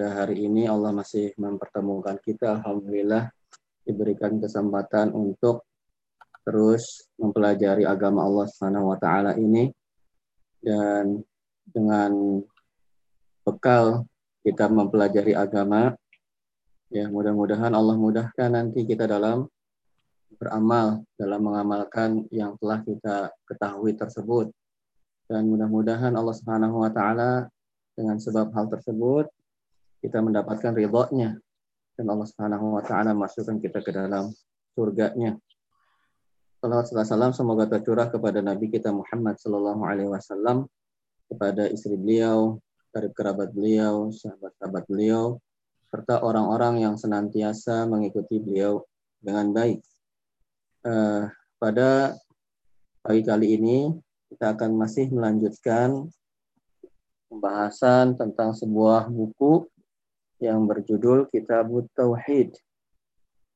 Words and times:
pada 0.00 0.24
hari 0.24 0.48
ini 0.48 0.64
Allah 0.64 0.96
masih 0.96 1.36
mempertemukan 1.36 2.16
kita. 2.24 2.56
Alhamdulillah 2.56 3.28
diberikan 3.84 4.40
kesempatan 4.40 5.12
untuk 5.12 5.68
terus 6.40 7.12
mempelajari 7.20 7.84
agama 7.84 8.24
Allah 8.24 8.48
Subhanahu 8.48 8.88
wa 8.88 8.96
taala 8.96 9.36
ini. 9.36 9.68
Dan 10.56 11.20
dengan 11.68 12.40
bekal 13.44 14.08
kita 14.40 14.72
mempelajari 14.72 15.36
agama 15.36 15.92
ya 16.88 17.04
mudah-mudahan 17.12 17.76
Allah 17.76 18.00
mudahkan 18.00 18.56
nanti 18.56 18.88
kita 18.88 19.04
dalam 19.04 19.52
beramal 20.40 21.04
dalam 21.20 21.44
mengamalkan 21.44 22.24
yang 22.32 22.56
telah 22.56 22.80
kita 22.88 23.28
ketahui 23.44 23.92
tersebut. 24.00 24.48
Dan 25.28 25.44
mudah-mudahan 25.44 26.16
Allah 26.16 26.32
Subhanahu 26.32 26.88
wa 26.88 26.88
taala 26.88 27.52
dengan 27.92 28.16
sebab 28.16 28.48
hal 28.56 28.64
tersebut 28.72 29.28
kita 30.00 30.24
mendapatkan 30.24 30.72
ridhonya 30.72 31.36
dan 31.96 32.06
Allah 32.08 32.26
Subhanahu 32.28 32.80
wa 32.80 32.82
taala 32.84 33.12
masukkan 33.12 33.60
kita 33.60 33.84
ke 33.84 33.92
dalam 33.92 34.32
surganya. 34.72 35.36
Salawat 36.60 36.92
salam 36.92 37.32
semoga 37.32 37.64
tercurah 37.68 38.12
kepada 38.12 38.44
Nabi 38.44 38.68
kita 38.68 38.92
Muhammad 38.92 39.40
sallallahu 39.40 39.80
alaihi 39.84 40.12
wasallam 40.12 40.68
kepada 41.28 41.68
istri 41.72 41.96
beliau, 41.96 42.60
dari 42.90 43.08
kerabat 43.14 43.54
beliau, 43.54 44.10
sahabat-sahabat 44.10 44.84
beliau, 44.90 45.38
serta 45.88 46.20
orang-orang 46.20 46.84
yang 46.84 46.94
senantiasa 46.98 47.86
mengikuti 47.86 48.42
beliau 48.42 48.82
dengan 49.22 49.54
baik. 49.54 49.80
Uh, 50.84 51.28
pada 51.60 52.16
pagi 53.04 53.22
kali 53.24 53.56
ini 53.56 53.78
kita 54.32 54.56
akan 54.56 54.80
masih 54.80 55.12
melanjutkan 55.12 56.08
pembahasan 57.28 58.16
tentang 58.16 58.56
sebuah 58.56 59.08
buku 59.12 59.68
yang 60.40 60.64
berjudul 60.64 61.28
Kitab 61.28 61.68
Tauhid 61.92 62.56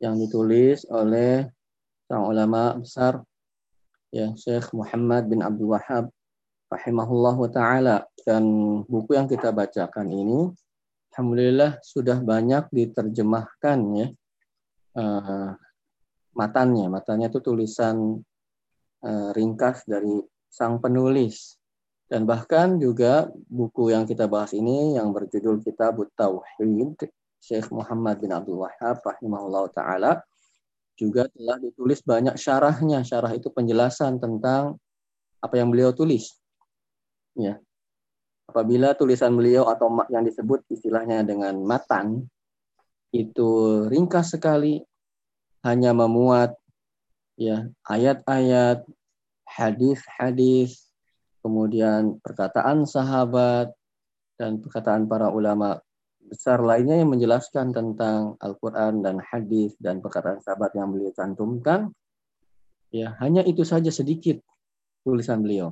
yang 0.04 0.20
ditulis 0.20 0.84
oleh 0.92 1.48
sang 2.04 2.28
ulama 2.28 2.76
besar 2.76 3.24
ya 4.12 4.30
Syekh 4.36 4.70
Muhammad 4.76 5.26
bin 5.26 5.40
Abdul 5.40 5.72
Wahab 5.72 6.12
rahimahullah 6.68 7.36
taala. 7.48 7.96
Dan 8.24 8.44
buku 8.84 9.16
yang 9.16 9.28
kita 9.28 9.52
bacakan 9.52 10.08
ini 10.12 10.52
alhamdulillah 11.12 11.80
sudah 11.80 12.20
banyak 12.20 12.68
diterjemahkan 12.68 13.78
ya 13.96 14.06
uh, 15.00 15.50
matanya. 16.36 16.92
Matanya 16.92 17.32
itu 17.32 17.40
tulisan 17.40 18.20
uh, 19.02 19.30
ringkas 19.32 19.88
dari 19.88 20.20
sang 20.52 20.78
penulis 20.78 21.58
dan 22.14 22.30
bahkan 22.30 22.78
juga 22.78 23.26
buku 23.50 23.90
yang 23.90 24.06
kita 24.06 24.30
bahas 24.30 24.54
ini 24.54 24.94
yang 24.94 25.10
berjudul 25.10 25.58
Kitab 25.66 25.98
Tauhid 26.14 27.10
Syekh 27.42 27.74
Muhammad 27.74 28.22
bin 28.22 28.30
Abdul 28.30 28.62
Wahab 28.62 29.02
rahimahullah 29.02 29.66
taala 29.74 30.22
juga 30.94 31.26
telah 31.34 31.58
ditulis 31.58 32.06
banyak 32.06 32.38
syarahnya. 32.38 33.02
Syarah 33.02 33.34
itu 33.34 33.50
penjelasan 33.50 34.22
tentang 34.22 34.78
apa 35.42 35.58
yang 35.58 35.74
beliau 35.74 35.90
tulis. 35.90 36.38
Ya. 37.34 37.58
Apabila 38.46 38.94
tulisan 38.94 39.34
beliau 39.34 39.66
atau 39.66 39.90
yang 40.06 40.22
disebut 40.22 40.62
istilahnya 40.70 41.26
dengan 41.26 41.58
matan 41.66 42.30
itu 43.10 43.82
ringkas 43.90 44.38
sekali 44.38 44.86
hanya 45.66 45.90
memuat 45.90 46.54
ya 47.34 47.66
ayat-ayat, 47.90 48.86
hadis-hadis, 49.50 50.83
kemudian 51.44 52.16
perkataan 52.24 52.88
sahabat 52.88 53.68
dan 54.40 54.64
perkataan 54.64 55.04
para 55.04 55.28
ulama 55.28 55.76
besar 56.24 56.64
lainnya 56.64 56.96
yang 56.96 57.12
menjelaskan 57.12 57.76
tentang 57.76 58.40
Al-Quran 58.40 59.04
dan 59.04 59.20
hadis 59.20 59.76
dan 59.76 60.00
perkataan 60.00 60.40
sahabat 60.40 60.72
yang 60.72 60.88
beliau 60.88 61.12
cantumkan, 61.12 61.92
ya 62.88 63.12
hanya 63.20 63.44
itu 63.44 63.60
saja 63.60 63.92
sedikit 63.92 64.40
tulisan 65.04 65.44
beliau. 65.44 65.68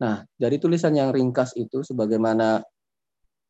Nah, 0.00 0.24
dari 0.40 0.56
tulisan 0.56 0.96
yang 0.96 1.12
ringkas 1.12 1.52
itu, 1.54 1.84
sebagaimana 1.84 2.64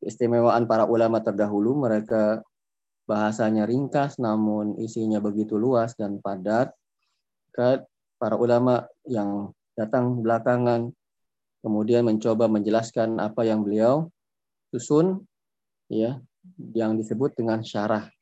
keistimewaan 0.02 0.66
para 0.66 0.90
ulama 0.90 1.22
terdahulu, 1.22 1.78
mereka 1.78 2.42
bahasanya 3.06 3.64
ringkas 3.64 4.18
namun 4.18 4.74
isinya 4.82 5.22
begitu 5.22 5.54
luas 5.54 5.94
dan 5.94 6.18
padat. 6.18 6.74
Para 8.18 8.34
ulama 8.34 8.90
yang 9.06 9.54
datang 9.78 10.18
belakangan 10.18 10.90
kemudian 11.64 12.04
mencoba 12.04 12.44
menjelaskan 12.44 13.16
apa 13.16 13.48
yang 13.48 13.64
beliau 13.64 14.12
susun 14.68 15.24
ya 15.88 16.20
yang 16.76 17.00
disebut 17.00 17.32
dengan 17.32 17.64
syarah. 17.64 18.12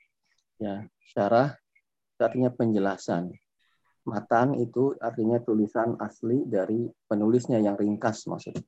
Ya 0.63 0.87
syarah 1.11 1.59
artinya 2.23 2.55
penjelasan. 2.55 3.35
Matan 4.07 4.55
itu 4.63 4.95
artinya 5.03 5.43
tulisan 5.43 5.99
asli 5.99 6.47
dari 6.47 6.87
penulisnya 7.11 7.59
yang 7.59 7.75
ringkas 7.75 8.31
maksudnya 8.31 8.63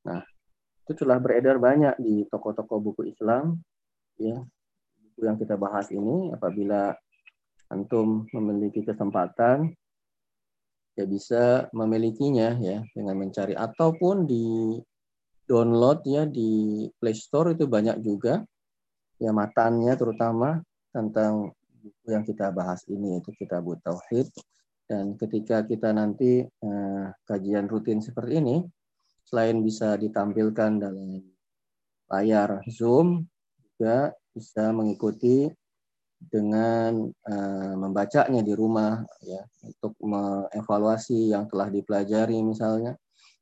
nah 0.00 0.24
itu 0.88 0.92
telah 0.96 1.20
beredar 1.20 1.60
banyak 1.60 1.94
di 2.00 2.24
toko-toko 2.26 2.80
buku 2.80 3.12
Islam 3.12 3.60
ya 4.16 4.40
buku 5.00 5.20
yang 5.22 5.36
kita 5.38 5.54
bahas 5.54 5.86
ini. 5.92 6.32
Apabila 6.34 6.90
antum 7.70 8.26
memiliki 8.34 8.82
kesempatan 8.82 9.70
ya 10.94 11.04
bisa 11.06 11.70
memilikinya 11.74 12.58
ya 12.58 12.82
dengan 12.94 13.16
mencari. 13.18 13.54
Ataupun 13.54 14.26
di 14.26 14.76
download 15.46 16.06
ya 16.06 16.22
di 16.26 16.86
Play 16.98 17.16
Store 17.16 17.54
itu 17.54 17.66
banyak 17.66 18.02
juga 18.02 18.42
ya 19.20 19.30
matannya 19.34 19.92
terutama 19.98 20.62
tentang 20.94 21.52
buku 21.80 22.06
yang 22.12 22.24
kita 22.24 22.52
bahas 22.54 22.84
ini 22.86 23.18
itu 23.18 23.30
kita 23.34 23.58
buat 23.58 23.82
tauhid. 23.82 24.30
Dan 24.90 25.14
ketika 25.14 25.62
kita 25.62 25.94
nanti 25.94 26.42
eh, 26.42 27.06
kajian 27.22 27.70
rutin 27.70 28.02
seperti 28.02 28.42
ini 28.42 28.56
selain 29.22 29.62
bisa 29.62 29.94
ditampilkan 29.94 30.82
dalam 30.82 31.22
layar 32.10 32.58
Zoom 32.66 33.22
juga 33.62 34.10
bisa 34.34 34.74
mengikuti 34.74 35.46
dengan 36.28 37.08
uh, 37.08 37.74
membacanya 37.80 38.44
di 38.44 38.52
rumah 38.52 39.00
ya 39.24 39.40
untuk 39.64 39.96
mengevaluasi 40.04 41.32
yang 41.32 41.48
telah 41.48 41.72
dipelajari 41.72 42.36
misalnya 42.44 43.00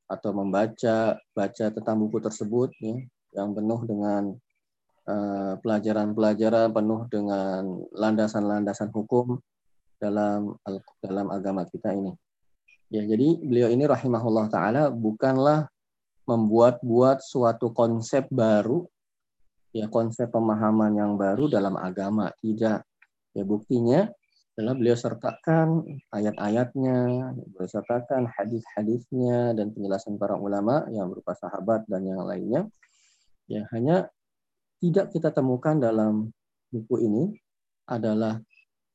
atau 0.08 0.30
membaca 0.32 1.18
baca 1.36 1.66
tentang 1.68 1.96
buku 2.00 2.22
tersebut 2.22 2.72
ya 2.80 2.96
yang 3.36 3.52
penuh 3.52 3.84
dengan 3.84 4.32
eh, 5.04 5.54
pelajaran-pelajaran 5.60 6.72
uh, 6.72 6.74
penuh 6.74 7.00
dengan 7.12 7.60
landasan-landasan 7.92 8.88
hukum 8.88 9.36
dalam 10.00 10.56
dalam 11.04 11.28
agama 11.28 11.68
kita 11.68 11.92
ini. 11.92 12.16
Ya, 12.88 13.04
jadi 13.04 13.36
beliau 13.36 13.68
ini 13.68 13.84
rahimahullah 13.84 14.48
taala 14.48 14.88
bukanlah 14.88 15.68
membuat-buat 16.24 17.20
suatu 17.20 17.72
konsep 17.76 18.24
baru 18.32 18.88
ya 19.72 19.86
konsep 19.92 20.32
pemahaman 20.32 20.96
yang 20.96 21.12
baru 21.20 21.48
dalam 21.48 21.76
agama 21.76 22.32
tidak 22.40 22.84
ya 23.36 23.44
buktinya 23.44 24.08
adalah 24.58 24.74
beliau 24.74 24.98
sertakan 24.98 25.86
ayat-ayatnya 26.10 27.30
beliau 27.54 27.70
sertakan 27.70 28.26
hadis-hadisnya 28.26 29.54
dan 29.54 29.70
penjelasan 29.70 30.18
para 30.18 30.34
ulama 30.34 30.82
yang 30.90 31.06
berupa 31.12 31.36
sahabat 31.38 31.86
dan 31.86 32.02
yang 32.02 32.26
lainnya 32.26 32.66
ya 33.46 33.62
hanya 33.70 34.10
tidak 34.82 35.14
kita 35.14 35.30
temukan 35.30 35.78
dalam 35.78 36.30
buku 36.70 36.96
ini 37.06 37.24
adalah 37.88 38.38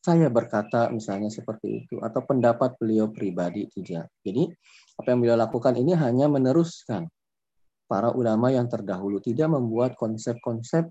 saya 0.03 0.27
berkata 0.27 0.91
misalnya 0.91 1.31
seperti 1.31 1.83
itu 1.83 1.95
atau 2.03 2.27
pendapat 2.27 2.75
beliau 2.75 3.07
pribadi 3.07 3.71
tidak. 3.71 4.11
Jadi 4.19 4.51
apa 4.99 5.07
yang 5.15 5.19
beliau 5.23 5.37
lakukan 5.39 5.79
ini 5.79 5.95
hanya 5.95 6.27
meneruskan 6.27 7.07
para 7.85 8.11
ulama 8.15 8.49
yang 8.49 8.65
terdahulu 8.65 9.19
tidak 9.19 9.51
membuat 9.51 9.95
konsep-konsep 9.99 10.87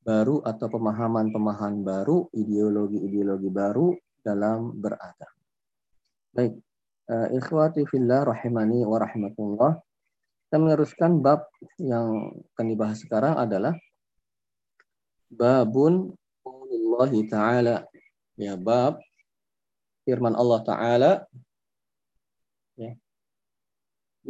baru 0.00 0.40
atau 0.42 0.66
pemahaman-pemahaman 0.72 1.84
baru, 1.84 2.26
ideologi-ideologi 2.32 3.50
baru 3.52 3.92
dalam 4.24 4.80
beragama. 4.80 5.36
Baik, 6.32 6.56
uh, 7.10 7.28
ikhwati 7.36 7.84
fillah 7.90 8.24
rahimani 8.24 8.86
wa 8.86 8.96
rahmatullah. 8.96 9.72
Kita 10.48 10.56
meneruskan 10.58 11.22
bab 11.22 11.46
yang 11.78 12.34
akan 12.54 12.66
dibahas 12.66 12.98
sekarang 13.02 13.38
adalah 13.38 13.74
babun 15.30 16.10
Allah 16.42 17.12
taala. 17.30 17.76
Ya, 18.34 18.58
bab 18.58 18.98
firman 20.02 20.34
Allah 20.34 20.60
taala 20.66 21.10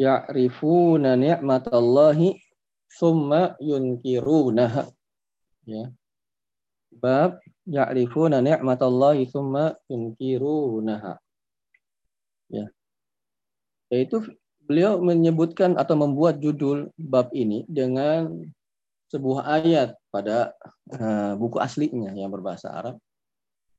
ya'rifuna 0.00 1.20
ni'matallahi 1.20 2.41
summa 2.88 3.61
yunkirunaha. 3.61 4.88
Ya. 5.69 5.93
Bab 6.88 7.44
ya'rifuna 7.69 8.41
ni'matallahi 8.41 9.29
summa 9.29 9.76
yunkirunaha. 9.93 11.20
Ya. 12.49 12.67
Yaitu 13.93 14.25
beliau 14.64 15.05
menyebutkan 15.05 15.76
atau 15.76 16.00
membuat 16.00 16.41
judul 16.41 16.88
bab 16.97 17.29
ini 17.37 17.69
dengan 17.69 18.41
sebuah 19.11 19.61
ayat 19.61 19.99
pada 20.14 20.55
uh, 20.94 21.35
buku 21.35 21.58
aslinya 21.58 22.14
yang 22.14 22.31
berbahasa 22.31 22.70
Arab. 22.70 22.97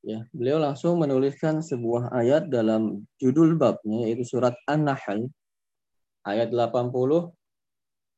Ya, 0.02 0.26
beliau 0.34 0.58
langsung 0.58 0.98
menuliskan 0.98 1.62
sebuah 1.62 2.10
ayat 2.10 2.50
dalam 2.50 3.06
judul 3.22 3.54
babnya 3.54 4.10
yaitu 4.10 4.26
surat 4.26 4.58
An-Nahl 4.66 5.30
ayat 6.26 6.54
83 6.54 7.34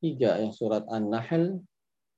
ya 0.03 0.51
surat 0.51 0.83
An-Nahl 0.91 1.63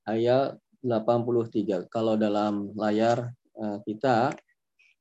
ayat 0.09 0.57
83. 0.81 1.89
Kalau 1.89 2.17
dalam 2.17 2.73
layar 2.77 3.33
uh, 3.57 3.77
kita 3.85 4.33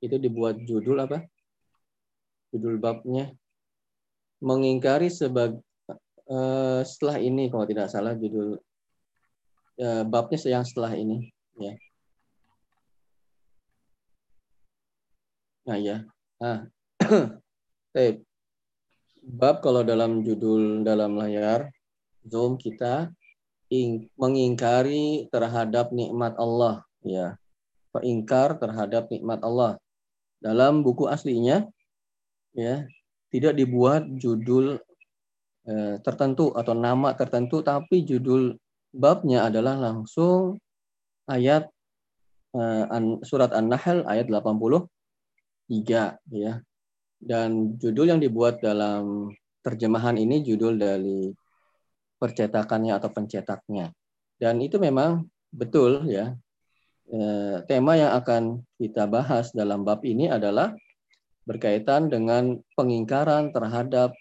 itu 0.01 0.17
dibuat 0.17 0.61
judul 0.65 1.05
apa? 1.05 1.25
Judul 2.53 2.81
babnya 2.81 3.33
mengingkari 4.45 5.09
sebagai 5.09 5.61
uh, 6.29 6.85
setelah 6.85 7.21
ini 7.21 7.49
kalau 7.49 7.65
tidak 7.65 7.89
salah 7.89 8.13
judul 8.17 8.61
uh, 9.81 10.05
babnya 10.05 10.61
yang 10.61 10.65
setelah 10.65 10.93
ini 10.97 11.33
ya. 11.57 11.73
Nah 15.65 15.79
ya. 15.81 15.97
Nah. 16.45 16.67
Bab 19.25 19.65
kalau 19.65 19.81
dalam 19.81 20.21
judul 20.21 20.85
dalam 20.85 21.17
layar 21.17 21.73
Zoom 22.29 22.61
kita 22.61 23.09
mengingkari 24.21 25.33
terhadap 25.33 25.91
nikmat 25.97 26.37
Allah 26.37 26.85
ya. 27.01 27.41
Pengingkar 27.89 28.61
terhadap 28.61 29.09
nikmat 29.09 29.41
Allah. 29.41 29.81
Dalam 30.45 30.85
buku 30.85 31.09
aslinya 31.09 31.65
ya 32.53 32.85
tidak 33.33 33.57
dibuat 33.57 34.05
judul 34.21 34.77
eh, 35.67 35.97
tertentu 36.05 36.53
atau 36.53 36.77
nama 36.77 37.17
tertentu 37.17 37.65
tapi 37.65 38.05
judul 38.05 38.55
babnya 38.93 39.49
adalah 39.49 39.81
langsung 39.81 40.61
ayat 41.27 41.67
eh, 42.53 42.85
surat 43.25 43.57
An-Nahl 43.57 44.05
ayat 44.05 44.29
83 44.29 46.21
ya 46.29 46.61
dan 47.21 47.79
judul 47.79 48.15
yang 48.15 48.21
dibuat 48.21 48.61
dalam 48.61 49.33
terjemahan 49.65 50.15
ini 50.21 50.45
judul 50.45 50.77
dari 50.77 51.33
percetakannya 52.21 52.93
atau 52.97 53.11
pencetaknya. 53.11 53.93
Dan 54.37 54.61
itu 54.61 54.77
memang 54.77 55.25
betul 55.53 56.05
ya. 56.09 56.35
Eh, 57.05 57.57
tema 57.69 58.01
yang 58.01 58.17
akan 58.17 58.65
kita 58.81 59.05
bahas 59.05 59.53
dalam 59.53 59.85
bab 59.85 60.01
ini 60.09 60.33
adalah 60.33 60.73
berkaitan 61.45 62.09
dengan 62.09 62.57
pengingkaran 62.73 63.53
terhadap 63.53 64.17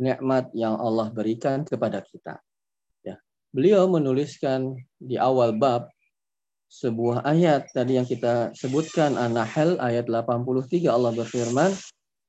nikmat 0.00 0.48
yang 0.56 0.80
Allah 0.80 1.12
berikan 1.12 1.68
kepada 1.68 2.00
kita. 2.00 2.40
Ya. 3.04 3.20
Beliau 3.52 3.84
menuliskan 3.84 4.80
di 4.96 5.20
awal 5.20 5.52
bab 5.60 5.92
sebuah 6.72 7.28
ayat 7.28 7.68
tadi 7.76 8.00
yang 8.00 8.08
kita 8.08 8.56
sebutkan 8.56 9.20
An-Nahl 9.20 9.76
ayat 9.76 10.08
83 10.08 10.88
Allah 10.88 11.12
berfirman 11.12 11.68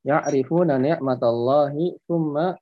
ya'rifuna 0.04 0.80
ni'matallahi 0.80 2.00
thumma 2.08 2.56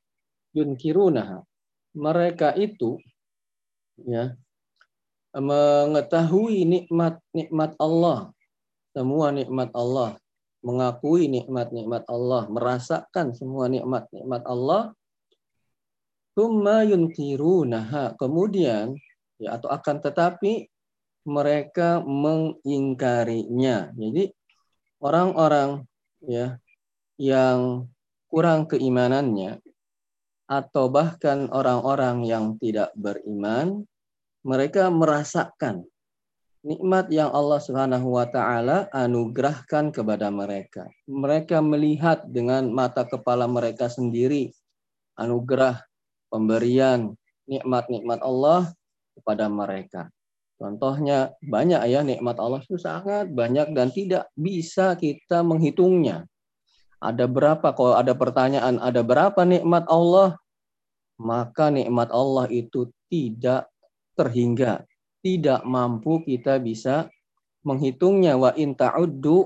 yunkirunaha. 0.54 1.44
Mereka 1.92 2.56
itu 2.56 3.02
ya 4.02 4.34
mengetahui 5.36 6.64
nikmat-nikmat 6.64 7.76
Allah, 7.78 8.32
semua 8.96 9.36
nikmat 9.36 9.70
Allah, 9.76 10.16
mengakui 10.64 11.28
nikmat-nikmat 11.28 12.08
Allah, 12.08 12.48
merasakan 12.48 13.36
semua 13.36 13.68
nikmat-nikmat 13.68 14.44
Allah, 14.48 14.96
Tumma 16.32 16.88
yunkirunaha. 16.88 18.16
Kemudian 18.16 18.96
ya 19.36 19.60
atau 19.60 19.68
akan 19.68 20.00
tetapi 20.00 20.72
mereka 21.28 22.00
mengingkarinya. 22.02 23.92
Jadi 23.92 24.32
orang-orang 25.04 25.84
ya 26.24 26.56
yang 27.22 27.86
kurang 28.34 28.66
keimanannya 28.66 29.62
atau 30.50 30.90
bahkan 30.90 31.46
orang-orang 31.54 32.26
yang 32.26 32.58
tidak 32.58 32.90
beriman, 32.98 33.86
mereka 34.42 34.90
merasakan 34.90 35.86
nikmat 36.66 37.14
yang 37.14 37.30
Allah 37.30 37.62
Subhanahu 37.62 38.18
wa 38.18 38.26
taala 38.26 38.90
anugerahkan 38.90 39.94
kepada 39.94 40.34
mereka. 40.34 40.90
Mereka 41.06 41.62
melihat 41.62 42.26
dengan 42.26 42.74
mata 42.74 43.06
kepala 43.06 43.46
mereka 43.46 43.86
sendiri 43.86 44.50
anugerah 45.14 45.78
pemberian 46.34 47.14
nikmat-nikmat 47.46 48.18
Allah 48.26 48.74
kepada 49.14 49.46
mereka. 49.46 50.10
Contohnya 50.58 51.34
banyak 51.42 51.82
ya 51.90 52.02
nikmat 52.06 52.38
Allah 52.38 52.62
itu 52.62 52.78
sangat 52.78 53.30
banyak 53.34 53.74
dan 53.74 53.90
tidak 53.94 54.30
bisa 54.38 54.94
kita 54.98 55.42
menghitungnya. 55.42 56.30
Ada 57.02 57.26
berapa 57.26 57.74
kalau 57.74 57.98
ada 57.98 58.14
pertanyaan 58.14 58.78
ada 58.78 59.02
berapa 59.02 59.42
nikmat 59.42 59.90
Allah? 59.90 60.38
maka 61.22 61.70
nikmat 61.70 62.10
Allah 62.10 62.50
itu 62.50 62.90
tidak 63.08 63.70
terhingga, 64.18 64.84
tidak 65.22 65.62
mampu 65.64 66.26
kita 66.26 66.58
bisa 66.58 67.08
menghitungnya 67.62 68.34
wa 68.36 68.52
in 68.58 68.74
ta'uddu 68.74 69.46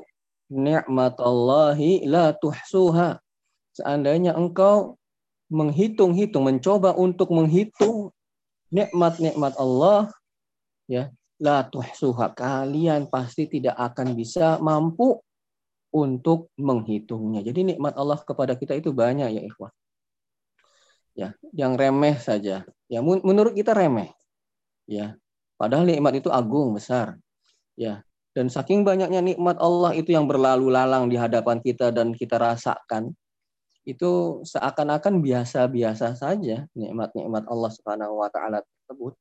ni'matallahi 0.49 2.07
la 2.07 2.31
tuhsuha. 2.31 3.19
Seandainya 3.75 4.39
engkau 4.39 4.95
menghitung-hitung, 5.51 6.47
mencoba 6.47 6.95
untuk 6.95 7.29
menghitung 7.35 8.15
nikmat-nikmat 8.71 9.53
Allah, 9.59 10.07
ya, 10.87 11.11
la 11.43 11.67
tuhsuha. 11.67 12.31
Kalian 12.31 13.11
pasti 13.11 13.51
tidak 13.51 13.75
akan 13.75 14.15
bisa 14.15 14.55
mampu 14.63 15.19
untuk 15.95 16.51
menghitungnya. 16.59 17.39
Jadi 17.39 17.71
nikmat 17.71 17.95
Allah 17.95 18.19
kepada 18.19 18.59
kita 18.59 18.75
itu 18.75 18.92
banyak 18.92 19.31
ya 19.31 19.42
ikhwah 19.47 19.71
ya 21.15 21.31
yang 21.56 21.80
remeh 21.80 22.19
saja 22.19 22.68
ya 22.92 23.00
menurut 23.00 23.56
kita 23.56 23.71
remeh 23.71 24.12
ya 24.83 25.15
padahal 25.56 25.88
nikmat 25.88 26.19
itu 26.19 26.27
agung 26.27 26.75
besar 26.75 27.15
ya 27.80 28.03
dan 28.36 28.51
saking 28.51 28.83
banyaknya 28.83 29.24
nikmat 29.24 29.56
Allah 29.63 29.95
itu 29.95 30.12
yang 30.12 30.27
berlalu 30.27 30.68
lalang 30.68 31.07
di 31.07 31.15
hadapan 31.15 31.63
kita 31.63 31.95
dan 31.95 32.12
kita 32.12 32.36
rasakan 32.36 33.15
itu 33.88 34.44
seakan-akan 34.44 35.24
biasa-biasa 35.24 36.19
saja 36.19 36.68
nikmat-nikmat 36.75 37.48
Allah 37.48 37.71
Subhanahu 37.71 38.19
wa 38.19 38.27
taala 38.33 38.59
tersebut. 38.59 39.13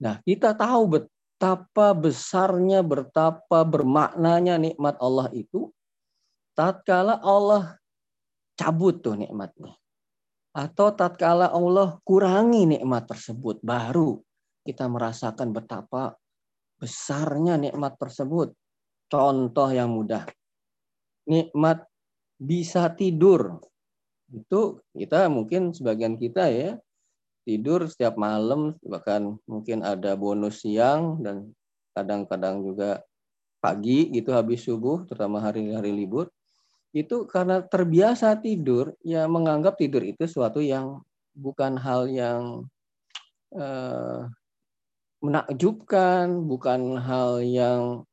Nah, 0.00 0.22
kita 0.22 0.54
tahu 0.54 1.02
betapa 1.02 1.90
besarnya, 1.90 2.86
betapa 2.86 3.66
bermaknanya 3.66 4.54
nikmat 4.56 4.94
Allah 5.02 5.28
itu 5.34 5.74
tatkala 6.52 7.18
Allah 7.20 7.76
cabut 8.56 9.00
tuh 9.00 9.16
nikmatnya 9.16 9.74
atau 10.52 10.92
tatkala 10.92 11.48
Allah 11.48 11.96
kurangi 12.04 12.68
nikmat 12.68 13.08
tersebut 13.08 13.64
baru 13.64 14.20
kita 14.62 14.86
merasakan 14.86 15.50
betapa 15.50 16.14
besarnya 16.82 17.54
nikmat 17.54 17.94
tersebut. 17.94 18.50
Contoh 19.06 19.68
yang 19.70 19.94
mudah. 19.94 20.26
Nikmat 21.30 21.86
bisa 22.42 22.90
tidur. 22.90 23.62
Itu 24.34 24.82
kita 24.90 25.30
mungkin 25.30 25.70
sebagian 25.70 26.18
kita 26.18 26.50
ya 26.50 26.74
tidur 27.46 27.86
setiap 27.86 28.14
malam 28.18 28.78
bahkan 28.86 29.38
mungkin 29.50 29.82
ada 29.82 30.14
bonus 30.14 30.62
siang 30.62 31.22
dan 31.26 31.50
kadang-kadang 31.92 32.62
juga 32.62 33.02
pagi 33.58 34.08
gitu 34.14 34.30
habis 34.30 34.62
subuh 34.62 35.02
terutama 35.10 35.42
hari-hari 35.42 35.90
libur 35.90 36.30
itu 36.92 37.24
karena 37.24 37.64
terbiasa 37.64 38.36
tidur 38.36 38.92
ya 39.00 39.24
menganggap 39.24 39.80
tidur 39.80 40.04
itu 40.04 40.28
suatu 40.28 40.60
yang 40.60 41.00
bukan 41.32 41.80
hal 41.80 42.04
yang 42.12 42.68
uh, 43.56 44.28
menakjubkan, 45.24 46.44
bukan 46.44 47.00
hal 47.00 47.40
yang 47.40 48.04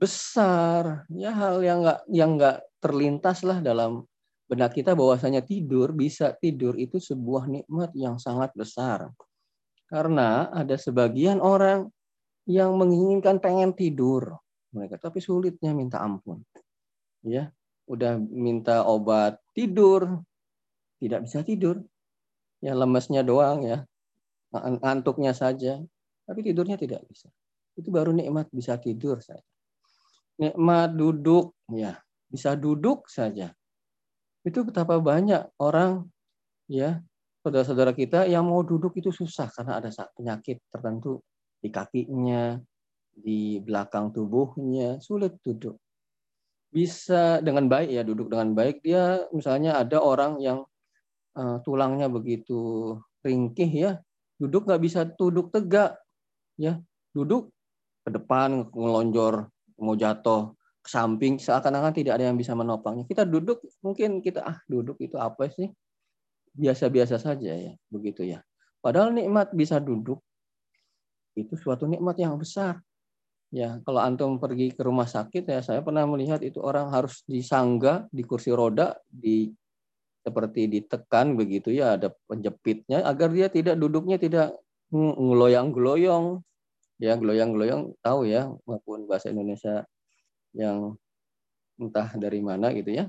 besar, 0.00 1.04
ya 1.12 1.30
hal 1.34 1.60
yang 1.60 1.84
nggak 1.84 2.00
yang 2.08 2.30
nggak 2.40 2.58
terlintas 2.80 3.44
lah 3.44 3.60
dalam 3.60 4.08
benak 4.48 4.72
kita 4.72 4.96
bahwasanya 4.96 5.44
tidur 5.44 5.92
bisa 5.92 6.32
tidur 6.38 6.74
itu 6.80 6.96
sebuah 7.02 7.50
nikmat 7.50 7.92
yang 7.92 8.16
sangat 8.16 8.54
besar. 8.56 9.12
Karena 9.92 10.48
ada 10.48 10.80
sebagian 10.80 11.36
orang 11.42 11.92
yang 12.48 12.74
menginginkan 12.80 13.38
pengen 13.38 13.76
tidur 13.76 14.40
mereka 14.72 14.96
tapi 14.96 15.20
sulitnya 15.20 15.76
minta 15.76 16.00
ampun. 16.00 16.40
Ya, 17.22 17.52
udah 17.92 18.16
minta 18.16 18.88
obat 18.88 19.36
tidur, 19.52 20.24
tidak 20.96 21.28
bisa 21.28 21.44
tidur. 21.44 21.84
Ya 22.64 22.72
lemesnya 22.72 23.20
doang 23.20 23.66
ya, 23.66 23.84
ngantuknya 24.54 25.36
saja, 25.36 25.82
tapi 26.24 26.40
tidurnya 26.40 26.80
tidak 26.80 27.04
bisa. 27.10 27.28
Itu 27.76 27.92
baru 27.92 28.16
nikmat 28.16 28.48
bisa 28.48 28.80
tidur 28.80 29.20
saja. 29.20 29.44
Nikmat 30.40 30.96
duduk, 30.96 31.52
ya 31.68 32.00
bisa 32.32 32.56
duduk 32.56 33.10
saja. 33.12 33.52
Itu 34.40 34.64
betapa 34.64 34.96
banyak 34.96 35.52
orang 35.60 36.08
ya 36.70 37.04
saudara-saudara 37.44 37.92
kita 37.92 38.24
yang 38.30 38.46
mau 38.46 38.62
duduk 38.62 38.94
itu 38.96 39.10
susah 39.10 39.50
karena 39.50 39.82
ada 39.82 39.90
penyakit 40.14 40.62
tertentu 40.70 41.20
di 41.58 41.68
kakinya, 41.68 42.56
di 43.12 43.58
belakang 43.60 44.14
tubuhnya, 44.14 45.02
sulit 45.02 45.36
duduk. 45.42 45.76
Bisa 46.72 47.44
dengan 47.44 47.68
baik 47.68 47.92
ya 47.92 48.00
duduk 48.00 48.32
dengan 48.32 48.56
baik. 48.56 48.80
Dia 48.80 49.28
misalnya 49.28 49.76
ada 49.76 50.00
orang 50.00 50.40
yang 50.40 50.64
uh, 51.36 51.60
tulangnya 51.60 52.08
begitu 52.08 52.96
ringkih 53.20 53.68
ya, 53.68 53.92
duduk 54.40 54.64
nggak 54.64 54.82
bisa 54.82 55.04
duduk 55.04 55.52
tegak, 55.52 56.00
ya 56.56 56.80
duduk 57.12 57.52
ke 58.02 58.10
depan 58.10 58.66
ngelonjor 58.72 59.52
mau 59.78 59.94
jatuh 59.94 60.56
ke 60.82 60.88
samping 60.90 61.38
seakan-akan 61.38 61.94
tidak 61.94 62.18
ada 62.18 62.32
yang 62.32 62.40
bisa 62.40 62.56
menopangnya. 62.56 63.04
Kita 63.06 63.22
duduk 63.28 63.62
mungkin 63.84 64.24
kita 64.24 64.42
ah 64.42 64.58
duduk 64.66 64.96
itu 64.98 65.20
apa 65.20 65.52
sih? 65.52 65.70
Biasa-biasa 66.56 67.20
saja 67.20 67.52
ya, 67.52 67.72
begitu 67.92 68.24
ya. 68.24 68.40
Padahal 68.82 69.14
nikmat 69.14 69.52
bisa 69.54 69.76
duduk 69.78 70.18
itu 71.36 71.54
suatu 71.56 71.84
nikmat 71.84 72.18
yang 72.18 72.34
besar. 72.36 72.80
Ya, 73.52 73.76
kalau 73.84 74.00
antum 74.00 74.40
pergi 74.40 74.72
ke 74.72 74.80
rumah 74.80 75.04
sakit 75.04 75.44
ya 75.44 75.60
saya 75.60 75.84
pernah 75.84 76.08
melihat 76.08 76.40
itu 76.40 76.56
orang 76.64 76.88
harus 76.88 77.20
disangga 77.28 78.08
di 78.08 78.24
kursi 78.24 78.48
roda 78.48 78.96
di 79.12 79.52
seperti 80.24 80.72
ditekan 80.72 81.36
begitu 81.36 81.68
ya 81.68 82.00
ada 82.00 82.08
penjepitnya 82.32 83.04
agar 83.04 83.28
dia 83.28 83.52
tidak 83.52 83.76
duduknya 83.76 84.16
tidak 84.16 84.56
ngeloyang-geloyong 84.88 86.40
ya 86.96 87.12
geloyang-geloyong 87.20 87.92
tahu 88.00 88.24
ya 88.24 88.48
maupun 88.64 89.04
bahasa 89.04 89.28
Indonesia 89.28 89.84
yang 90.56 90.96
entah 91.76 92.08
dari 92.16 92.40
mana 92.40 92.72
gitu 92.72 92.88
ya. 92.88 93.04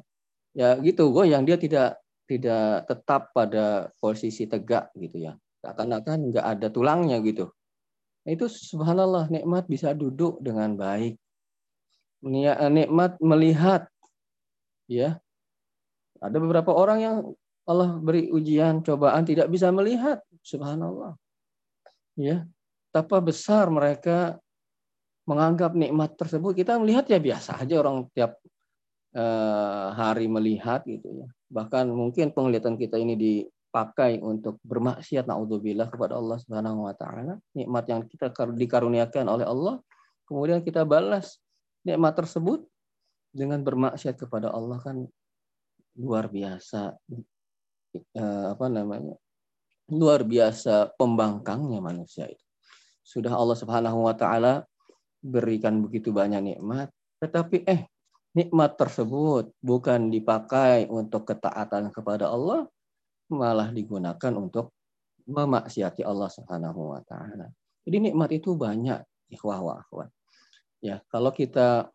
Ya 0.51 0.75
gitu 0.83 1.15
goyang 1.15 1.47
dia 1.47 1.55
tidak 1.55 2.03
tidak 2.27 2.83
tetap 2.91 3.31
pada 3.31 3.95
posisi 3.95 4.43
tegak 4.43 4.91
gitu 5.00 5.23
ya. 5.23 5.39
Seakan-akan 5.63 6.35
nggak 6.35 6.45
ada 6.59 6.67
tulangnya 6.67 7.23
gitu 7.23 7.47
itu 8.23 8.47
subhanallah 8.47 9.27
nikmat 9.27 9.67
bisa 9.67 9.91
duduk 9.91 10.39
dengan 10.39 10.79
baik. 10.79 11.19
Nikmat 12.23 13.19
melihat 13.19 13.91
ya. 14.87 15.19
Ada 16.23 16.39
beberapa 16.39 16.71
orang 16.71 16.99
yang 17.03 17.17
Allah 17.67 17.99
beri 17.99 18.31
ujian, 18.31 18.79
cobaan 18.79 19.27
tidak 19.27 19.51
bisa 19.51 19.67
melihat. 19.75 20.23
Subhanallah. 20.39 21.19
Ya. 22.15 22.47
Betapa 22.87 23.19
besar 23.19 23.67
mereka 23.67 24.39
menganggap 25.27 25.75
nikmat 25.75 26.15
tersebut. 26.15 26.55
Kita 26.55 26.79
melihat 26.79 27.07
ya 27.11 27.19
biasa 27.19 27.59
aja 27.59 27.75
orang 27.79 28.07
tiap 28.15 28.39
uh, 29.15 29.91
hari 29.95 30.31
melihat 30.31 30.83
gitu 30.87 31.11
ya. 31.11 31.27
Bahkan 31.51 31.91
mungkin 31.91 32.31
penglihatan 32.31 32.79
kita 32.79 32.95
ini 32.95 33.15
di 33.19 33.33
pakai 33.73 34.21
untuk 34.21 34.61
bermaksiat 34.61 35.25
naudzubillah 35.25 35.89
kepada 35.89 36.13
Allah 36.13 36.37
Subhanahu 36.37 36.85
wa 36.85 36.93
taala, 36.93 37.41
nikmat 37.57 37.89
yang 37.89 38.05
kita 38.05 38.29
dikaruniakan 38.53 39.25
oleh 39.25 39.49
Allah, 39.49 39.81
kemudian 40.29 40.61
kita 40.61 40.85
balas 40.85 41.41
nikmat 41.81 42.13
tersebut 42.13 42.69
dengan 43.33 43.65
bermaksiat 43.65 44.13
kepada 44.13 44.53
Allah 44.53 44.77
kan 44.77 45.09
luar 45.97 46.29
biasa 46.29 46.93
eh, 47.97 48.45
apa 48.53 48.69
namanya? 48.69 49.17
luar 49.91 50.23
biasa 50.23 50.95
pembangkangnya 50.95 51.83
manusia 51.83 52.29
itu. 52.29 52.45
Sudah 53.03 53.35
Allah 53.35 53.57
Subhanahu 53.59 54.07
wa 54.07 54.15
taala 54.15 54.63
berikan 55.19 55.83
begitu 55.83 56.15
banyak 56.15 56.55
nikmat, 56.55 56.87
tetapi 57.19 57.67
eh 57.67 57.83
nikmat 58.31 58.79
tersebut 58.79 59.51
bukan 59.59 60.07
dipakai 60.07 60.87
untuk 60.87 61.27
ketaatan 61.29 61.91
kepada 61.91 62.31
Allah, 62.31 62.65
malah 63.33 63.73
digunakan 63.73 64.33
untuk 64.37 64.71
memaksiati 65.25 66.05
Allah 66.05 66.29
Subhanahu 66.29 66.93
wa 66.93 67.01
taala. 67.03 67.49
Jadi 67.83 68.11
nikmat 68.11 68.29
itu 68.31 68.55
banyak 68.55 69.01
ikhwah 69.33 69.59
wa 69.59 69.73
akhwat. 69.79 70.09
Ya, 70.83 70.99
kalau 71.11 71.31
kita 71.31 71.91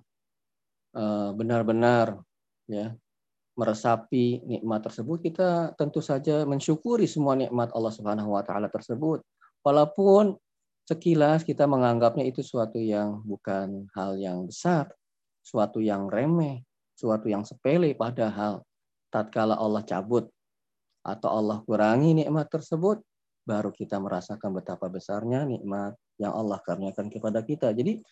eh, 0.97 1.31
benar-benar 1.37 2.21
ya 2.69 2.97
meresapi 3.59 4.47
nikmat 4.47 4.87
tersebut, 4.87 5.19
kita 5.19 5.75
tentu 5.75 5.99
saja 5.99 6.47
mensyukuri 6.47 7.11
semua 7.11 7.35
nikmat 7.35 7.75
Allah 7.75 7.93
Subhanahu 7.93 8.33
wa 8.33 8.43
taala 8.47 8.71
tersebut. 8.71 9.21
Walaupun 9.67 10.39
sekilas 10.87 11.45
kita 11.45 11.69
menganggapnya 11.69 12.25
itu 12.25 12.41
suatu 12.41 12.81
yang 12.81 13.21
bukan 13.27 13.91
hal 13.93 14.17
yang 14.17 14.47
besar, 14.49 14.89
suatu 15.43 15.83
yang 15.83 16.09
remeh, 16.09 16.65
suatu 16.97 17.29
yang 17.29 17.43
sepele 17.43 17.93
padahal 17.93 18.65
tatkala 19.13 19.59
Allah 19.59 19.85
cabut 19.85 20.31
atau 21.09 21.33
Allah 21.33 21.65
kurangi 21.65 22.13
nikmat 22.13 22.53
tersebut, 22.53 23.01
baru 23.49 23.73
kita 23.73 23.97
merasakan 23.97 24.53
betapa 24.53 24.93
besarnya 24.93 25.49
nikmat 25.49 25.97
yang 26.21 26.37
Allah 26.37 26.61
karuniakan 26.61 27.09
kepada 27.09 27.41
kita. 27.41 27.73
Jadi 27.73 28.05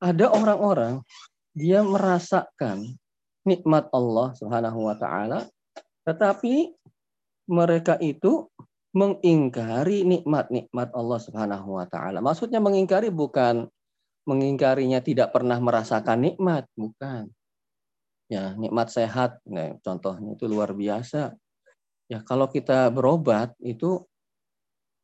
ada 0.00 0.32
orang-orang 0.32 1.04
dia 1.52 1.84
merasakan 1.84 2.96
nikmat 3.44 3.92
Allah 3.92 4.32
Subhanahu 4.40 4.88
wa 4.88 4.96
taala 4.96 5.44
tetapi 6.08 6.74
mereka 7.46 8.00
itu 8.00 8.48
mengingkari 8.92 10.04
nikmat-nikmat 10.04 10.92
Allah 10.92 11.18
Subhanahu 11.20 11.80
wa 11.80 11.86
taala. 11.88 12.20
Maksudnya 12.20 12.60
mengingkari 12.60 13.08
bukan 13.08 13.68
mengingkarinya 14.28 15.02
tidak 15.02 15.34
pernah 15.34 15.58
merasakan 15.58 16.28
nikmat, 16.30 16.68
bukan. 16.78 17.32
Ya, 18.30 18.56
nikmat 18.56 18.88
sehat, 18.88 19.42
nah, 19.44 19.76
contohnya 19.82 20.38
itu 20.38 20.44
luar 20.48 20.72
biasa. 20.72 21.36
Ya, 22.12 22.20
kalau 22.28 22.44
kita 22.44 22.92
berobat 22.92 23.56
itu 23.64 24.04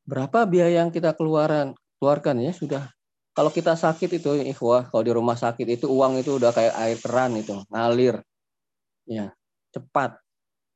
berapa 0.05 0.45
biaya 0.45 0.85
yang 0.85 0.93
kita 0.93 1.17
keluaran 1.17 1.73
keluarkan 1.97 2.37
ya 2.45 2.53
sudah. 2.53 2.85
Kalau 3.33 3.49
kita 3.49 3.81
sakit 3.81 4.21
itu 4.21 4.37
ikhwah, 4.45 4.93
kalau 4.93 5.01
di 5.09 5.13
rumah 5.17 5.33
sakit 5.33 5.65
itu 5.73 5.89
uang 5.89 6.21
itu 6.21 6.37
udah 6.37 6.53
kayak 6.53 6.75
air 6.77 6.99
keran 7.01 7.33
itu, 7.41 7.57
ngalir. 7.73 8.21
Ya, 9.09 9.33
cepat. 9.73 10.21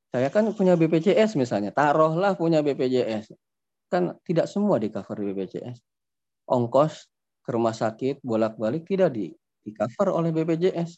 Saya 0.08 0.32
kan 0.32 0.48
punya 0.56 0.72
BPJS 0.72 1.36
misalnya, 1.36 1.68
taruhlah 1.68 2.32
punya 2.32 2.64
BPJS. 2.64 3.36
Kan 3.92 4.16
tidak 4.24 4.48
semua 4.48 4.80
di 4.80 4.88
cover 4.88 5.20
BPJS. 5.20 5.84
Ongkos 6.48 7.12
ke 7.44 7.50
rumah 7.52 7.76
sakit 7.76 8.24
bolak-balik 8.24 8.88
tidak 8.88 9.12
di 9.12 9.36
di 9.60 9.70
cover 9.76 10.08
oleh 10.16 10.32
BPJS. 10.32 10.96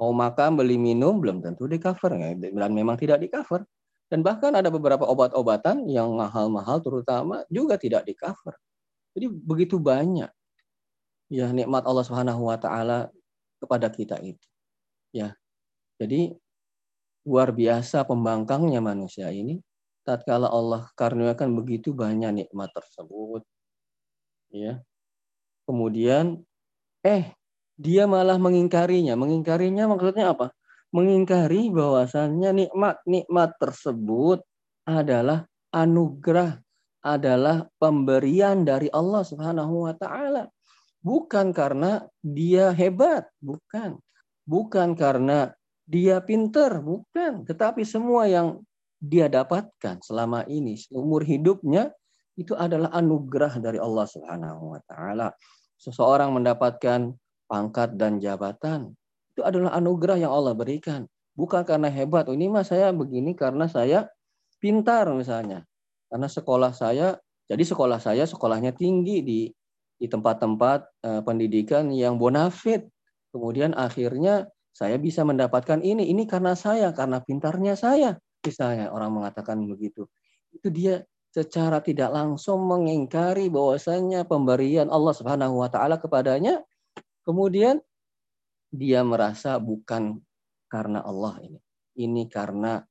Mau 0.00 0.16
makan, 0.16 0.56
beli 0.56 0.80
minum 0.80 1.20
belum 1.20 1.44
tentu 1.44 1.68
di 1.68 1.76
cover 1.76 2.16
dan 2.16 2.72
memang 2.72 2.96
tidak 2.96 3.20
di 3.20 3.28
cover. 3.28 3.68
Dan 4.06 4.22
bahkan 4.22 4.54
ada 4.54 4.70
beberapa 4.70 5.02
obat-obatan 5.02 5.90
yang 5.90 6.14
mahal-mahal 6.14 6.78
terutama 6.78 7.42
juga 7.50 7.74
tidak 7.74 8.06
di 8.06 8.14
cover. 8.14 8.54
Jadi 9.18 9.26
begitu 9.32 9.82
banyak 9.82 10.30
ya 11.26 11.50
nikmat 11.50 11.82
Allah 11.82 12.04
Subhanahu 12.06 12.46
wa 12.46 12.58
taala 12.58 13.10
kepada 13.58 13.90
kita 13.90 14.20
itu. 14.22 14.46
Ya. 15.10 15.34
Jadi 15.98 16.36
luar 17.26 17.50
biasa 17.50 18.06
pembangkangnya 18.06 18.78
manusia 18.78 19.32
ini 19.34 19.58
tatkala 20.06 20.46
Allah 20.46 20.86
karuniakan 20.94 21.58
begitu 21.58 21.90
banyak 21.90 22.46
nikmat 22.46 22.70
tersebut. 22.70 23.42
Ya. 24.54 24.86
Kemudian 25.66 26.46
eh 27.02 27.34
dia 27.74 28.06
malah 28.06 28.38
mengingkarinya. 28.38 29.18
Mengingkarinya 29.18 29.90
maksudnya 29.90 30.30
apa? 30.32 30.54
Mengingkari 30.94 31.70
bahwasannya 31.70 32.66
nikmat-nikmat 32.66 33.58
tersebut 33.58 34.42
adalah 34.86 35.46
anugerah, 35.74 36.62
adalah 37.02 37.66
pemberian 37.78 38.62
dari 38.62 38.90
Allah 38.90 39.22
Subhanahu 39.26 39.90
wa 39.90 39.94
taala. 39.98 40.46
Bukan 41.02 41.54
karena 41.54 42.02
dia 42.22 42.74
hebat, 42.74 43.30
bukan. 43.38 43.98
Bukan 44.46 44.94
karena 44.94 45.54
dia 45.86 46.18
pinter, 46.22 46.82
bukan. 46.82 47.46
Tetapi 47.46 47.82
semua 47.86 48.26
yang 48.26 48.62
dia 48.98 49.30
dapatkan 49.30 50.02
selama 50.02 50.42
ini, 50.50 50.74
seumur 50.74 51.22
hidupnya, 51.22 51.94
itu 52.36 52.52
adalah 52.52 52.92
anugerah 52.92 53.58
dari 53.62 53.78
Allah 53.78 54.06
Subhanahu 54.06 54.76
wa 54.76 54.80
taala. 54.86 55.28
Seseorang 55.76 56.32
mendapatkan 56.34 57.14
pangkat 57.46 57.94
dan 57.94 58.18
jabatan, 58.18 58.92
itu 59.36 59.44
adalah 59.44 59.76
anugerah 59.76 60.16
yang 60.16 60.32
Allah 60.32 60.56
berikan. 60.56 61.04
Bukan 61.36 61.68
karena 61.68 61.92
hebat. 61.92 62.24
Ini 62.32 62.48
mas 62.48 62.72
saya 62.72 62.88
begini 62.96 63.36
karena 63.36 63.68
saya 63.68 64.08
pintar 64.56 65.04
misalnya. 65.12 65.68
Karena 66.08 66.24
sekolah 66.24 66.72
saya, 66.72 67.20
jadi 67.44 67.60
sekolah 67.60 68.00
saya 68.00 68.24
sekolahnya 68.24 68.72
tinggi 68.72 69.20
di 69.20 69.40
di 70.00 70.06
tempat-tempat 70.08 71.04
uh, 71.04 71.20
pendidikan 71.20 71.92
yang 71.92 72.16
bonafit. 72.16 72.88
Kemudian 73.28 73.76
akhirnya 73.76 74.48
saya 74.72 74.96
bisa 74.96 75.20
mendapatkan 75.28 75.84
ini. 75.84 76.08
Ini 76.08 76.24
karena 76.24 76.56
saya, 76.56 76.96
karena 76.96 77.20
pintarnya 77.20 77.76
saya. 77.76 78.16
Misalnya 78.40 78.88
orang 78.88 79.20
mengatakan 79.20 79.60
begitu. 79.68 80.08
Itu 80.48 80.72
dia 80.72 81.04
secara 81.36 81.84
tidak 81.84 82.16
langsung 82.16 82.64
mengingkari 82.64 83.52
bahwasanya 83.52 84.24
pemberian 84.24 84.88
Allah 84.88 85.12
Subhanahu 85.12 85.60
wa 85.60 85.68
taala 85.68 86.00
kepadanya 86.00 86.64
kemudian 87.28 87.84
dia 88.70 89.02
merasa 89.06 89.56
bukan 89.56 90.18
karena 90.66 91.02
Allah 91.02 91.38
ini. 91.42 91.60
Ini 91.96 92.28
karena 92.28 92.82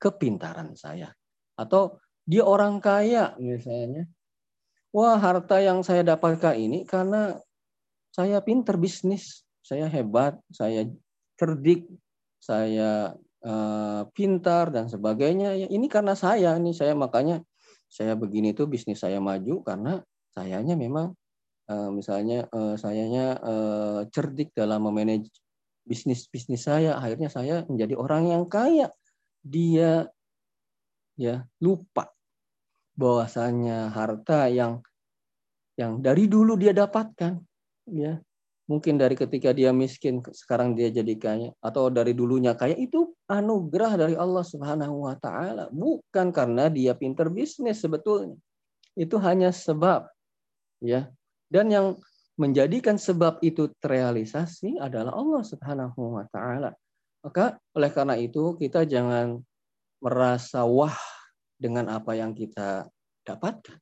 kepintaran 0.00 0.72
saya. 0.78 1.12
Atau 1.54 2.00
dia 2.24 2.44
orang 2.44 2.80
kaya 2.80 3.36
misalnya. 3.36 4.08
wah 4.94 5.18
harta 5.18 5.58
yang 5.58 5.82
saya 5.82 6.06
dapatkan 6.06 6.54
ini 6.54 6.86
karena 6.86 7.34
saya 8.14 8.38
pinter 8.38 8.78
bisnis, 8.78 9.42
saya 9.58 9.90
hebat, 9.90 10.38
saya 10.54 10.86
cerdik, 11.34 11.90
saya 12.38 13.18
uh, 13.42 14.06
pintar 14.14 14.70
dan 14.70 14.86
sebagainya. 14.86 15.58
Ya, 15.58 15.66
ini 15.66 15.90
karena 15.90 16.14
saya 16.14 16.54
nih, 16.62 16.78
saya 16.78 16.94
makanya 16.94 17.42
saya 17.90 18.14
begini 18.14 18.54
tuh 18.54 18.70
bisnis 18.70 19.02
saya 19.02 19.18
maju 19.18 19.66
karena 19.66 19.98
sayanya 20.30 20.78
memang 20.78 21.18
uh, 21.68 21.90
misalnya 21.92 22.48
uh, 22.50 22.74
sayanya 22.76 23.38
uh, 23.40 24.00
cerdik 24.10 24.52
dalam 24.56 24.84
memanage 24.84 25.30
bisnis 25.84 26.26
bisnis 26.28 26.64
saya. 26.64 26.96
Akhirnya 26.96 27.28
saya 27.28 27.62
menjadi 27.68 27.94
orang 27.96 28.32
yang 28.32 28.44
kaya. 28.48 28.88
Dia 29.44 30.08
ya 31.14 31.44
lupa 31.60 32.10
bahwasanya 32.96 33.90
harta 33.90 34.48
yang 34.48 34.82
yang 35.74 35.98
dari 35.98 36.30
dulu 36.30 36.54
dia 36.54 36.70
dapatkan 36.70 37.42
ya 37.90 38.22
mungkin 38.64 38.96
dari 38.96 39.12
ketika 39.12 39.52
dia 39.52 39.74
miskin 39.76 40.24
sekarang 40.32 40.72
dia 40.72 40.88
jadi 40.88 41.14
kaya 41.20 41.50
atau 41.60 41.92
dari 41.92 42.16
dulunya 42.16 42.56
kaya 42.56 42.72
itu 42.78 43.12
anugerah 43.28 43.92
dari 44.00 44.14
Allah 44.16 44.40
Subhanahu 44.40 45.04
wa 45.04 45.14
taala 45.20 45.68
bukan 45.68 46.32
karena 46.32 46.72
dia 46.72 46.96
pinter 46.96 47.28
bisnis 47.28 47.84
sebetulnya 47.84 48.38
itu 48.96 49.18
hanya 49.20 49.52
sebab 49.52 50.08
ya 50.80 51.10
dan 51.54 51.70
yang 51.70 51.94
menjadikan 52.34 52.98
sebab 52.98 53.38
itu 53.46 53.70
terrealisasi 53.78 54.82
adalah 54.82 55.14
Allah 55.14 55.42
Subhanahu 55.46 56.18
wa 56.18 56.26
taala 56.34 56.74
maka 57.24 57.56
oleh 57.72 57.88
karena 57.94 58.18
itu 58.18 58.58
kita 58.58 58.82
jangan 58.84 59.40
merasa 60.04 60.68
wah 60.68 60.92
dengan 61.56 61.88
apa 61.88 62.12
yang 62.12 62.36
kita 62.36 62.84
dapatkan. 63.24 63.80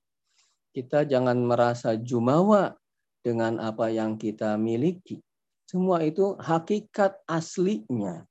Kita 0.70 1.02
jangan 1.02 1.42
merasa 1.42 1.98
jumawa 1.98 2.78
dengan 3.26 3.58
apa 3.58 3.90
yang 3.90 4.14
kita 4.14 4.54
miliki. 4.54 5.18
Semua 5.66 6.06
itu 6.06 6.38
hakikat 6.38 7.18
aslinya. 7.26 8.22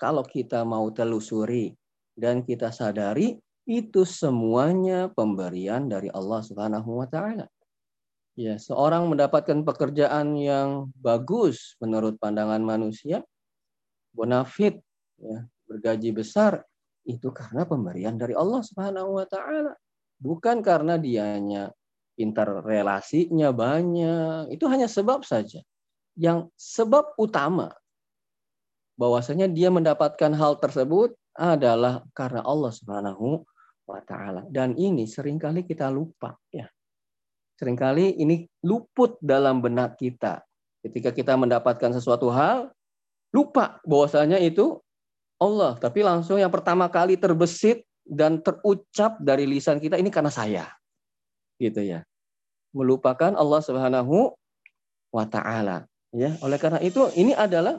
Kalau 0.00 0.24
kita 0.24 0.64
mau 0.64 0.88
telusuri 0.88 1.76
dan 2.16 2.40
kita 2.40 2.72
sadari 2.72 3.36
itu 3.68 4.08
semuanya 4.08 5.12
pemberian 5.12 5.86
dari 5.86 6.08
Allah 6.10 6.40
Subhanahu 6.40 7.04
wa 7.04 7.06
taala. 7.06 7.46
Ya, 8.34 8.58
seorang 8.58 9.06
mendapatkan 9.06 9.62
pekerjaan 9.62 10.34
yang 10.34 10.90
bagus 10.98 11.78
menurut 11.78 12.18
pandangan 12.18 12.58
manusia, 12.58 13.22
bonafit, 14.10 14.82
ya, 15.22 15.46
bergaji 15.70 16.10
besar, 16.10 16.66
itu 17.06 17.30
karena 17.30 17.62
pemberian 17.62 18.18
dari 18.18 18.34
Allah 18.34 18.64
Subhanahu 18.64 19.22
wa 19.22 19.26
taala. 19.28 19.78
Bukan 20.18 20.64
karena 20.64 20.98
dianya 20.98 21.70
pintar 22.16 22.64
relasinya 22.64 23.52
banyak. 23.52 24.50
Itu 24.50 24.66
hanya 24.66 24.88
sebab 24.88 25.22
saja. 25.22 25.60
Yang 26.18 26.50
sebab 26.54 27.18
utama 27.20 27.74
bahwasanya 28.94 29.50
dia 29.50 29.68
mendapatkan 29.74 30.30
hal 30.34 30.62
tersebut 30.62 31.14
adalah 31.34 32.06
karena 32.14 32.46
Allah 32.46 32.72
Subhanahu 32.72 33.42
wa 33.84 34.00
taala. 34.06 34.46
Dan 34.48 34.78
ini 34.78 35.04
sering 35.04 35.36
kali 35.36 35.66
kita 35.66 35.90
lupa 35.90 36.38
ya. 36.48 36.70
Seringkali 37.54 38.18
ini 38.18 38.50
luput 38.66 39.14
dalam 39.22 39.62
benak 39.62 39.94
kita. 39.94 40.42
Ketika 40.82 41.14
kita 41.14 41.38
mendapatkan 41.38 41.94
sesuatu 41.94 42.28
hal, 42.28 42.74
lupa 43.30 43.78
bahwasanya 43.86 44.42
itu 44.42 44.82
Allah, 45.38 45.78
tapi 45.78 46.02
langsung 46.02 46.38
yang 46.38 46.50
pertama 46.50 46.90
kali 46.90 47.18
terbesit 47.18 47.86
dan 48.04 48.42
terucap 48.42 49.16
dari 49.22 49.48
lisan 49.48 49.78
kita 49.78 49.96
ini 49.96 50.10
karena 50.10 50.30
saya. 50.30 50.66
Gitu 51.56 51.80
ya. 51.82 52.02
Melupakan 52.74 53.32
Allah 53.38 53.60
Subhanahu 53.62 54.34
wa 55.14 55.24
taala, 55.30 55.86
ya. 56.10 56.34
Oleh 56.42 56.58
karena 56.58 56.82
itu 56.82 57.06
ini 57.14 57.32
adalah 57.32 57.78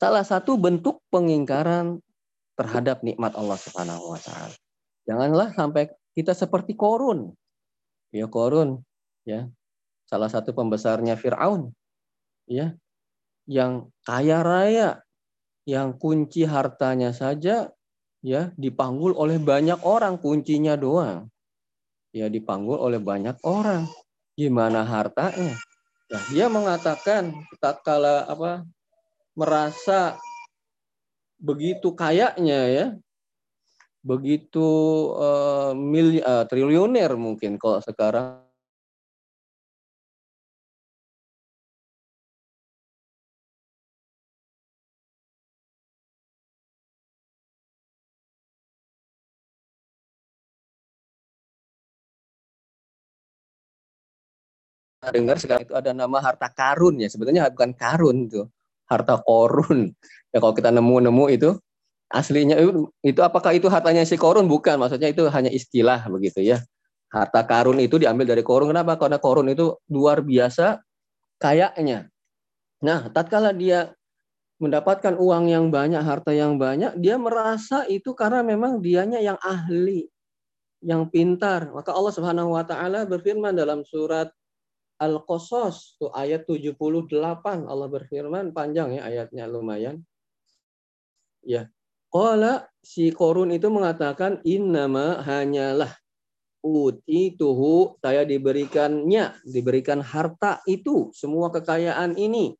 salah 0.00 0.24
satu 0.24 0.56
bentuk 0.56 1.04
pengingkaran 1.12 2.00
terhadap 2.56 3.04
nikmat 3.04 3.36
Allah 3.36 3.60
Subhanahu 3.60 4.16
wa 4.16 4.20
taala. 4.20 4.56
Janganlah 5.04 5.52
sampai 5.52 5.92
kita 6.16 6.32
seperti 6.32 6.72
Korun. 6.72 7.28
Ya 8.14 8.30
Korun, 8.30 8.78
ya. 9.26 9.50
Salah 10.06 10.30
satu 10.30 10.54
pembesarnya 10.54 11.18
Firaun. 11.18 11.74
Ya. 12.46 12.78
Yang 13.50 13.90
kaya 14.06 14.40
raya, 14.46 15.04
yang 15.64 15.96
kunci 15.96 16.44
hartanya 16.44 17.10
saja 17.16 17.72
ya 18.24 18.52
dipanggul 18.56 19.12
oleh 19.16 19.40
banyak 19.40 19.80
orang 19.84 20.16
kuncinya 20.16 20.76
doang 20.76 21.28
ya 22.12 22.28
dipanggul 22.28 22.80
oleh 22.80 23.00
banyak 23.00 23.36
orang 23.44 23.84
gimana 24.36 24.84
hartanya 24.84 25.56
ya 26.08 26.18
dia 26.32 26.46
mengatakan 26.48 27.32
tatkala 27.60 28.28
apa 28.28 28.64
merasa 29.36 30.16
begitu 31.40 31.92
kayaknya 31.92 32.60
ya 32.72 32.86
begitu 34.04 34.68
uh, 35.16 35.72
uh, 35.72 36.44
triliuner 36.44 37.10
mungkin 37.16 37.56
kalau 37.56 37.80
sekarang 37.80 38.44
dengar 55.12 55.36
sekarang 55.36 55.68
itu 55.68 55.74
ada 55.76 55.92
nama 55.92 56.16
harta 56.22 56.48
karun 56.48 56.96
ya. 57.02 57.08
Sebetulnya 57.12 57.50
bukan 57.52 57.76
karun 57.76 58.30
itu, 58.30 58.48
harta 58.88 59.20
korun. 59.20 59.92
Ya 60.32 60.40
kalau 60.40 60.54
kita 60.56 60.72
nemu-nemu 60.72 61.24
itu 61.28 61.50
aslinya 62.14 62.56
itu, 63.02 63.20
apakah 63.20 63.52
itu 63.58 63.66
hartanya 63.66 64.06
si 64.06 64.14
korun? 64.14 64.46
Bukan, 64.46 64.78
maksudnya 64.78 65.10
itu 65.10 65.26
hanya 65.28 65.50
istilah 65.50 66.06
begitu 66.06 66.40
ya. 66.40 66.62
Harta 67.10 67.42
karun 67.46 67.82
itu 67.82 67.98
diambil 67.98 68.30
dari 68.30 68.42
korun. 68.46 68.70
Kenapa? 68.70 68.94
Karena 68.94 69.18
korun 69.18 69.50
itu 69.50 69.74
luar 69.90 70.22
biasa 70.22 70.78
kayaknya. 71.42 72.10
Nah, 72.82 73.10
tatkala 73.10 73.50
dia 73.50 73.94
mendapatkan 74.62 75.18
uang 75.18 75.50
yang 75.50 75.66
banyak, 75.74 76.00
harta 76.00 76.30
yang 76.30 76.56
banyak, 76.56 76.94
dia 77.02 77.18
merasa 77.18 77.82
itu 77.90 78.14
karena 78.14 78.40
memang 78.46 78.78
dianya 78.78 79.18
yang 79.18 79.38
ahli, 79.42 80.06
yang 80.84 81.10
pintar. 81.10 81.74
Maka 81.74 81.90
Allah 81.90 82.14
Subhanahu 82.14 82.54
wa 82.54 82.62
taala 82.62 83.02
berfirman 83.04 83.56
dalam 83.56 83.82
surat 83.82 84.30
Al-Qasas 85.02 85.98
tuh 85.98 86.14
ayat 86.14 86.46
78 86.46 87.10
Allah 87.66 87.88
berfirman 87.90 88.54
panjang 88.54 88.94
ya 88.94 89.02
ayatnya 89.02 89.50
lumayan. 89.50 90.06
Ya. 91.42 91.73
Qala 92.14 92.70
si 92.78 93.10
Korun 93.10 93.50
itu 93.50 93.66
mengatakan 93.74 94.38
innama 94.46 95.18
hanyalah 95.26 95.90
uti 96.62 97.34
tuhu 97.34 97.98
saya 97.98 98.22
diberikannya 98.22 99.34
diberikan 99.42 99.98
harta 99.98 100.62
itu 100.70 101.10
semua 101.10 101.50
kekayaan 101.50 102.14
ini 102.14 102.54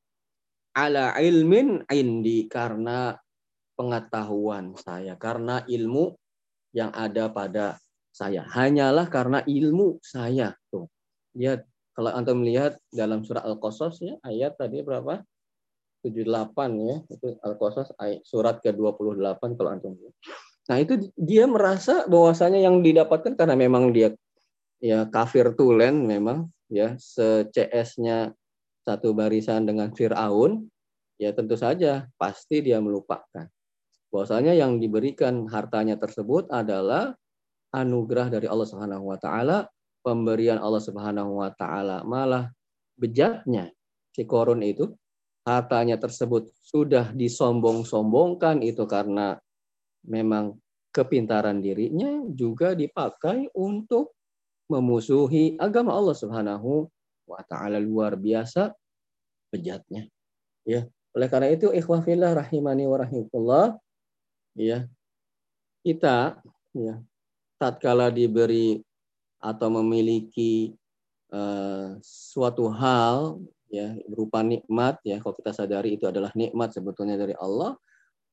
ala 0.75 1.15
ilmin 1.23 1.87
indi 1.87 2.51
karena 2.51 3.15
pengetahuan 3.79 4.75
saya 4.75 5.15
karena 5.15 5.63
ilmu 5.71 6.19
yang 6.75 6.91
ada 6.91 7.31
pada 7.31 7.79
saya 8.11 8.43
hanyalah 8.51 9.07
karena 9.07 9.39
ilmu 9.47 10.03
saya 10.03 10.51
tuh 10.67 10.91
dia 11.31 11.63
kalau 11.95 12.11
antum 12.11 12.43
melihat 12.43 12.75
dalam 12.91 13.23
surah 13.23 13.47
Al-Qasas 13.47 14.03
ya, 14.03 14.19
ayat 14.27 14.59
tadi 14.59 14.83
berapa? 14.83 15.23
78 16.05 16.21
ya. 16.85 16.97
Itu 17.09 17.27
Al-Qasas 17.41 17.97
surat 18.29 18.61
ke-28 18.61 19.41
kalau 19.57 19.71
antum. 19.73 19.97
Nah, 20.69 20.77
itu 20.81 21.13
dia 21.17 21.49
merasa 21.49 22.05
bahwasanya 22.05 22.61
yang 22.61 22.85
didapatkan 22.85 23.37
karena 23.37 23.57
memang 23.57 23.93
dia 23.93 24.13
ya 24.85 25.09
kafir 25.09 25.57
tulen 25.57 26.05
memang 26.05 26.53
ya 26.69 26.97
se-CS-nya 27.01 28.37
satu 28.85 29.17
barisan 29.17 29.65
dengan 29.65 29.97
Firaun, 29.97 30.69
ya 31.17 31.33
tentu 31.33 31.57
saja 31.57 32.05
pasti 32.21 32.61
dia 32.61 32.85
melupakan 32.85 33.49
bahwasanya 34.15 34.55
yang 34.55 34.79
diberikan 34.79 35.51
hartanya 35.51 35.99
tersebut 35.99 36.47
adalah 36.47 37.19
anugerah 37.75 38.31
dari 38.31 38.47
Allah 38.47 38.69
Subhanahu 38.71 39.11
wa 39.11 39.19
taala 39.19 39.67
pemberian 40.07 40.63
Allah 40.63 40.79
Subhanahu 40.79 41.43
wa 41.43 41.51
taala. 41.51 42.07
Malah 42.07 42.55
bejatnya 42.95 43.75
si 44.15 44.23
korun 44.23 44.63
itu 44.63 44.95
hartanya 45.45 46.01
tersebut 46.01 46.49
sudah 46.65 47.13
disombong-sombongkan 47.13 48.65
itu 48.65 48.89
karena 48.89 49.37
memang 50.05 50.57
kepintaran 50.89 51.61
dirinya 51.61 52.25
juga 52.33 52.73
dipakai 52.73 53.53
untuk 53.53 54.17
memusuhi 54.73 55.61
agama 55.61 55.93
Allah 55.93 56.17
Subhanahu 56.17 56.89
wa 57.29 57.41
taala 57.45 57.77
luar 57.77 58.17
biasa 58.17 58.73
bejatnya. 59.53 60.09
Ya, 60.65 60.89
oleh 61.13 61.29
karena 61.29 61.53
itu 61.53 61.69
ikhwah 61.69 62.01
fillah 62.01 62.33
rahimani 62.33 62.89
wa 62.89 62.97
rahimakumullah 63.05 63.77
ya 64.57 64.89
kita 65.85 66.41
ya 66.73 66.99
tatkala 67.61 68.09
diberi 68.09 68.81
atau 69.39 69.69
memiliki 69.69 70.73
uh, 71.29 72.01
suatu 72.01 72.73
hal 72.73 73.39
ya 73.75 73.91
berupa 74.07 74.47
nikmat 74.47 75.03
ya. 75.03 75.19
Kalau 75.19 75.35
kita 75.35 75.51
sadari 75.51 75.99
itu 75.99 76.07
adalah 76.07 76.31
nikmat 76.39 76.71
sebetulnya 76.71 77.19
dari 77.19 77.35
Allah 77.35 77.75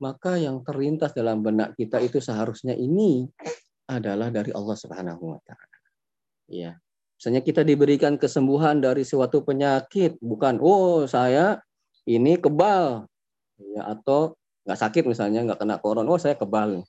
maka 0.02 0.34
yang 0.42 0.66
terlintas 0.66 1.14
dalam 1.14 1.46
benak 1.46 1.78
kita 1.78 2.02
itu 2.02 2.18
seharusnya 2.18 2.74
ini 2.74 3.30
adalah 3.86 4.34
dari 4.34 4.50
Allah 4.50 4.74
Subhanahu 4.74 5.38
wa 5.38 5.40
taala. 5.46 5.78
Ya. 6.50 6.82
Misalnya 7.22 7.46
kita 7.46 7.62
diberikan 7.62 8.18
kesembuhan 8.18 8.82
dari 8.82 9.06
suatu 9.06 9.46
penyakit, 9.46 10.18
bukan 10.18 10.58
oh 10.58 11.06
saya 11.06 11.62
ini 12.10 12.34
kebal 12.42 13.06
ya 13.62 13.94
atau 13.94 14.34
nggak 14.66 14.80
sakit 14.82 15.04
misalnya 15.06 15.46
nggak 15.46 15.62
kena 15.62 15.78
koron, 15.78 16.10
oh 16.10 16.18
saya 16.18 16.34
kebal 16.34 16.82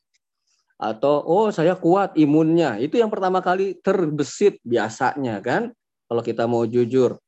atau 0.80 1.20
oh 1.20 1.52
saya 1.52 1.76
kuat 1.76 2.16
imunnya. 2.16 2.80
Itu 2.80 2.96
yang 2.96 3.12
pertama 3.12 3.44
kali 3.44 3.76
terbesit 3.84 4.56
biasanya 4.64 5.36
kan? 5.44 5.68
Kalau 6.08 6.24
kita 6.24 6.48
mau 6.48 6.64
jujur 6.64 7.20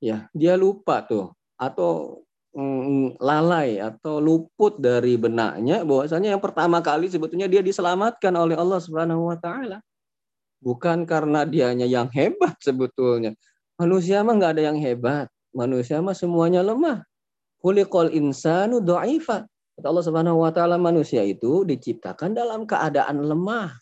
ya 0.00 0.26
dia 0.32 0.56
lupa 0.56 1.04
tuh 1.04 1.30
atau 1.60 2.24
mm, 2.56 3.20
lalai 3.20 3.78
atau 3.78 4.18
luput 4.18 4.80
dari 4.80 5.14
benaknya 5.20 5.84
bahwasanya 5.86 6.34
yang 6.36 6.42
pertama 6.42 6.80
kali 6.82 7.06
sebetulnya 7.06 7.46
dia 7.46 7.62
diselamatkan 7.62 8.34
oleh 8.34 8.56
Allah 8.58 8.80
Subhanahu 8.82 9.30
wa 9.30 9.36
taala. 9.38 9.78
Bukan 10.60 11.08
karena 11.08 11.48
dianya 11.48 11.88
yang 11.88 12.12
hebat 12.12 12.56
sebetulnya. 12.60 13.32
Manusia 13.80 14.20
mah 14.20 14.36
nggak 14.36 14.52
ada 14.60 14.62
yang 14.72 14.78
hebat. 14.80 15.28
Manusia 15.56 16.04
mah 16.04 16.12
semuanya 16.12 16.60
lemah. 16.60 17.00
Khuliqal 17.64 18.12
insanu 18.12 18.84
dha'ifa. 18.84 19.48
Kata 19.80 19.86
Allah 19.88 20.04
Subhanahu 20.04 20.44
wa 20.44 20.52
taala 20.52 20.76
manusia 20.76 21.24
itu 21.24 21.64
diciptakan 21.64 22.36
dalam 22.36 22.68
keadaan 22.68 23.24
lemah, 23.24 23.72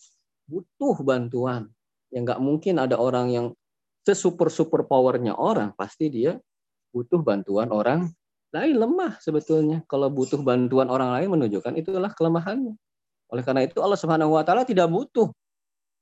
butuh 0.46 1.02
bantuan. 1.02 1.66
Yang 2.14 2.22
nggak 2.31 2.40
mungkin 2.46 2.74
ada 2.78 2.94
orang 2.94 3.26
yang 3.35 3.46
sesuper 4.09 4.49
super 4.49 4.88
powernya 4.88 5.37
orang 5.37 5.77
pasti 5.77 6.09
dia 6.09 6.40
butuh 6.88 7.21
bantuan 7.21 7.68
orang 7.68 8.09
lain 8.49 8.77
lemah 8.81 9.21
sebetulnya. 9.21 9.85
Kalau 9.85 10.09
butuh 10.09 10.40
bantuan 10.40 10.88
orang 10.88 11.12
lain 11.12 11.29
menunjukkan 11.37 11.77
itulah 11.77 12.09
kelemahannya. 12.16 12.73
Oleh 13.29 13.42
karena 13.44 13.68
itu 13.68 13.77
Allah 13.85 14.01
Subhanahu 14.01 14.33
wa 14.33 14.40
taala 14.40 14.64
tidak 14.64 14.88
butuh 14.88 15.29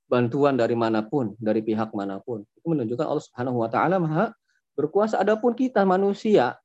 bantuan 0.07 0.55
dari 0.55 0.79
mana 0.79 1.03
pun 1.03 1.35
dari 1.35 1.59
pihak 1.59 1.91
mana 1.91 2.23
pun. 2.23 2.47
Itu 2.55 2.71
menunjukkan 2.71 3.03
Allah 3.03 3.23
Subhanahu 3.27 3.57
wa 3.59 3.67
taala 3.67 3.99
maha 3.99 4.25
berkuasa. 4.79 5.19
Adapun 5.19 5.51
kita 5.51 5.83
manusia 5.83 6.55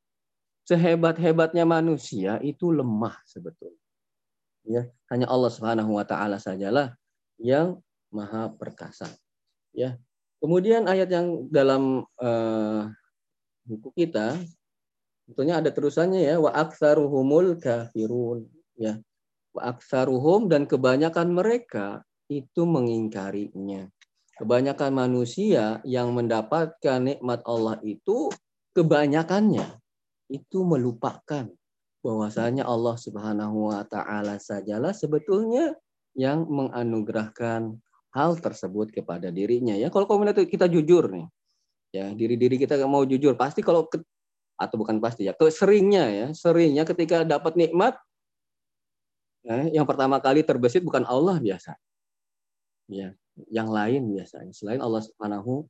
sehebat-hebatnya 0.71 1.67
manusia 1.67 2.39
itu 2.39 2.71
lemah 2.71 3.19
sebetulnya. 3.27 3.83
Ya 4.63 4.87
hanya 5.11 5.27
Allah 5.27 5.51
Subhanahu 5.51 5.99
wa 5.99 6.07
taala 6.07 6.39
sajalah 6.39 6.95
yang 7.43 7.83
maha 8.15 8.55
perkasa. 8.55 9.11
Ya 9.75 9.99
Kemudian 10.43 10.91
ayat 10.91 11.07
yang 11.07 11.47
dalam 11.55 12.03
uh, 12.19 12.91
buku 13.63 13.95
kita 13.95 14.35
tentunya 15.31 15.63
ada 15.63 15.71
terusannya 15.71 16.27
ya 16.27 16.43
wa 16.43 16.51
aktsaruhumul 16.51 17.63
kafirun 17.63 18.51
ya. 18.75 18.99
Wa 19.55 19.71
aktsaruhum 19.71 20.51
dan 20.51 20.67
kebanyakan 20.67 21.31
mereka 21.31 22.03
itu 22.27 22.67
mengingkarinya. 22.67 23.87
Kebanyakan 24.35 24.91
manusia 24.91 25.79
yang 25.87 26.11
mendapatkan 26.11 26.99
nikmat 26.99 27.47
Allah 27.47 27.79
itu 27.87 28.27
kebanyakannya 28.75 29.79
itu 30.27 30.67
melupakan 30.67 31.47
bahwasanya 32.03 32.67
Allah 32.67 32.99
Subhanahu 32.99 33.71
wa 33.71 33.87
taala 33.87 34.43
sajalah 34.43 34.91
sebetulnya 34.91 35.79
yang 36.19 36.51
menganugerahkan 36.51 37.79
hal 38.13 38.37
tersebut 38.39 38.93
kepada 38.93 39.33
dirinya 39.33 39.77
ya. 39.77 39.89
Kalau 39.89 40.05
komunitas 40.05 40.45
kita 40.49 40.69
jujur 40.69 41.09
nih 41.09 41.27
ya 41.93 42.09
diri 42.17 42.41
diri 42.41 42.57
kita 42.57 42.81
mau 42.89 43.05
jujur 43.05 43.37
pasti 43.37 43.61
kalau 43.61 43.85
ke, 43.85 44.01
atau 44.57 44.77
bukan 44.81 44.97
pasti 44.97 45.29
ya 45.29 45.37
seringnya 45.37 46.05
ya 46.09 46.27
seringnya 46.33 46.89
ketika 46.89 47.21
dapat 47.21 47.53
nikmat 47.53 48.01
ya, 49.45 49.69
yang 49.69 49.85
pertama 49.85 50.17
kali 50.17 50.41
terbesit 50.41 50.81
bukan 50.81 51.05
Allah 51.05 51.37
biasa 51.37 51.77
ya 52.89 53.13
yang 53.53 53.69
lain 53.69 54.09
biasanya 54.09 54.53
selain 54.57 54.81
Allah 54.81 55.05
Subhanahu 55.05 55.69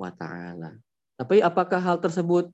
wa 0.00 0.10
taala. 0.12 0.76
Tapi 1.18 1.42
apakah 1.44 1.80
hal 1.80 1.98
tersebut 2.00 2.48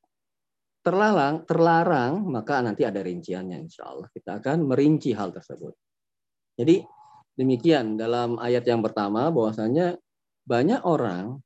terlarang 0.83 1.42
terlarang 1.44 2.23
maka 2.23 2.62
nanti 2.62 2.83
ada 2.87 3.03
rinciannya 3.03 3.62
insya 3.62 3.87
Allah. 3.90 4.09
Kita 4.11 4.42
akan 4.42 4.66
merinci 4.66 5.11
hal 5.14 5.35
tersebut. 5.35 5.75
Jadi 6.55 6.83
Demikian 7.35 7.99
dalam 7.99 8.38
ayat 8.38 8.62
yang 8.62 8.79
pertama 8.81 9.27
bahwasanya 9.35 9.99
banyak 10.47 10.81
orang, 10.87 11.42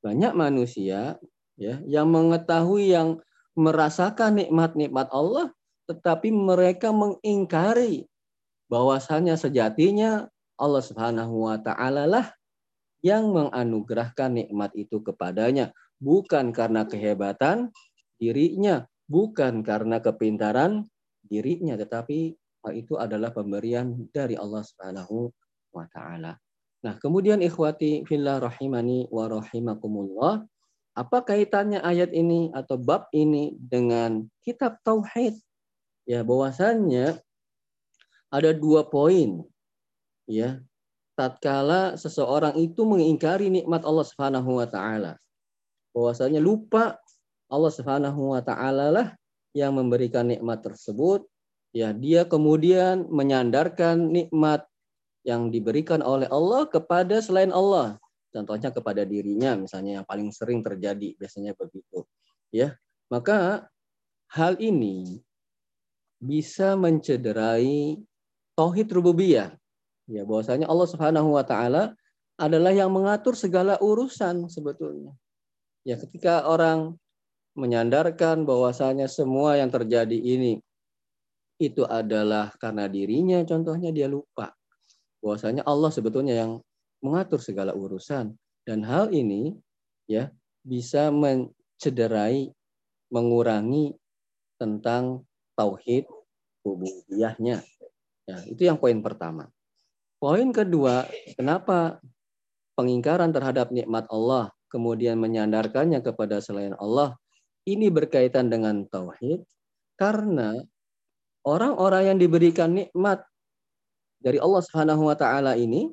banyak 0.00 0.32
manusia 0.32 1.20
ya 1.60 1.76
yang 1.84 2.08
mengetahui 2.08 2.96
yang 2.96 3.20
merasakan 3.52 4.40
nikmat-nikmat 4.40 5.12
Allah 5.12 5.52
tetapi 5.84 6.32
mereka 6.32 6.94
mengingkari 6.94 8.08
bahwasanya 8.70 9.36
sejatinya 9.36 10.30
Allah 10.56 10.80
Subhanahu 10.80 11.50
wa 11.50 11.58
taala 11.60 12.08
lah 12.08 12.32
yang 13.04 13.32
menganugerahkan 13.32 14.30
nikmat 14.32 14.72
itu 14.72 15.04
kepadanya. 15.04 15.74
Bukan 16.00 16.56
karena 16.56 16.88
kehebatan 16.88 17.68
dirinya, 18.16 18.88
bukan 19.04 19.60
karena 19.60 20.00
kepintaran 20.00 20.88
dirinya 21.28 21.76
tetapi 21.76 22.39
hal 22.64 22.72
itu 22.76 22.96
adalah 23.00 23.32
pemberian 23.32 24.08
dari 24.12 24.36
Allah 24.36 24.60
Subhanahu 24.64 25.32
wa 25.72 25.86
taala. 25.92 26.36
Nah, 26.80 26.96
kemudian 26.96 27.44
ikhwati 27.44 28.08
fillah 28.08 28.40
rahimani 28.40 29.04
wa 29.12 29.28
rahimakumullah, 29.28 30.44
apa 30.96 31.18
kaitannya 31.24 31.80
ayat 31.84 32.10
ini 32.16 32.48
atau 32.56 32.80
bab 32.80 33.08
ini 33.12 33.56
dengan 33.60 34.26
kitab 34.40 34.80
tauhid? 34.82 35.36
Ya, 36.08 36.24
bahwasannya 36.24 37.20
ada 38.32 38.50
dua 38.56 38.88
poin. 38.88 39.44
Ya. 40.26 40.64
Tatkala 41.14 42.00
seseorang 42.00 42.56
itu 42.56 42.80
mengingkari 42.88 43.52
nikmat 43.52 43.84
Allah 43.84 44.06
Subhanahu 44.08 44.56
wa 44.56 44.64
taala. 44.64 45.20
Bahwasanya 45.92 46.40
lupa 46.40 46.96
Allah 47.52 47.72
Subhanahu 47.74 48.32
wa 48.32 48.40
taala 48.40 48.88
lah 48.88 49.08
yang 49.52 49.76
memberikan 49.76 50.24
nikmat 50.32 50.64
tersebut 50.64 51.28
ya 51.70 51.94
dia 51.94 52.26
kemudian 52.26 53.06
menyandarkan 53.10 54.10
nikmat 54.10 54.66
yang 55.22 55.52
diberikan 55.52 56.00
oleh 56.00 56.26
Allah 56.32 56.66
kepada 56.66 57.20
selain 57.20 57.52
Allah. 57.52 58.00
Contohnya 58.30 58.70
kepada 58.70 59.02
dirinya 59.02 59.58
misalnya 59.58 60.00
yang 60.00 60.06
paling 60.06 60.30
sering 60.30 60.62
terjadi 60.62 61.18
biasanya 61.18 61.52
begitu. 61.58 62.06
Ya 62.54 62.78
maka 63.10 63.66
hal 64.30 64.54
ini 64.62 65.18
bisa 66.22 66.78
mencederai 66.78 67.98
tauhid 68.54 68.88
rububiyah. 68.92 69.50
Ya 70.06 70.22
bahwasanya 70.22 70.70
Allah 70.70 70.88
Subhanahu 70.90 71.34
wa 71.34 71.42
taala 71.42 71.94
adalah 72.38 72.72
yang 72.72 72.90
mengatur 72.94 73.34
segala 73.34 73.76
urusan 73.82 74.46
sebetulnya. 74.46 75.12
Ya 75.82 75.98
ketika 75.98 76.46
orang 76.46 76.96
menyandarkan 77.58 78.46
bahwasanya 78.46 79.10
semua 79.10 79.58
yang 79.58 79.74
terjadi 79.74 80.14
ini 80.14 80.62
itu 81.60 81.84
adalah 81.84 82.48
karena 82.56 82.88
dirinya 82.88 83.44
contohnya 83.44 83.92
dia 83.92 84.08
lupa 84.08 84.56
bahwasanya 85.20 85.62
Allah 85.68 85.92
sebetulnya 85.92 86.34
yang 86.34 86.52
mengatur 87.04 87.40
segala 87.40 87.76
urusan. 87.76 88.32
Dan 88.64 88.84
hal 88.84 89.12
ini 89.12 89.52
ya 90.08 90.32
bisa 90.64 91.12
mencederai 91.12 92.48
mengurangi 93.12 93.96
tentang 94.60 95.24
tauhid 95.56 96.04
rububiyahnya 96.60 97.64
ya 98.28 98.36
itu 98.46 98.62
yang 98.68 98.76
poin 98.76 99.00
pertama. 99.00 99.48
Poin 100.20 100.52
kedua 100.52 101.08
kenapa 101.34 101.98
pengingkaran 102.76 103.32
terhadap 103.32 103.72
nikmat 103.72 104.04
Allah 104.12 104.52
kemudian 104.68 105.16
menyandarkannya 105.16 106.04
kepada 106.04 106.38
selain 106.44 106.76
Allah? 106.76 107.16
Ini 107.64 107.88
berkaitan 107.92 108.52
dengan 108.52 108.84
tauhid 108.88 109.44
karena 109.96 110.60
orang-orang 111.46 112.14
yang 112.14 112.18
diberikan 112.18 112.70
nikmat 112.72 113.24
dari 114.20 114.36
Allah 114.36 114.60
Subhanahu 114.60 115.08
wa 115.08 115.16
taala 115.16 115.56
ini 115.56 115.88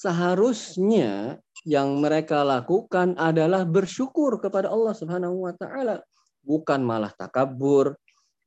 seharusnya 0.00 1.36
yang 1.68 2.00
mereka 2.00 2.40
lakukan 2.40 3.16
adalah 3.20 3.68
bersyukur 3.68 4.40
kepada 4.40 4.72
Allah 4.72 4.96
Subhanahu 4.96 5.44
wa 5.44 5.52
taala, 5.52 6.00
bukan 6.40 6.80
malah 6.80 7.12
takabur, 7.12 7.96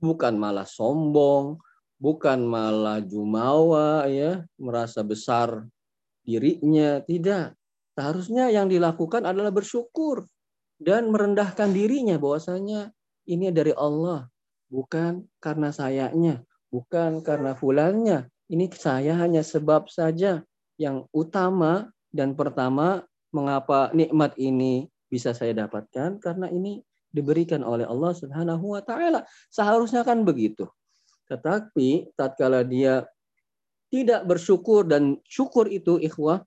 bukan 0.02 0.34
malah 0.34 0.66
sombong, 0.66 1.62
bukan 2.02 2.42
malah 2.42 3.06
jumawa 3.06 4.10
ya, 4.10 4.42
merasa 4.58 5.06
besar 5.06 5.62
dirinya, 6.26 7.06
tidak. 7.06 7.54
Seharusnya 7.94 8.50
yang 8.50 8.66
dilakukan 8.66 9.22
adalah 9.22 9.54
bersyukur 9.54 10.26
dan 10.82 11.14
merendahkan 11.14 11.70
dirinya 11.70 12.18
bahwasanya 12.18 12.90
ini 13.30 13.54
dari 13.54 13.78
Allah 13.78 14.33
bukan 14.74 15.30
karena 15.38 15.70
sayanya, 15.70 16.42
bukan 16.74 17.22
karena 17.22 17.54
fulannya. 17.54 18.26
Ini 18.50 18.66
saya 18.74 19.14
hanya 19.22 19.46
sebab 19.46 19.86
saja 19.94 20.42
yang 20.82 21.06
utama 21.14 21.94
dan 22.10 22.34
pertama 22.34 23.06
mengapa 23.30 23.94
nikmat 23.94 24.34
ini 24.42 24.90
bisa 25.06 25.38
saya 25.38 25.54
dapatkan? 25.54 26.18
Karena 26.18 26.50
ini 26.50 26.82
diberikan 27.14 27.62
oleh 27.62 27.86
Allah 27.86 28.18
Subhanahu 28.18 28.74
wa 28.74 28.82
taala. 28.82 29.22
Seharusnya 29.54 30.02
kan 30.02 30.26
begitu. 30.26 30.66
Tetapi 31.30 32.18
tatkala 32.18 32.66
dia 32.66 33.06
tidak 33.94 34.26
bersyukur 34.26 34.90
dan 34.90 35.22
syukur 35.30 35.70
itu 35.70 36.02
ikhwah 36.02 36.42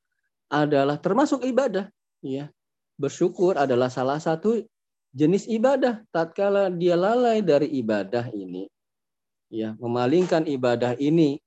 adalah 0.51 0.99
termasuk 0.99 1.47
ibadah, 1.47 1.87
ya. 2.19 2.51
Bersyukur 2.99 3.55
adalah 3.55 3.87
salah 3.87 4.19
satu 4.19 4.59
jenis 5.17 5.49
ibadah. 5.49 6.05
Tatkala 6.13 6.69
dia 6.69 6.93
lalai 6.93 7.41
dari 7.41 7.73
ibadah 7.81 8.29
ini, 8.37 8.69
ya, 9.49 9.73
memalingkan 9.81 10.45
ibadah 10.45 10.93
ini 11.01 11.41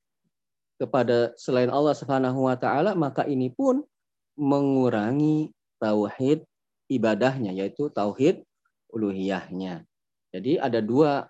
kepada 0.81 1.37
selain 1.37 1.69
Allah 1.69 1.93
Subhanahu 1.93 2.49
wa 2.49 2.57
taala, 2.57 2.97
maka 2.97 3.29
ini 3.29 3.53
pun 3.53 3.85
mengurangi 4.33 5.53
tauhid 5.77 6.41
ibadahnya 6.89 7.53
yaitu 7.53 7.93
tauhid 7.93 8.41
uluhiyahnya. 8.89 9.85
Jadi 10.33 10.57
ada 10.57 10.81
dua 10.81 11.29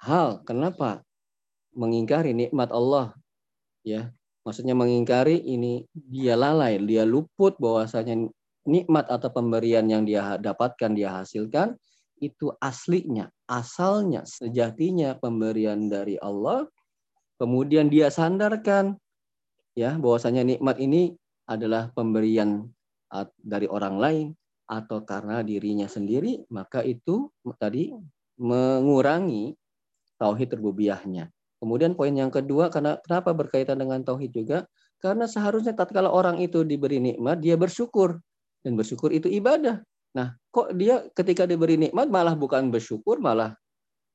hal 0.00 0.40
kenapa 0.46 1.04
mengingkari 1.76 2.32
nikmat 2.32 2.72
Allah 2.72 3.12
ya. 3.84 4.14
Maksudnya 4.44 4.76
mengingkari 4.76 5.40
ini 5.40 5.88
dia 5.96 6.36
lalai, 6.36 6.76
dia 6.76 7.08
luput 7.08 7.56
bahwasanya 7.56 8.28
nikmat 8.64 9.08
atau 9.12 9.28
pemberian 9.28 9.84
yang 9.88 10.08
dia 10.08 10.40
dapatkan, 10.40 10.96
dia 10.96 11.20
hasilkan 11.20 11.76
itu 12.22 12.54
aslinya, 12.62 13.28
asalnya, 13.44 14.24
sejatinya 14.24 15.18
pemberian 15.20 15.92
dari 15.92 16.16
Allah. 16.20 16.64
Kemudian 17.36 17.90
dia 17.90 18.08
sandarkan 18.08 18.96
ya 19.74 19.98
bahwasanya 19.98 20.46
nikmat 20.46 20.78
ini 20.78 21.12
adalah 21.44 21.90
pemberian 21.92 22.70
dari 23.42 23.66
orang 23.68 23.96
lain 24.00 24.26
atau 24.64 25.04
karena 25.04 25.44
dirinya 25.44 25.84
sendiri, 25.84 26.46
maka 26.48 26.80
itu 26.80 27.28
tadi 27.60 27.92
mengurangi 28.40 29.52
tauhid 30.16 30.56
rububiyahnya. 30.56 31.28
Kemudian 31.60 31.92
poin 31.98 32.14
yang 32.14 32.32
kedua, 32.32 32.72
karena 32.72 32.96
kenapa 33.04 33.36
berkaitan 33.36 33.76
dengan 33.76 34.00
tauhid 34.00 34.32
juga? 34.32 34.58
Karena 35.02 35.28
seharusnya 35.28 35.76
tatkala 35.76 36.08
orang 36.08 36.40
itu 36.40 36.64
diberi 36.64 37.02
nikmat, 37.02 37.44
dia 37.44 37.60
bersyukur 37.60 38.24
dan 38.64 38.72
bersyukur 38.74 39.12
itu 39.12 39.28
ibadah. 39.28 39.84
Nah, 40.16 40.34
kok 40.48 40.72
dia 40.74 41.04
ketika 41.12 41.44
diberi 41.44 41.76
nikmat 41.76 42.08
malah 42.08 42.32
bukan 42.32 42.72
bersyukur, 42.72 43.20
malah 43.20 43.52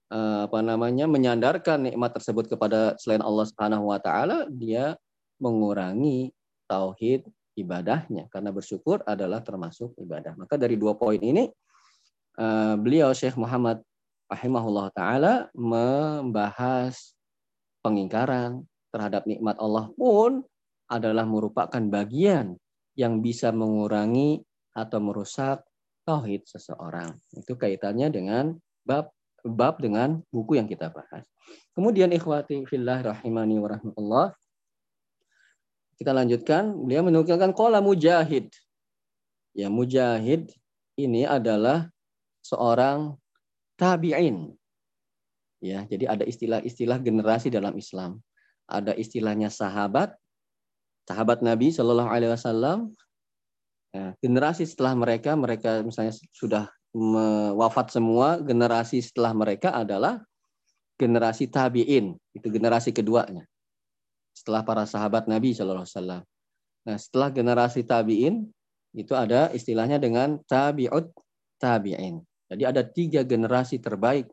eh, 0.09 0.49
apa 0.49 0.59
namanya 0.65 1.05
menyandarkan 1.05 1.85
nikmat 1.85 2.17
tersebut 2.17 2.49
kepada 2.49 2.97
selain 2.97 3.21
Allah 3.21 3.45
Subhanahu 3.45 3.93
wa 3.93 4.01
taala, 4.01 4.49
dia 4.49 4.97
mengurangi 5.37 6.33
tauhid 6.65 7.29
ibadahnya 7.59 8.31
karena 8.31 8.49
bersyukur 8.49 9.05
adalah 9.05 9.43
termasuk 9.45 9.93
ibadah. 9.99 10.33
Maka 10.39 10.55
dari 10.55 10.79
dua 10.79 10.95
poin 10.95 11.19
ini 11.19 11.47
uh, 12.39 12.75
beliau 12.79 13.11
Syekh 13.11 13.35
Muhammad 13.35 13.83
rahimahullah 14.31 14.87
taala 14.95 15.33
membahas 15.51 17.13
pengingkaran 17.83 18.63
terhadap 18.93 19.27
nikmat 19.27 19.59
Allah 19.59 19.91
pun 19.93 20.43
adalah 20.89 21.27
merupakan 21.27 21.81
bagian 21.91 22.57
yang 22.99 23.23
bisa 23.23 23.55
mengurangi 23.55 24.43
atau 24.75 24.99
merusak 24.99 25.63
tauhid 26.03 26.43
seseorang. 26.43 27.15
Itu 27.31 27.55
kaitannya 27.55 28.11
dengan 28.11 28.59
bab 28.83 29.15
bab 29.39 29.79
dengan 29.79 30.19
buku 30.35 30.59
yang 30.59 30.67
kita 30.67 30.91
bahas. 30.91 31.23
Kemudian 31.71 32.11
ikhwati 32.11 32.67
fillah 32.67 32.99
rahimani 32.99 33.55
wa 33.55 33.71
rahmatullah 33.71 34.27
kita 35.99 36.15
lanjutkan, 36.15 36.71
beliau 36.71 37.03
menukilkan 37.03 37.51
kola 37.51 37.83
mujahid. 37.83 38.47
Ya, 39.51 39.67
mujahid 39.67 40.47
ini 40.95 41.27
adalah 41.27 41.91
seorang 42.39 43.19
tabi'in. 43.75 44.55
Ya, 45.59 45.83
jadi 45.91 46.07
ada 46.07 46.23
istilah-istilah 46.23 47.03
generasi 47.03 47.51
dalam 47.51 47.75
Islam. 47.75 48.23
Ada 48.63 48.95
istilahnya 48.95 49.51
sahabat, 49.51 50.15
sahabat 51.09 51.41
Nabi 51.41 51.73
Shallallahu 51.73 52.09
Alaihi 52.13 52.29
Wasallam. 52.29 52.93
Ya, 53.89 54.13
generasi 54.21 54.69
setelah 54.69 54.93
mereka, 54.93 55.33
mereka 55.33 55.81
misalnya 55.81 56.13
sudah 56.29 56.69
wafat 57.57 57.89
semua, 57.89 58.37
generasi 58.37 59.01
setelah 59.01 59.33
mereka 59.33 59.73
adalah 59.73 60.21
generasi 61.01 61.49
tabi'in. 61.49 62.13
Itu 62.37 62.53
generasi 62.53 62.93
keduanya 62.93 63.49
setelah 64.37 64.61
para 64.61 64.85
sahabat 64.85 65.25
Nabi 65.25 65.57
Shallallahu 65.57 65.83
Alaihi 65.83 65.97
Wasallam. 65.97 66.21
Nah, 66.85 66.97
setelah 67.01 67.29
generasi 67.33 67.81
tabiin 67.83 68.47
itu 68.95 69.13
ada 69.17 69.51
istilahnya 69.51 69.97
dengan 69.99 70.39
tabiut 70.45 71.11
tabiin. 71.59 72.23
Jadi 72.49 72.63
ada 72.65 72.81
tiga 72.81 73.21
generasi 73.21 73.77
terbaik 73.81 74.29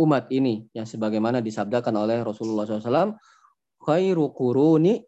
umat 0.00 0.28
ini 0.32 0.66
yang 0.72 0.84
sebagaimana 0.84 1.44
disabdakan 1.44 1.94
oleh 2.00 2.20
Rasulullah 2.24 2.64
SAW, 2.64 3.16
khairu 3.80 4.32
kuruni 4.32 5.00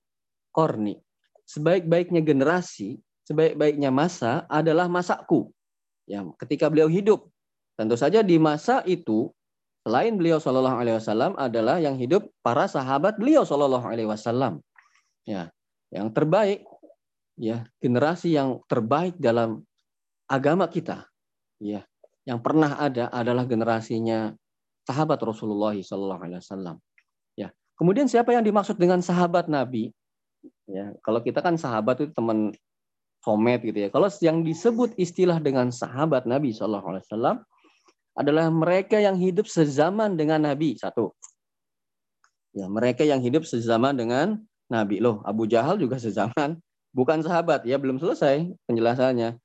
korni. 0.53 1.01
Sebaik-baiknya 1.49 2.23
generasi, 2.23 3.01
sebaik-baiknya 3.27 3.91
masa 3.91 4.45
adalah 4.47 4.87
masaku. 4.87 5.51
Yang 6.07 6.37
ketika 6.39 6.69
beliau 6.69 6.87
hidup, 6.87 7.27
tentu 7.75 7.97
saja 7.99 8.21
di 8.21 8.37
masa 8.39 8.85
itu 8.87 9.33
selain 9.83 10.15
beliau 10.15 10.39
Shallallahu 10.39 10.79
Alaihi 10.79 10.97
Wasallam 11.03 11.35
adalah 11.35 11.83
yang 11.83 11.99
hidup 11.99 12.31
para 12.45 12.71
sahabat 12.71 13.19
beliau 13.19 13.43
Shallallahu 13.43 13.87
Alaihi 13.89 14.07
Wasallam. 14.07 14.63
Ya, 15.27 15.51
yang 15.91 16.11
terbaik, 16.15 16.63
ya 17.35 17.67
generasi 17.83 18.35
yang 18.35 18.63
terbaik 18.71 19.19
dalam 19.19 19.67
agama 20.31 20.71
kita, 20.71 21.07
ya 21.59 21.83
yang 22.23 22.39
pernah 22.39 22.79
ada 22.79 23.11
adalah 23.11 23.43
generasinya 23.47 24.35
sahabat 24.87 25.19
Rasulullah 25.23 25.75
Shallallahu 25.75 26.23
Alaihi 26.23 26.41
Wasallam. 26.43 26.77
Ya, 27.35 27.51
kemudian 27.79 28.07
siapa 28.07 28.35
yang 28.35 28.47
dimaksud 28.47 28.79
dengan 28.79 29.03
sahabat 29.03 29.51
Nabi? 29.51 29.91
Ya, 30.67 30.95
kalau 31.05 31.21
kita 31.23 31.43
kan 31.45 31.55
sahabat 31.55 32.03
itu 32.03 32.13
teman 32.15 32.55
somet 33.23 33.63
gitu 33.63 33.79
ya. 33.87 33.89
Kalau 33.89 34.11
yang 34.19 34.43
disebut 34.43 34.95
istilah 34.99 35.39
dengan 35.39 35.71
sahabat 35.71 36.27
Nabi 36.27 36.51
Shallallahu 36.51 36.87
Alaihi 36.95 37.05
Wasallam 37.07 37.37
adalah 38.19 38.51
mereka 38.51 38.99
yang 38.99 39.17
hidup 39.17 39.47
sezaman 39.47 40.19
dengan 40.19 40.43
Nabi. 40.43 40.75
Satu. 40.77 41.15
Ya, 42.53 42.69
mereka 42.69 43.07
yang 43.07 43.23
hidup 43.25 43.49
sezaman 43.49 43.97
dengan 43.97 44.43
Nabi. 44.69 45.01
Loh, 45.01 45.25
Abu 45.25 45.49
Jahal 45.49 45.81
juga 45.81 45.97
sezaman. 45.97 46.61
Bukan 46.93 47.25
sahabat. 47.25 47.65
Ya, 47.65 47.81
belum 47.81 47.97
selesai 47.97 48.53
penjelasannya. 48.69 49.41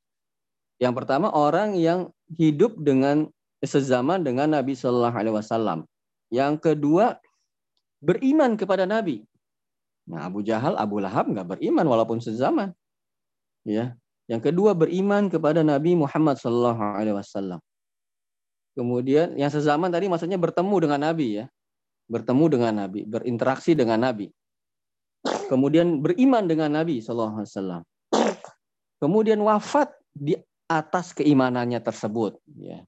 Yang 0.78 0.94
pertama, 0.94 1.32
orang 1.32 1.80
yang 1.80 2.12
hidup 2.36 2.76
dengan 2.84 3.32
sezaman 3.64 4.22
dengan 4.22 4.52
Nabi 4.52 4.76
Shallallahu 4.76 5.16
Alaihi 5.16 5.36
Wasallam. 5.36 5.80
Yang 6.28 6.54
kedua, 6.60 7.18
beriman 8.04 8.60
kepada 8.60 8.84
Nabi. 8.84 9.24
Nah, 10.08 10.32
Abu 10.32 10.40
Jahal, 10.40 10.80
Abu 10.80 11.04
Lahab 11.04 11.28
nggak 11.28 11.60
beriman 11.60 11.84
walaupun 11.84 12.24
sezaman. 12.24 12.72
Ya. 13.68 14.00
Yang 14.32 14.52
kedua, 14.52 14.72
beriman 14.72 15.28
kepada 15.28 15.64
Nabi 15.68 16.00
Muhammad 16.00 16.40
Shallallahu 16.40 16.80
Alaihi 16.80 17.16
Wasallam. 17.16 17.60
Kemudian 18.76 19.36
yang 19.36 19.52
sezaman 19.52 19.92
tadi 19.92 20.08
maksudnya 20.08 20.40
bertemu 20.40 20.76
dengan 20.88 21.00
Nabi 21.12 21.44
ya. 21.44 21.46
Bertemu 22.08 22.46
dengan 22.48 22.74
Nabi, 22.88 23.04
berinteraksi 23.04 23.76
dengan 23.76 24.00
Nabi. 24.00 24.32
Kemudian 25.52 26.00
beriman 26.00 26.48
dengan 26.48 26.72
Nabi 26.72 27.04
Shallallahu 27.04 27.44
Alaihi 27.44 27.52
Wasallam. 27.52 27.82
Kemudian 29.04 29.40
wafat 29.44 29.92
di 30.16 30.40
atas 30.72 31.12
keimanannya 31.12 31.84
tersebut. 31.84 32.40
Ya. 32.56 32.88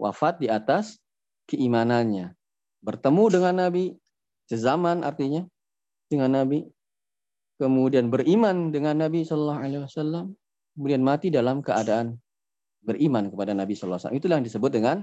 Wafat 0.00 0.40
di 0.40 0.48
atas 0.48 0.96
keimanannya. 1.48 2.32
Bertemu 2.80 3.24
dengan 3.28 3.54
Nabi, 3.68 3.96
sezaman 4.48 5.04
artinya 5.04 5.44
dengan 6.14 6.30
Nabi. 6.30 6.62
Kemudian 7.58 8.10
beriman 8.10 8.70
dengan 8.74 8.98
Nabi 8.98 9.26
Shallallahu 9.26 9.60
Alaihi 9.60 9.82
Wasallam. 9.86 10.34
Kemudian 10.74 11.02
mati 11.02 11.30
dalam 11.30 11.62
keadaan 11.62 12.18
beriman 12.82 13.30
kepada 13.30 13.54
Nabi 13.54 13.74
Shallallahu 13.74 13.98
Alaihi 13.98 14.06
Wasallam. 14.10 14.20
Itulah 14.22 14.36
yang 14.38 14.46
disebut 14.46 14.70
dengan 14.70 14.96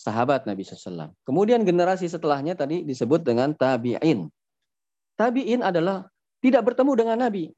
sahabat 0.00 0.48
Nabi 0.48 0.64
SAW. 0.64 1.12
Kemudian 1.28 1.60
generasi 1.60 2.08
setelahnya 2.08 2.56
tadi 2.56 2.80
disebut 2.88 3.20
dengan 3.20 3.52
tabi'in. 3.52 4.32
Tabi'in 5.20 5.60
adalah 5.60 6.08
tidak 6.40 6.72
bertemu 6.72 6.92
dengan 6.96 7.16
Nabi. 7.20 7.52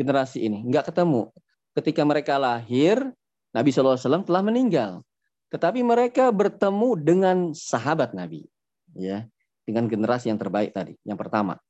Generasi 0.00 0.48
ini 0.48 0.64
nggak 0.64 0.88
ketemu. 0.88 1.28
Ketika 1.76 2.02
mereka 2.08 2.40
lahir, 2.40 3.12
Nabi 3.52 3.68
SAW 3.68 4.24
telah 4.24 4.40
meninggal. 4.40 5.04
Tetapi 5.52 5.84
mereka 5.84 6.32
bertemu 6.32 6.88
dengan 6.96 7.36
sahabat 7.52 8.16
Nabi. 8.16 8.48
ya 8.96 9.28
Dengan 9.68 9.84
generasi 9.84 10.32
yang 10.32 10.40
terbaik 10.40 10.72
tadi. 10.72 10.96
Yang 11.04 11.28
pertama. 11.28 11.60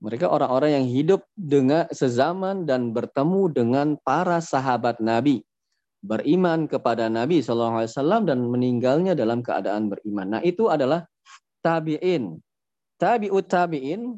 Mereka 0.00 0.26
orang-orang 0.32 0.80
yang 0.80 0.86
hidup 0.88 1.20
dengan 1.36 1.84
sezaman 1.92 2.64
dan 2.64 2.96
bertemu 2.96 3.52
dengan 3.52 3.86
para 4.00 4.40
sahabat 4.40 4.96
Nabi 4.98 5.44
beriman 6.00 6.64
kepada 6.64 7.12
Nabi 7.12 7.44
Shallallahu 7.44 7.84
Alaihi 7.84 7.92
Wasallam 7.92 8.22
dan 8.24 8.38
meninggalnya 8.48 9.12
dalam 9.12 9.44
keadaan 9.44 9.92
beriman. 9.92 10.36
Nah 10.36 10.42
itu 10.42 10.72
adalah 10.72 11.04
tabiin. 11.60 12.40
Tabiut 12.96 13.44
tabiin 13.48 14.16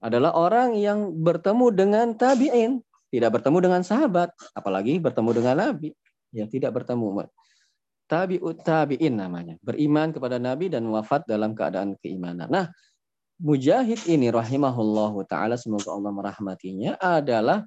adalah 0.00 0.32
orang 0.36 0.76
yang 0.76 1.12
bertemu 1.12 1.66
dengan 1.72 2.06
tabiin. 2.16 2.80
tidak 3.08 3.40
bertemu 3.40 3.58
dengan 3.64 3.80
sahabat, 3.80 4.28
apalagi 4.52 5.00
bertemu 5.00 5.30
dengan 5.32 5.56
Nabi. 5.56 5.96
Ya, 6.28 6.44
tidak 6.44 6.76
bertemu. 6.76 7.24
Tabi'ut 8.04 8.60
tabi'in 8.60 9.16
namanya. 9.16 9.56
Beriman 9.64 10.12
kepada 10.12 10.36
Nabi 10.36 10.68
dan 10.68 10.84
wafat 10.92 11.24
dalam 11.24 11.56
keadaan 11.56 11.96
keimanan. 12.04 12.52
Nah, 12.52 12.68
Mujahid 13.38 14.02
ini 14.10 14.34
rahimahullahu 14.34 15.22
taala 15.30 15.54
semoga 15.54 15.94
Allah 15.94 16.10
merahmatinya 16.10 16.98
adalah 16.98 17.62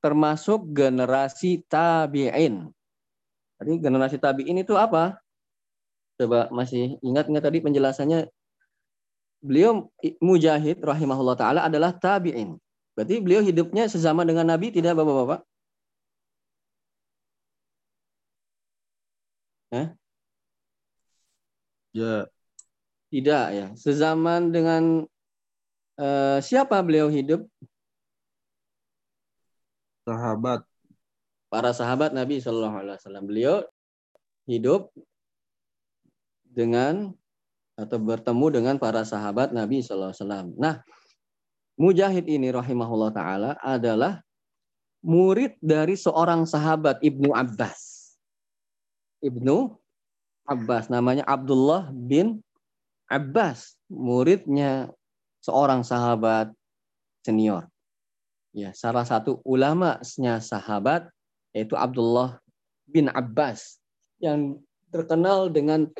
termasuk 0.00 0.64
generasi 0.72 1.60
tabi'in. 1.68 2.72
Jadi 3.60 3.72
generasi 3.84 4.16
tabi'in 4.16 4.64
itu 4.64 4.72
apa? 4.80 5.20
Coba 6.16 6.48
masih 6.48 6.96
ingat 7.04 7.28
nggak 7.28 7.44
tadi 7.44 7.60
penjelasannya? 7.60 8.32
Beliau 9.44 9.92
Mujahid 10.24 10.80
rahimahullah 10.80 11.36
taala 11.36 11.60
adalah 11.68 11.92
tabi'in. 11.92 12.56
Berarti 12.96 13.20
beliau 13.20 13.44
hidupnya 13.44 13.88
sesama 13.92 14.24
dengan 14.24 14.48
Nabi 14.48 14.72
tidak 14.72 14.96
Bapak-bapak? 14.96 15.44
Ya. 21.92 22.30
Tidak 23.10 23.46
ya. 23.50 23.66
Sezaman 23.74 24.54
dengan 24.54 25.02
uh, 25.98 26.38
siapa 26.38 26.78
beliau 26.80 27.10
hidup? 27.10 27.42
Sahabat. 30.06 30.62
Para 31.50 31.74
sahabat 31.74 32.14
Nabi 32.14 32.38
Shallallahu 32.38 32.76
Alaihi 32.78 32.96
Wasallam. 33.02 33.26
Beliau 33.26 33.56
hidup 34.46 34.94
dengan 36.46 37.10
atau 37.74 37.98
bertemu 37.98 38.46
dengan 38.54 38.74
para 38.78 39.02
sahabat 39.02 39.50
Nabi 39.50 39.82
Shallallahu 39.82 40.14
Alaihi 40.14 40.22
Wasallam. 40.22 40.48
Nah, 40.54 40.74
Mujahid 41.80 42.28
ini 42.28 42.52
rahimahullah 42.52 43.08
taala 43.08 43.50
adalah 43.64 44.20
murid 45.00 45.56
dari 45.64 45.96
seorang 45.96 46.44
sahabat 46.44 47.00
Ibnu 47.00 47.32
Abbas. 47.32 48.12
Ibnu 49.24 49.80
Abbas 50.44 50.92
namanya 50.92 51.24
Abdullah 51.24 51.88
bin 51.88 52.44
Abbas, 53.10 53.74
muridnya 53.90 54.86
seorang 55.42 55.82
sahabat 55.82 56.54
senior. 57.26 57.66
Ya, 58.54 58.70
salah 58.70 59.02
satu 59.02 59.42
ulamanya 59.42 60.38
sahabat 60.38 61.10
yaitu 61.50 61.74
Abdullah 61.74 62.38
bin 62.86 63.10
Abbas 63.10 63.82
yang 64.22 64.62
terkenal 64.94 65.50
dengan 65.50 65.90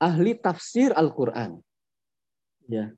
ahli 0.00 0.36
tafsir 0.36 0.92
Al-Qur'an. 0.96 1.60
Ya. 2.68 2.92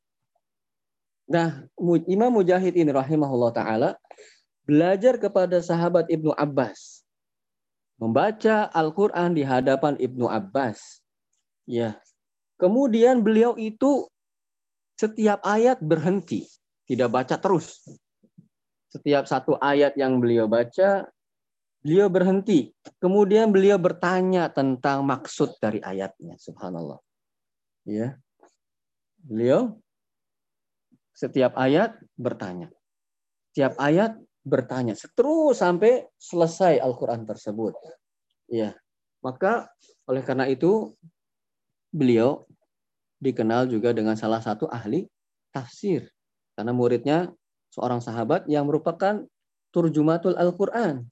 Nah, 1.31 1.67
Imam 2.11 2.35
Mujahid 2.35 2.75
ini 2.75 2.91
rahimahullah 2.91 3.51
taala 3.55 3.91
belajar 4.67 5.19
kepada 5.19 5.63
sahabat 5.63 6.11
Ibnu 6.11 6.35
Abbas. 6.35 7.07
Membaca 7.99 8.67
Al-Qur'an 8.75 9.35
di 9.35 9.47
hadapan 9.47 9.95
Ibnu 9.99 10.27
Abbas. 10.27 11.03
Ya, 11.71 11.95
Kemudian 12.61 13.25
beliau 13.25 13.57
itu 13.57 14.05
setiap 15.01 15.40
ayat 15.49 15.81
berhenti, 15.81 16.44
tidak 16.85 17.09
baca 17.09 17.40
terus. 17.40 17.81
Setiap 18.92 19.25
satu 19.25 19.57
ayat 19.57 19.96
yang 19.96 20.20
beliau 20.20 20.44
baca, 20.44 21.09
beliau 21.81 22.12
berhenti. 22.12 22.68
Kemudian 23.01 23.49
beliau 23.49 23.81
bertanya 23.81 24.53
tentang 24.53 25.09
maksud 25.09 25.57
dari 25.57 25.81
ayatnya, 25.81 26.37
subhanallah. 26.37 27.01
Ya. 27.88 28.20
Beliau 29.25 29.81
setiap 31.16 31.57
ayat 31.57 31.96
bertanya. 32.20 32.68
Setiap 33.53 33.81
ayat 33.81 34.20
bertanya 34.44 34.96
terus 35.16 35.61
sampai 35.61 36.09
selesai 36.20 36.77
Al-Qur'an 36.77 37.25
tersebut. 37.25 37.73
Ya. 38.53 38.77
Maka 39.25 39.68
oleh 40.05 40.20
karena 40.25 40.44
itu 40.49 40.92
beliau 41.92 42.50
dikenal 43.21 43.69
juga 43.69 43.93
dengan 43.93 44.17
salah 44.17 44.41
satu 44.41 44.67
ahli 44.67 45.07
tafsir. 45.53 46.09
Karena 46.57 46.73
muridnya 46.73 47.31
seorang 47.71 48.03
sahabat 48.03 48.49
yang 48.49 48.67
merupakan 48.67 49.23
turjumatul 49.71 50.35
Al-Quran. 50.35 51.07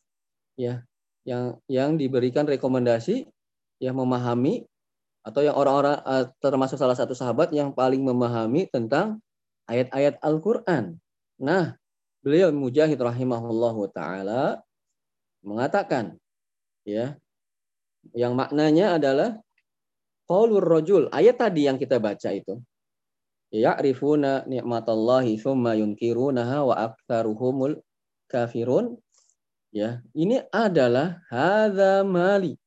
Ya, 0.59 0.83
yang 1.23 1.61
yang 1.71 1.95
diberikan 1.95 2.49
rekomendasi 2.49 3.29
yang 3.79 3.95
memahami 3.95 4.67
atau 5.23 5.45
yang 5.45 5.55
orang-orang 5.55 6.01
eh, 6.03 6.27
termasuk 6.43 6.81
salah 6.81 6.97
satu 6.99 7.15
sahabat 7.15 7.53
yang 7.55 7.71
paling 7.71 8.03
memahami 8.03 8.67
tentang 8.73 9.23
ayat-ayat 9.69 10.19
Al-Quran. 10.25 10.99
Nah, 11.39 11.77
beliau 12.25 12.51
Mujahid 12.51 12.99
rahimahullahu 12.99 13.93
taala 13.95 14.65
mengatakan 15.45 16.19
ya 16.83 17.15
yang 18.17 18.35
maknanya 18.35 18.99
adalah 18.99 19.39
Qaulur 20.29 20.61
rajul, 20.61 21.09
ayat 21.09 21.41
tadi 21.41 21.65
yang 21.65 21.81
kita 21.81 21.97
baca 21.97 22.29
itu. 22.31 22.61
Ya'rifuna 23.49 24.45
ni'matallahi 24.45 25.41
thumma 25.41 25.73
yunkirunaha 25.73 26.69
wa 26.69 26.75
aktsaruhumul 26.93 27.81
kafirun. 28.29 29.01
Ya, 29.73 30.05
ini 30.13 30.45
adalah 30.53 31.25
hadza 31.33 32.05
mali. 32.05 32.61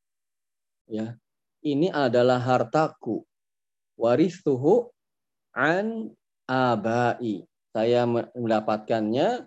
Ya. 0.90 1.22
Ini 1.62 1.94
adalah 1.94 2.42
hartaku. 2.42 3.22
Waristuhu 3.94 4.90
an 5.54 6.10
abai. 6.50 7.46
Saya 7.70 8.10
mendapatkannya 8.10 9.46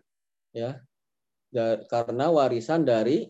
ya 0.54 0.70
karena 1.90 2.30
warisan 2.30 2.86
dari 2.86 3.26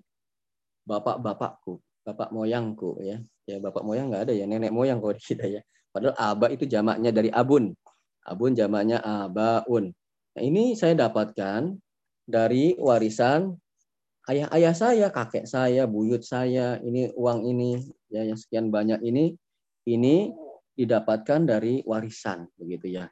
bapak-bapakku, 0.85 1.81
bapak 2.05 2.31
moyangku 2.31 3.01
ya. 3.01 3.19
Ya 3.49 3.57
bapak 3.61 3.85
moyang 3.85 4.13
nggak 4.13 4.31
ada 4.31 4.33
ya 4.37 4.45
nenek 4.45 4.71
moyang 4.71 5.01
kalau 5.01 5.17
kita 5.25 5.49
ya. 5.49 5.61
Padahal 5.91 6.15
aba 6.21 6.47
itu 6.53 6.69
jamaknya 6.69 7.11
dari 7.11 7.33
abun. 7.33 7.73
Abun 8.25 8.53
jamaknya 8.53 9.01
abaun. 9.01 9.91
Nah 10.35 10.43
ini 10.43 10.77
saya 10.77 10.97
dapatkan 10.97 11.77
dari 12.25 12.77
warisan 12.81 13.53
ayah-ayah 14.29 14.75
saya 14.75 15.07
kakek 15.13 15.45
saya 15.45 15.85
buyut 15.85 16.25
saya 16.25 16.81
ini 16.81 17.13
uang 17.13 17.45
ini 17.45 17.77
ya 18.09 18.25
yang 18.25 18.39
sekian 18.41 18.73
banyak 18.73 19.05
ini 19.05 19.37
ini 19.85 20.33
didapatkan 20.75 21.45
dari 21.45 21.85
warisan 21.85 22.49
begitu 22.57 22.99
ya. 22.99 23.05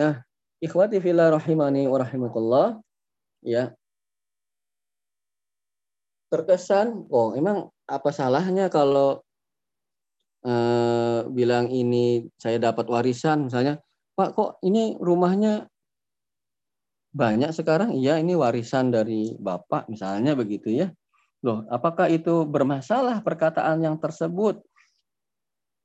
Nah 0.00 0.18
ikhwati 0.58 0.98
fillah 0.98 1.30
rahimani 1.36 1.86
wa 1.86 2.00
ya. 3.44 3.70
Terkesan 6.32 7.06
oh 7.14 7.36
emang 7.38 7.70
apa 7.84 8.10
salahnya 8.10 8.72
kalau 8.72 9.20
eh, 10.44 11.20
bilang 11.28 11.68
ini 11.68 12.28
saya 12.40 12.60
dapat 12.60 12.88
warisan 12.88 13.48
misalnya 13.48 13.80
Pak 14.14 14.30
kok 14.38 14.50
ini 14.62 14.94
rumahnya 15.02 15.66
banyak 17.14 17.50
sekarang? 17.54 17.94
Iya 17.94 18.18
ini 18.18 18.34
warisan 18.38 18.90
dari 18.90 19.34
Bapak 19.38 19.90
misalnya 19.90 20.38
begitu 20.38 20.70
ya. 20.70 20.90
Loh 21.42 21.66
apakah 21.66 22.10
itu 22.10 22.46
bermasalah 22.46 23.22
perkataan 23.26 23.82
yang 23.82 23.98
tersebut? 23.98 24.62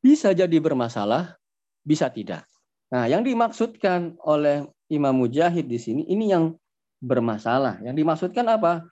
Bisa 0.02 0.30
jadi 0.34 0.58
bermasalah 0.62 1.38
bisa 1.82 2.10
tidak. 2.14 2.46
Nah 2.94 3.10
yang 3.10 3.26
dimaksudkan 3.26 4.18
oleh 4.26 4.66
Imam 4.90 5.14
Mujahid 5.18 5.66
di 5.66 5.82
sini 5.82 6.06
ini 6.06 6.30
yang 6.30 6.54
bermasalah. 7.02 7.82
Yang 7.82 7.96
dimaksudkan 8.06 8.46
apa 8.46 8.86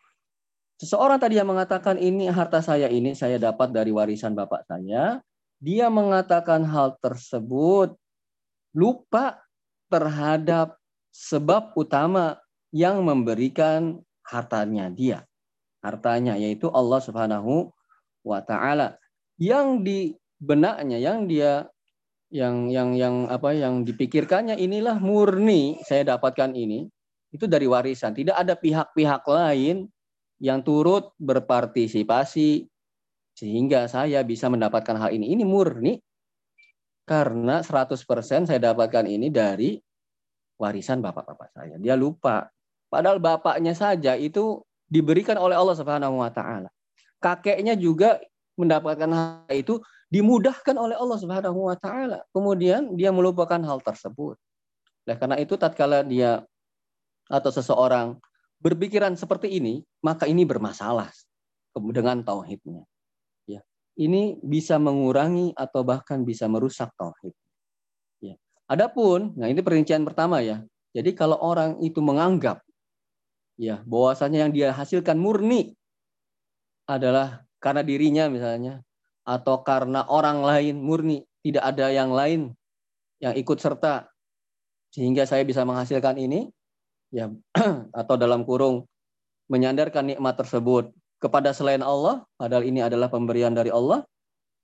Seseorang 0.77 1.17
tadi 1.17 1.41
yang 1.41 1.49
mengatakan 1.49 1.97
ini 1.97 2.29
harta 2.29 2.61
saya 2.61 2.85
ini 2.85 3.17
saya 3.17 3.41
dapat 3.41 3.73
dari 3.73 3.89
warisan 3.89 4.37
bapak 4.37 4.61
saya, 4.69 5.25
dia 5.57 5.89
mengatakan 5.89 6.61
hal 6.69 7.01
tersebut 7.01 7.97
lupa 8.77 9.41
terhadap 9.89 10.77
sebab 11.09 11.73
utama 11.73 12.37
yang 12.69 13.01
memberikan 13.01 14.05
hartanya 14.21 14.93
dia. 14.93 15.25
Hartanya 15.81 16.37
yaitu 16.37 16.69
Allah 16.69 17.01
Subhanahu 17.01 17.73
wa 18.21 18.39
taala. 18.45 19.01
Yang 19.41 19.67
di 19.81 19.99
benaknya 20.37 21.01
yang 21.01 21.25
dia 21.25 21.65
yang 22.29 22.69
yang 22.69 22.93
yang 22.93 23.25
apa 23.33 23.55
yang 23.55 23.81
dipikirkannya 23.81 24.59
inilah 24.61 25.01
murni 25.01 25.81
saya 25.87 26.05
dapatkan 26.05 26.53
ini 26.53 26.85
itu 27.33 27.49
dari 27.49 27.65
warisan. 27.65 28.13
Tidak 28.13 28.37
ada 28.37 28.53
pihak-pihak 28.53 29.25
lain 29.25 29.89
yang 30.37 30.61
turut 30.61 31.13
berpartisipasi 31.17 32.69
sehingga 33.37 33.85
saya 33.85 34.21
bisa 34.25 34.49
mendapatkan 34.49 34.97
hal 34.97 35.13
ini. 35.13 35.33
Ini 35.33 35.45
murni 35.45 35.97
karena 37.05 37.61
100% 37.61 38.49
saya 38.49 38.59
dapatkan 38.59 39.05
ini 39.05 39.29
dari 39.29 39.77
warisan 40.57 40.99
bapak-bapak 41.01 41.53
saya. 41.53 41.75
Dia 41.77 41.93
lupa. 41.93 42.49
Padahal 42.89 43.21
bapaknya 43.21 43.77
saja 43.77 44.17
itu 44.17 44.63
diberikan 44.87 45.37
oleh 45.37 45.53
Allah 45.53 45.75
Subhanahu 45.77 46.23
wa 46.23 46.31
taala. 46.33 46.71
Kakeknya 47.21 47.77
juga 47.77 48.17
mendapatkan 48.57 49.09
hal 49.13 49.53
itu 49.53 49.81
dimudahkan 50.09 50.73
oleh 50.73 50.97
Allah 50.97 51.17
Subhanahu 51.19 51.69
wa 51.69 51.77
taala. 51.77 52.23
Kemudian 52.33 52.95
dia 52.95 53.13
melupakan 53.13 53.59
hal 53.61 53.83
tersebut. 53.83 54.39
Nah, 55.07 55.15
karena 55.15 55.37
itu 55.39 55.55
tatkala 55.55 56.03
dia 56.03 56.43
atau 57.27 57.51
seseorang 57.51 58.19
berpikiran 58.57 59.13
seperti 59.13 59.57
ini, 59.57 59.85
maka 60.01 60.25
ini 60.25 60.43
bermasalah 60.43 61.09
dengan 61.93 62.25
tauhidnya. 62.25 62.83
Ya. 63.45 63.61
Ini 63.97 64.41
bisa 64.41 64.81
mengurangi 64.81 65.53
atau 65.53 65.85
bahkan 65.85 66.25
bisa 66.25 66.49
merusak 66.49 66.89
tauhid. 66.97 67.33
Ya. 68.21 68.35
Adapun, 68.65 69.37
nah 69.37 69.49
ini 69.49 69.61
perincian 69.61 70.01
pertama 70.05 70.41
ya. 70.41 70.65
Jadi 70.97 71.13
kalau 71.13 71.37
orang 71.37 71.77
itu 71.85 72.01
menganggap 72.01 72.65
ya 73.57 73.81
bahwasanya 73.85 74.47
yang 74.47 74.51
dia 74.53 74.69
hasilkan 74.73 75.17
murni 75.17 75.73
adalah 76.85 77.45
karena 77.57 77.81
dirinya 77.81 78.25
misalnya 78.29 78.81
atau 79.27 79.61
karena 79.61 80.07
orang 80.07 80.39
lain 80.39 80.79
murni, 80.79 81.21
tidak 81.43 81.63
ada 81.75 81.91
yang 81.91 82.15
lain 82.15 82.55
yang 83.19 83.35
ikut 83.35 83.59
serta 83.59 84.07
sehingga 84.95 85.27
saya 85.27 85.43
bisa 85.43 85.67
menghasilkan 85.67 86.15
ini 86.15 86.47
ya 87.13 87.31
atau 88.01 88.15
dalam 88.19 88.43
kurung 88.43 88.85
menyandarkan 89.47 90.15
nikmat 90.15 90.35
tersebut 90.35 90.91
kepada 91.17 91.55
selain 91.55 91.81
Allah 91.81 92.27
padahal 92.35 92.67
ini 92.67 92.83
adalah 92.83 93.07
pemberian 93.07 93.55
dari 93.55 93.71
Allah 93.71 94.03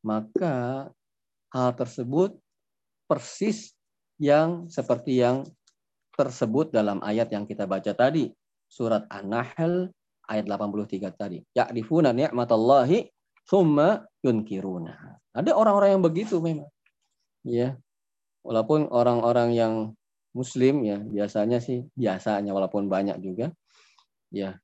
maka 0.03 0.87
hal 1.55 1.71
tersebut 1.77 2.35
persis 3.07 3.71
yang 4.19 4.67
seperti 4.67 5.23
yang 5.23 5.47
tersebut 6.13 6.69
dalam 6.69 7.01
ayat 7.01 7.31
yang 7.33 7.47
kita 7.47 7.65
baca 7.65 7.95
tadi 7.95 8.29
surat 8.69 9.07
An-Nahl 9.09 9.89
ayat 10.29 10.45
83 10.45 11.13
tadi. 11.13 11.39
Ya'rifuna 11.53 12.13
ni'matallahi 12.13 13.05
summa 13.45 14.01
yunkiruna. 14.21 15.19
Ada 15.33 15.57
orang-orang 15.57 15.97
yang 15.97 16.03
begitu 16.05 16.37
memang. 16.41 16.69
Ya 17.43 17.75
walaupun 18.43 18.91
orang-orang 18.91 19.55
yang 19.55 19.73
Muslim 20.33 20.81
ya 20.81 20.97
biasanya 20.97 21.61
sih 21.61 21.85
biasanya 21.93 22.51
walaupun 22.51 22.89
banyak 22.89 23.17
juga 23.21 23.53
ya 24.33 24.57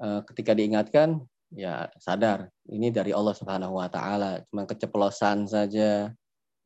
eh, 0.00 0.20
ketika 0.28 0.52
diingatkan 0.52 1.24
ya 1.52 1.88
sadar 1.96 2.52
ini 2.68 2.92
dari 2.92 3.14
Allah 3.14 3.32
Subhanahu 3.32 3.80
Wa 3.80 3.88
Taala 3.88 4.42
cuma 4.50 4.68
keceplosan 4.68 5.48
saja 5.48 6.12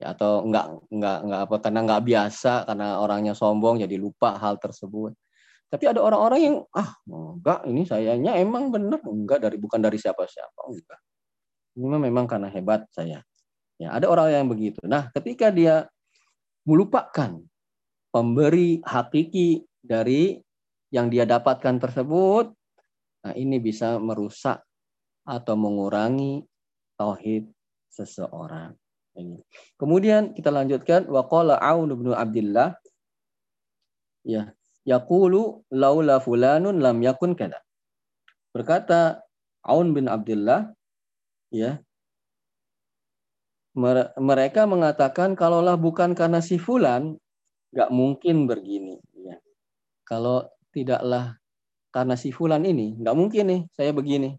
ya 0.01 0.07
atau 0.17 0.49
enggak 0.49 0.81
enggak 0.89 1.19
enggak 1.29 1.41
apa 1.45 1.57
karena 1.61 1.81
enggak 1.85 2.03
biasa 2.09 2.53
karena 2.65 2.87
orangnya 3.05 3.35
sombong 3.37 3.85
jadi 3.85 3.97
lupa 4.01 4.41
hal 4.41 4.57
tersebut. 4.57 5.13
Tapi 5.71 5.85
ada 5.87 6.03
orang-orang 6.03 6.41
yang 6.41 6.57
ah 6.75 6.91
enggak 7.07 7.61
ini 7.69 7.83
sayanya 7.85 8.33
emang 8.41 8.73
benar. 8.73 8.99
Enggak 9.05 9.45
dari 9.45 9.61
bukan 9.61 9.79
dari 9.79 10.01
siapa-siapa 10.01 10.61
enggak. 10.67 11.01
Ini 11.77 11.97
memang 12.01 12.25
karena 12.27 12.49
hebat 12.49 12.89
saya. 12.91 13.21
Ya 13.77 13.93
ada 13.93 14.09
orang 14.09 14.33
yang 14.33 14.49
begitu. 14.49 14.81
Nah 14.89 15.13
ketika 15.13 15.53
dia 15.53 15.85
melupakan 16.65 17.37
pemberi 18.11 18.83
hakiki 18.83 19.63
dari 19.81 20.39
yang 20.91 21.07
dia 21.09 21.23
dapatkan 21.23 21.79
tersebut, 21.79 22.51
nah 23.23 23.35
ini 23.39 23.63
bisa 23.63 23.97
merusak 24.03 24.59
atau 25.23 25.55
mengurangi 25.55 26.43
tauhid 26.99 27.47
seseorang. 27.91 28.75
Kemudian 29.79 30.35
kita 30.35 30.51
lanjutkan 30.51 31.07
waqala 31.11 31.59
Aun 31.59 31.91
bin 31.95 32.15
Abdullah 32.15 32.79
ya 34.23 34.55
yaqulu 34.87 35.67
laula 35.71 36.23
fulanun 36.23 36.79
lam 36.79 36.99
yakun 37.03 37.35
kada. 37.35 37.59
Berkata 38.51 39.23
Aun 39.67 39.93
bin 39.95 40.11
Abdullah 40.11 40.73
ya 41.53 41.79
mereka 44.19 44.67
mengatakan 44.67 45.39
kalaulah 45.39 45.79
bukan 45.79 46.19
karena 46.19 46.43
si 46.43 46.59
fulan 46.59 47.15
nggak 47.71 47.91
mungkin 47.95 48.51
begini 48.51 48.99
ya 49.15 49.39
kalau 50.03 50.43
tidaklah 50.75 51.39
karena 51.91 52.15
si 52.15 52.31
fulan 52.31 52.63
ini 52.67 52.99
nggak 52.99 53.17
mungkin 53.19 53.45
nih 53.51 53.63
saya 53.75 53.91
begini. 53.91 54.39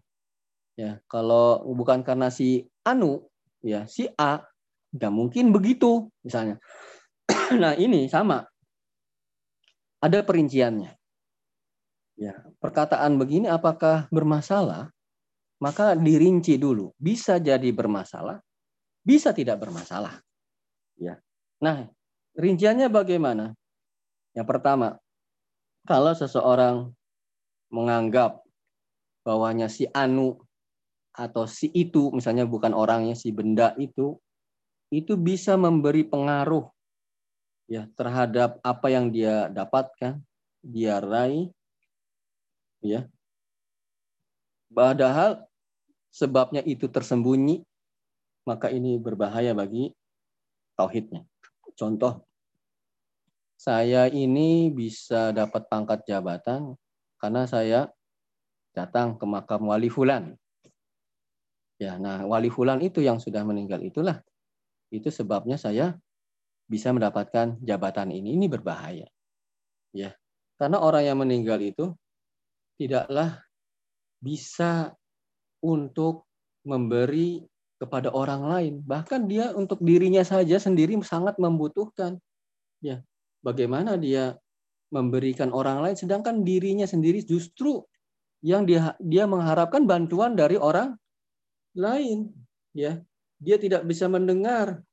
Ya 0.72 1.04
kalau 1.04 1.60
bukan 1.76 2.00
karena 2.00 2.32
si 2.32 2.64
anu 2.80 3.28
ya 3.60 3.84
si 3.84 4.08
a 4.16 4.40
nggak 4.96 5.12
mungkin 5.12 5.52
begitu 5.52 6.08
misalnya. 6.24 6.56
Nah 7.52 7.76
ini 7.76 8.08
sama. 8.08 8.40
Ada 10.00 10.24
perinciannya. 10.24 10.88
Ya 12.16 12.40
perkataan 12.56 13.20
begini 13.20 13.52
apakah 13.52 14.08
bermasalah? 14.08 14.88
Maka 15.60 15.92
dirinci 15.92 16.56
dulu. 16.56 16.96
Bisa 16.96 17.36
jadi 17.36 17.68
bermasalah 17.68 18.40
bisa 19.02 19.34
tidak 19.34 19.58
bermasalah. 19.62 20.22
Ya. 20.96 21.18
Nah 21.58 21.90
Rinciannya 22.32 22.88
bagaimana? 22.88 23.52
Yang 24.32 24.46
pertama, 24.48 24.96
kalau 25.84 26.16
seseorang 26.16 26.96
menganggap 27.68 28.40
bahwanya 29.20 29.68
si 29.68 29.84
anu 29.92 30.40
atau 31.12 31.44
si 31.44 31.68
itu, 31.76 32.08
misalnya 32.16 32.48
bukan 32.48 32.72
orangnya, 32.72 33.12
si 33.12 33.28
benda 33.36 33.76
itu, 33.76 34.16
itu 34.88 35.16
bisa 35.16 35.56
memberi 35.60 36.04
pengaruh 36.08 36.68
ya 37.68 37.88
terhadap 37.96 38.60
apa 38.64 38.86
yang 38.88 39.12
dia 39.12 39.48
dapatkan, 39.52 40.20
dia 40.64 41.00
raih, 41.00 41.52
ya. 42.80 43.08
Padahal 44.72 45.44
sebabnya 46.08 46.64
itu 46.64 46.88
tersembunyi, 46.88 47.60
maka 48.48 48.72
ini 48.72 48.96
berbahaya 48.96 49.52
bagi 49.52 49.92
tauhidnya. 50.80 51.28
Contoh, 51.82 52.22
saya 53.58 54.06
ini 54.06 54.70
bisa 54.70 55.34
dapat 55.34 55.66
pangkat 55.66 56.06
jabatan 56.06 56.78
karena 57.18 57.42
saya 57.50 57.90
datang 58.70 59.18
ke 59.18 59.26
makam 59.26 59.66
wali 59.66 59.90
fulan. 59.90 60.38
Ya, 61.82 61.98
nah 61.98 62.22
wali 62.22 62.54
fulan 62.54 62.78
itu 62.86 63.02
yang 63.02 63.18
sudah 63.18 63.42
meninggal 63.42 63.82
itulah. 63.82 64.22
Itu 64.94 65.10
sebabnya 65.10 65.58
saya 65.58 65.98
bisa 66.70 66.94
mendapatkan 66.94 67.58
jabatan 67.58 68.14
ini. 68.14 68.38
Ini 68.38 68.46
berbahaya. 68.46 69.10
Ya. 69.90 70.14
Karena 70.62 70.78
orang 70.78 71.02
yang 71.02 71.18
meninggal 71.18 71.58
itu 71.58 71.90
tidaklah 72.78 73.42
bisa 74.22 74.94
untuk 75.58 76.30
memberi 76.62 77.42
kepada 77.82 78.14
orang 78.14 78.46
lain. 78.46 78.74
Bahkan 78.86 79.26
dia 79.26 79.50
untuk 79.58 79.82
dirinya 79.82 80.22
saja 80.22 80.62
sendiri 80.62 80.94
sangat 81.02 81.34
membutuhkan. 81.42 82.22
Ya, 82.78 83.02
bagaimana 83.42 83.98
dia 83.98 84.38
memberikan 84.94 85.50
orang 85.50 85.82
lain 85.82 85.98
sedangkan 85.98 86.46
dirinya 86.46 86.86
sendiri 86.86 87.26
justru 87.26 87.82
yang 88.38 88.62
dia 88.62 88.94
dia 89.02 89.26
mengharapkan 89.26 89.82
bantuan 89.82 90.38
dari 90.38 90.54
orang 90.54 90.94
lain, 91.74 92.30
ya. 92.70 93.02
Dia 93.42 93.58
tidak 93.58 93.82
bisa 93.82 94.06
mendengar 94.06 94.86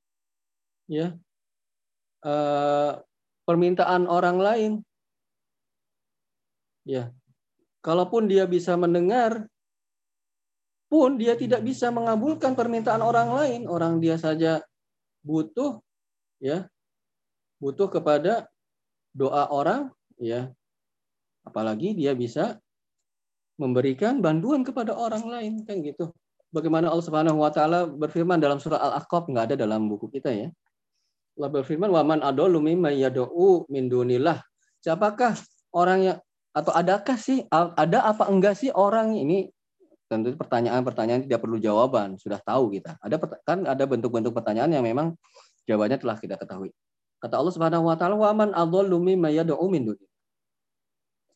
ya 0.90 1.14
uh, 2.26 2.98
permintaan 3.46 4.10
orang 4.10 4.38
lain. 4.42 4.72
Ya. 6.90 7.14
Kalaupun 7.86 8.26
dia 8.26 8.50
bisa 8.50 8.74
mendengar, 8.74 9.46
pun 10.90 11.22
dia 11.22 11.38
tidak 11.38 11.62
bisa 11.62 11.94
mengabulkan 11.94 12.58
permintaan 12.58 13.00
orang 13.00 13.30
lain. 13.32 13.62
Orang 13.70 14.02
dia 14.02 14.18
saja 14.18 14.60
butuh 15.22 15.78
ya 16.42 16.66
butuh 17.62 17.88
kepada 17.88 18.50
doa 19.14 19.48
orang 19.54 19.94
ya. 20.18 20.50
Apalagi 21.46 21.94
dia 21.94 22.18
bisa 22.18 22.58
memberikan 23.60 24.20
bantuan 24.20 24.66
kepada 24.66 24.98
orang 24.98 25.24
lain 25.30 25.54
kan 25.64 25.80
gitu. 25.86 26.10
Bagaimana 26.50 26.90
Allah 26.90 27.06
Subhanahu 27.06 27.46
wa 27.46 27.54
taala 27.54 27.86
berfirman 27.86 28.42
dalam 28.42 28.58
surah 28.58 28.82
Al-Ahqaf 28.82 29.30
nggak 29.30 29.54
ada 29.54 29.56
dalam 29.60 29.86
buku 29.86 30.10
kita 30.10 30.34
ya. 30.34 30.50
Allah 31.38 31.50
berfirman 31.54 31.94
waman 31.94 32.26
adallu 32.26 32.58
mimma 32.58 32.90
yad'u 32.90 33.70
min 33.70 33.86
dunillah. 33.86 34.42
Siapakah 34.82 35.38
orang 35.76 36.00
yang 36.02 36.18
atau 36.50 36.74
adakah 36.74 37.14
sih 37.20 37.46
ada 37.54 38.10
apa 38.10 38.26
enggak 38.26 38.58
sih 38.58 38.74
orang 38.74 39.14
ini 39.14 39.54
tentu 40.10 40.34
pertanyaan-pertanyaan 40.34 41.30
tidak 41.30 41.46
perlu 41.46 41.62
jawaban, 41.62 42.18
sudah 42.18 42.42
tahu 42.42 42.74
kita. 42.74 42.98
Ada 43.00 43.22
kan 43.46 43.64
ada 43.70 43.86
bentuk-bentuk 43.86 44.34
pertanyaan 44.34 44.74
yang 44.74 44.82
memang 44.82 45.14
jawabannya 45.70 46.02
telah 46.02 46.18
kita 46.18 46.36
ketahui. 46.36 46.74
Kata 47.22 47.38
Allah 47.38 47.54
Subhanahu 47.54 47.86
wa 47.86 47.96
taala, 47.96 48.18
"Wa 48.18 48.34
man 48.34 48.50
adallu 48.58 48.98
mimma 48.98 49.30
yad'u 49.30 49.70
min 49.70 49.94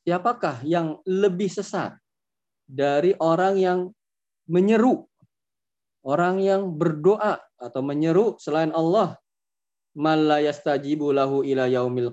Siapakah 0.03 0.65
yang 0.67 0.99
lebih 1.07 1.47
sesat 1.47 1.95
dari 2.67 3.15
orang 3.21 3.55
yang 3.55 3.79
menyeru, 4.49 5.07
orang 6.03 6.43
yang 6.43 6.75
berdoa 6.75 7.39
atau 7.55 7.79
menyeru 7.79 8.35
selain 8.35 8.75
Allah, 8.75 9.15
la 9.95 10.43
yastajibu 10.43 11.13
lahu 11.15 11.45
ila 11.47 11.69
yaumil 11.69 12.11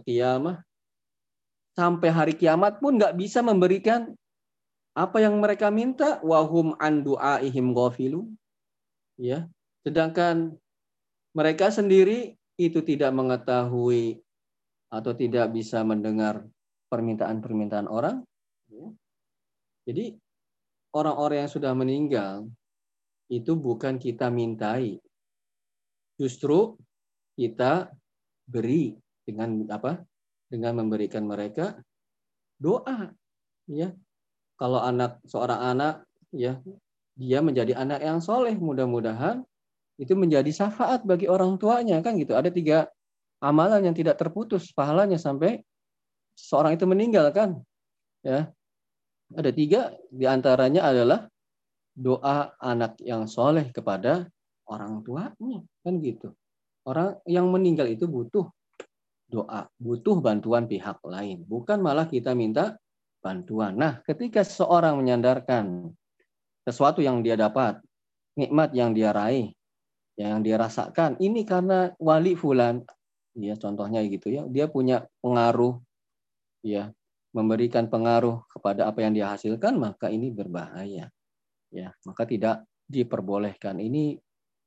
sampai 1.74 2.10
hari 2.12 2.34
kiamat 2.36 2.78
pun 2.78 3.00
nggak 3.00 3.16
bisa 3.16 3.40
memberikan 3.40 4.12
apa 4.94 5.22
yang 5.22 5.38
mereka 5.38 5.70
minta 5.70 6.18
wahum 6.20 6.74
an 6.82 7.06
duaihim 7.06 7.72
ghafilu 7.72 8.26
ya 9.16 9.46
sedangkan 9.86 10.54
mereka 11.30 11.70
sendiri 11.70 12.34
itu 12.58 12.82
tidak 12.82 13.14
mengetahui 13.14 14.18
atau 14.90 15.12
tidak 15.14 15.54
bisa 15.54 15.86
mendengar 15.86 16.42
permintaan-permintaan 16.90 17.86
orang 17.86 18.26
ya. 18.66 18.90
Jadi 19.86 20.18
orang-orang 20.92 21.46
yang 21.46 21.52
sudah 21.52 21.72
meninggal 21.72 22.50
itu 23.30 23.54
bukan 23.54 23.96
kita 23.96 24.28
mintai. 24.28 24.98
Justru 26.18 26.76
kita 27.38 27.88
beri 28.44 28.98
dengan 29.22 29.64
apa? 29.70 30.02
Dengan 30.50 30.82
memberikan 30.82 31.24
mereka 31.24 31.78
doa, 32.58 33.14
ya. 33.70 33.94
Kalau 34.60 34.76
anak 34.84 35.24
seorang 35.24 35.60
anak 35.72 35.94
ya 36.36 36.60
dia 37.16 37.40
menjadi 37.40 37.80
anak 37.80 38.04
yang 38.04 38.20
soleh 38.20 38.52
mudah-mudahan 38.60 39.40
itu 39.96 40.12
menjadi 40.12 40.52
syafaat 40.52 41.04
bagi 41.08 41.28
orang 41.32 41.56
tuanya 41.56 42.04
kan 42.04 42.20
gitu. 42.20 42.36
Ada 42.36 42.52
tiga 42.52 42.92
amalan 43.40 43.88
yang 43.88 43.96
tidak 43.96 44.20
terputus 44.20 44.68
pahalanya 44.76 45.16
sampai 45.16 45.64
seorang 46.36 46.76
itu 46.76 46.84
meninggal 46.84 47.32
kan 47.32 47.56
ya. 48.20 48.52
Ada 49.32 49.50
tiga 49.56 49.96
di 50.12 50.28
antaranya 50.28 50.92
adalah 50.92 51.24
doa 51.96 52.52
anak 52.60 53.00
yang 53.00 53.24
soleh 53.24 53.72
kepada 53.72 54.28
orang 54.68 55.00
tuanya 55.00 55.64
kan 55.80 56.04
gitu. 56.04 56.36
Orang 56.84 57.16
yang 57.24 57.48
meninggal 57.48 57.88
itu 57.88 58.04
butuh 58.04 58.44
doa 59.30 59.70
butuh 59.80 60.20
bantuan 60.20 60.68
pihak 60.68 61.00
lain. 61.06 61.48
Bukan 61.48 61.80
malah 61.80 62.04
kita 62.04 62.36
minta 62.36 62.76
bantuan. 63.20 63.76
Nah 63.76 64.00
ketika 64.04 64.42
seorang 64.42 65.00
menyandarkan 65.00 65.92
sesuatu 66.64 67.00
yang 67.04 67.20
dia 67.20 67.36
dapat 67.36 67.80
nikmat 68.36 68.72
yang 68.76 68.92
dia 68.96 69.12
raih 69.12 69.52
yang 70.16 70.44
dia 70.44 70.60
rasakan 70.60 71.16
ini 71.16 71.48
karena 71.48 71.96
wali 71.96 72.36
fulan 72.36 72.84
ya 73.32 73.56
contohnya 73.56 74.04
gitu 74.04 74.28
ya 74.28 74.44
dia 74.44 74.68
punya 74.68 75.08
pengaruh 75.24 75.80
ya 76.60 76.92
memberikan 77.32 77.88
pengaruh 77.88 78.44
kepada 78.50 78.90
apa 78.90 79.06
yang 79.06 79.16
dia 79.16 79.32
hasilkan 79.32 79.78
maka 79.78 80.10
ini 80.10 80.34
berbahaya 80.34 81.08
ya. 81.70 81.94
Maka 82.04 82.26
tidak 82.26 82.66
diperbolehkan. 82.90 83.78
Ini 83.78 84.18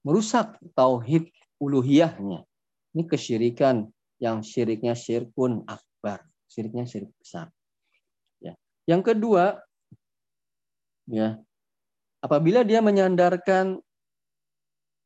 merusak 0.08 0.58
tauhid 0.74 1.28
uluhiyahnya. 1.60 2.47
Ini 2.95 3.04
kesyirikan 3.04 3.88
yang 4.24 4.39
syiriknya 4.41 4.95
syirkun 4.95 5.68
akbar. 5.68 6.24
Syiriknya 6.47 6.88
syirik 6.88 7.12
besar 7.20 7.51
yang 8.90 9.00
kedua 9.00 9.64
ya 11.08 11.40
apabila 12.24 12.64
dia 12.64 12.80
menyandarkan 12.80 13.80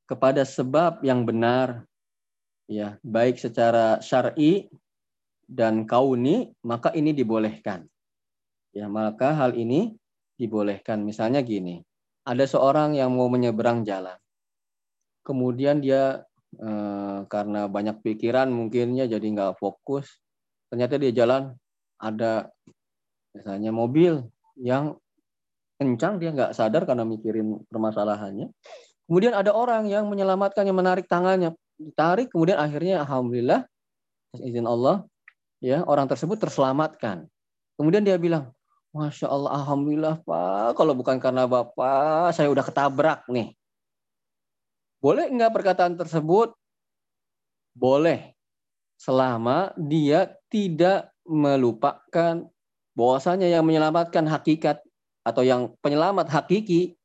kepada 0.08 0.48
sebab 0.48 1.04
yang 1.04 1.28
benar 1.28 1.84
ya 2.72 2.96
baik 3.04 3.36
secara 3.38 4.00
syar'i 4.00 4.72
dan 5.48 5.88
kauni 5.88 6.52
maka 6.64 6.92
ini 6.92 7.16
dibolehkan. 7.16 7.88
Ya 8.76 8.92
maka 8.92 9.34
hal 9.34 9.56
ini 9.56 9.96
dibolehkan. 10.36 11.02
Misalnya 11.02 11.44
gini 11.44 11.84
ada 12.28 12.44
seorang 12.44 12.96
yang 12.96 13.16
mau 13.16 13.32
menyeberang 13.32 13.88
jalan. 13.88 14.16
Kemudian 15.24 15.84
dia 15.84 16.24
eh, 16.56 17.20
karena 17.28 17.68
banyak 17.68 18.00
pikiran 18.04 18.48
mungkinnya 18.48 19.08
jadi 19.12 19.24
nggak 19.24 19.60
fokus 19.60 20.08
ternyata 20.68 21.00
dia 21.00 21.12
jalan 21.16 21.56
ada 22.00 22.52
misalnya 23.38 23.70
mobil 23.70 24.26
yang 24.58 24.98
kencang 25.78 26.18
dia 26.18 26.34
nggak 26.34 26.58
sadar 26.58 26.84
karena 26.90 27.06
mikirin 27.06 27.62
permasalahannya. 27.70 28.50
Kemudian 29.08 29.38
ada 29.38 29.54
orang 29.54 29.88
yang 29.88 30.10
menyelamatkan 30.10 30.66
yang 30.68 30.76
menarik 30.76 31.06
tangannya. 31.08 31.54
Ditarik 31.78 32.34
kemudian 32.34 32.58
akhirnya 32.58 33.06
alhamdulillah 33.06 33.70
izin 34.42 34.66
Allah 34.66 35.06
ya 35.62 35.86
orang 35.86 36.10
tersebut 36.10 36.42
terselamatkan. 36.42 37.30
Kemudian 37.78 38.02
dia 38.02 38.18
bilang 38.18 38.50
masya 38.92 39.30
Allah 39.30 39.54
alhamdulillah 39.62 40.26
pak. 40.26 40.74
Kalau 40.74 40.98
bukan 40.98 41.22
karena 41.22 41.46
bapak 41.46 42.34
saya 42.34 42.50
udah 42.50 42.66
ketabrak 42.66 43.22
nih. 43.30 43.54
Boleh 44.98 45.30
enggak 45.30 45.54
perkataan 45.54 45.94
tersebut? 45.94 46.58
Boleh. 47.78 48.34
Selama 48.98 49.70
dia 49.78 50.26
tidak 50.50 51.14
melupakan 51.22 52.50
bahwasanya 52.98 53.46
yang 53.46 53.62
menyelamatkan 53.62 54.26
hakikat 54.26 54.82
atau 55.22 55.46
yang 55.46 55.70
penyelamat 55.86 56.34
hakiki 56.34 56.98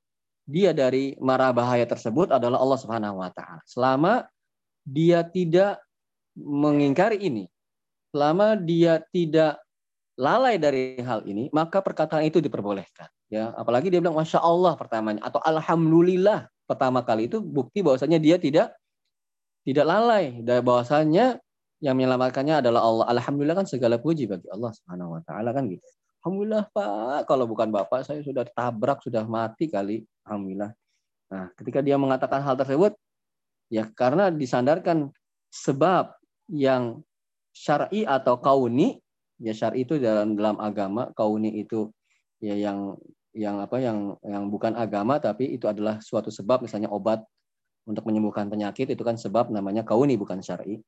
dia 0.48 0.72
dari 0.72 1.14
marah 1.20 1.52
bahaya 1.52 1.84
tersebut 1.84 2.32
adalah 2.32 2.58
Allah 2.58 2.78
Subhanahu 2.80 3.20
wa 3.20 3.30
taala. 3.30 3.60
Selama 3.68 4.24
dia 4.82 5.20
tidak 5.22 5.84
mengingkari 6.34 7.20
ini, 7.20 7.44
selama 8.10 8.56
dia 8.56 9.04
tidak 9.12 9.60
lalai 10.16 10.56
dari 10.56 10.98
hal 11.04 11.22
ini, 11.28 11.52
maka 11.52 11.84
perkataan 11.84 12.24
itu 12.26 12.40
diperbolehkan. 12.40 13.06
Ya, 13.32 13.52
apalagi 13.56 13.88
dia 13.88 14.00
bilang 14.00 14.16
masya 14.16 14.40
Allah 14.44 14.76
pertamanya 14.76 15.24
atau 15.24 15.40
alhamdulillah 15.40 16.52
pertama 16.68 17.00
kali 17.00 17.32
itu 17.32 17.40
bukti 17.40 17.80
bahwasanya 17.80 18.20
dia 18.20 18.36
tidak 18.36 18.76
tidak 19.64 19.86
lalai 19.88 20.36
dan 20.44 20.60
bahwasanya 20.60 21.40
yang 21.82 21.98
menyelamatkannya 21.98 22.62
adalah 22.62 22.86
Allah. 22.86 23.04
Alhamdulillah 23.18 23.58
kan 23.58 23.66
segala 23.66 23.98
puji 23.98 24.30
bagi 24.30 24.46
Allah 24.48 24.70
Subhanahu 24.70 25.18
wa 25.18 25.22
taala 25.26 25.50
kan 25.50 25.66
gitu. 25.66 25.82
Alhamdulillah 26.22 26.70
Pak, 26.70 27.26
kalau 27.26 27.50
bukan 27.50 27.74
Bapak 27.74 28.06
saya 28.06 28.22
sudah 28.22 28.46
tabrak, 28.46 29.02
sudah 29.02 29.26
mati 29.26 29.66
kali. 29.66 30.06
Alhamdulillah. 30.22 30.70
Nah, 31.34 31.50
ketika 31.58 31.82
dia 31.82 31.98
mengatakan 31.98 32.38
hal 32.46 32.54
tersebut, 32.54 32.94
Ya, 33.72 33.88
karena 33.96 34.28
disandarkan 34.28 35.08
sebab 35.48 36.12
yang 36.52 37.00
syar'i 37.56 38.04
atau 38.04 38.36
kauni, 38.36 39.00
ya 39.40 39.56
syar'i 39.56 39.88
itu 39.88 39.96
dalam 39.96 40.36
dalam 40.36 40.60
agama, 40.60 41.08
kauni 41.16 41.56
itu 41.64 41.88
ya 42.36 42.52
yang 42.52 43.00
yang 43.32 43.64
apa 43.64 43.80
yang 43.80 44.12
yang 44.20 44.52
bukan 44.52 44.76
agama 44.76 45.16
tapi 45.16 45.56
itu 45.56 45.64
adalah 45.64 46.04
suatu 46.04 46.28
sebab 46.28 46.68
misalnya 46.68 46.92
obat 46.92 47.24
untuk 47.88 48.04
menyembuhkan 48.04 48.52
penyakit 48.52 48.92
itu 48.92 49.00
kan 49.00 49.16
sebab 49.16 49.48
namanya 49.48 49.88
kauni 49.88 50.20
bukan 50.20 50.44
syar'i. 50.44 50.84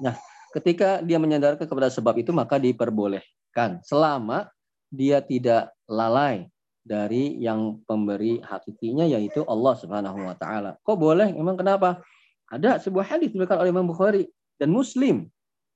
Nah, 0.00 0.16
ketika 0.56 1.04
dia 1.04 1.20
menyandarkan 1.20 1.68
kepada 1.68 1.92
sebab 1.92 2.18
itu 2.18 2.32
maka 2.34 2.56
diperbolehkan 2.56 3.78
selama 3.84 4.50
dia 4.90 5.22
tidak 5.22 5.70
lalai 5.86 6.50
dari 6.80 7.38
yang 7.38 7.78
pemberi 7.86 8.42
hakikinya 8.42 9.06
yaitu 9.06 9.46
Allah 9.46 9.78
Subhanahu 9.78 10.26
wa 10.26 10.34
taala. 10.34 10.74
Kok 10.82 10.98
boleh? 10.98 11.30
Emang 11.36 11.54
kenapa? 11.54 12.02
Ada 12.50 12.82
sebuah 12.82 13.06
hadis 13.06 13.30
diriwayatkan 13.30 13.62
oleh 13.62 13.70
Imam 13.70 13.86
Bukhari 13.86 14.26
dan 14.58 14.74
Muslim. 14.74 15.30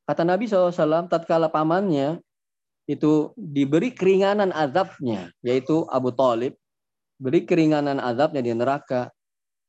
Kata 0.05 0.27
Nabi 0.27 0.51
SAW, 0.51 1.07
tatkala 1.07 1.49
pamannya 1.49 2.18
itu 2.85 3.33
diberi 3.39 3.95
keringanan 3.95 4.53
azabnya, 4.53 5.33
yaitu 5.41 5.89
Abu 5.89 6.12
Talib, 6.12 6.59
beri 7.16 7.49
keringanan 7.49 7.97
azabnya 7.97 8.45
di 8.45 8.53
neraka 8.53 9.09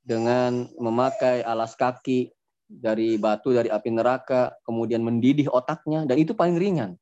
dengan 0.04 0.68
memakai 0.76 1.40
alas 1.46 1.78
kaki 1.80 2.35
dari 2.66 3.16
batu 3.22 3.54
dari 3.54 3.70
api 3.70 3.90
neraka, 3.94 4.54
kemudian 4.66 5.06
mendidih 5.06 5.50
otaknya, 5.50 6.04
dan 6.04 6.18
itu 6.18 6.34
paling 6.34 6.58
ringan. 6.58 6.98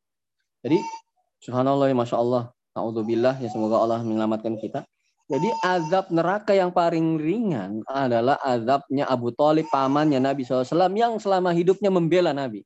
Jadi, 0.64 0.80
subhanallah, 1.44 1.92
masya 1.96 2.20
Allah, 2.20 2.44
Alhamdulillah 2.74 3.38
ya 3.38 3.50
semoga 3.54 3.78
Allah 3.78 4.02
menyelamatkan 4.02 4.58
kita. 4.58 4.82
Jadi 5.30 5.50
azab 5.64 6.12
neraka 6.12 6.52
yang 6.52 6.74
paling 6.74 7.16
ringan 7.16 7.80
adalah 7.88 8.36
azabnya 8.44 9.08
Abu 9.08 9.32
Talib 9.32 9.70
pamannya 9.72 10.20
Nabi 10.20 10.44
SAW 10.44 10.68
yang 10.94 11.16
selama 11.22 11.56
hidupnya 11.56 11.88
membela 11.88 12.36
Nabi, 12.36 12.66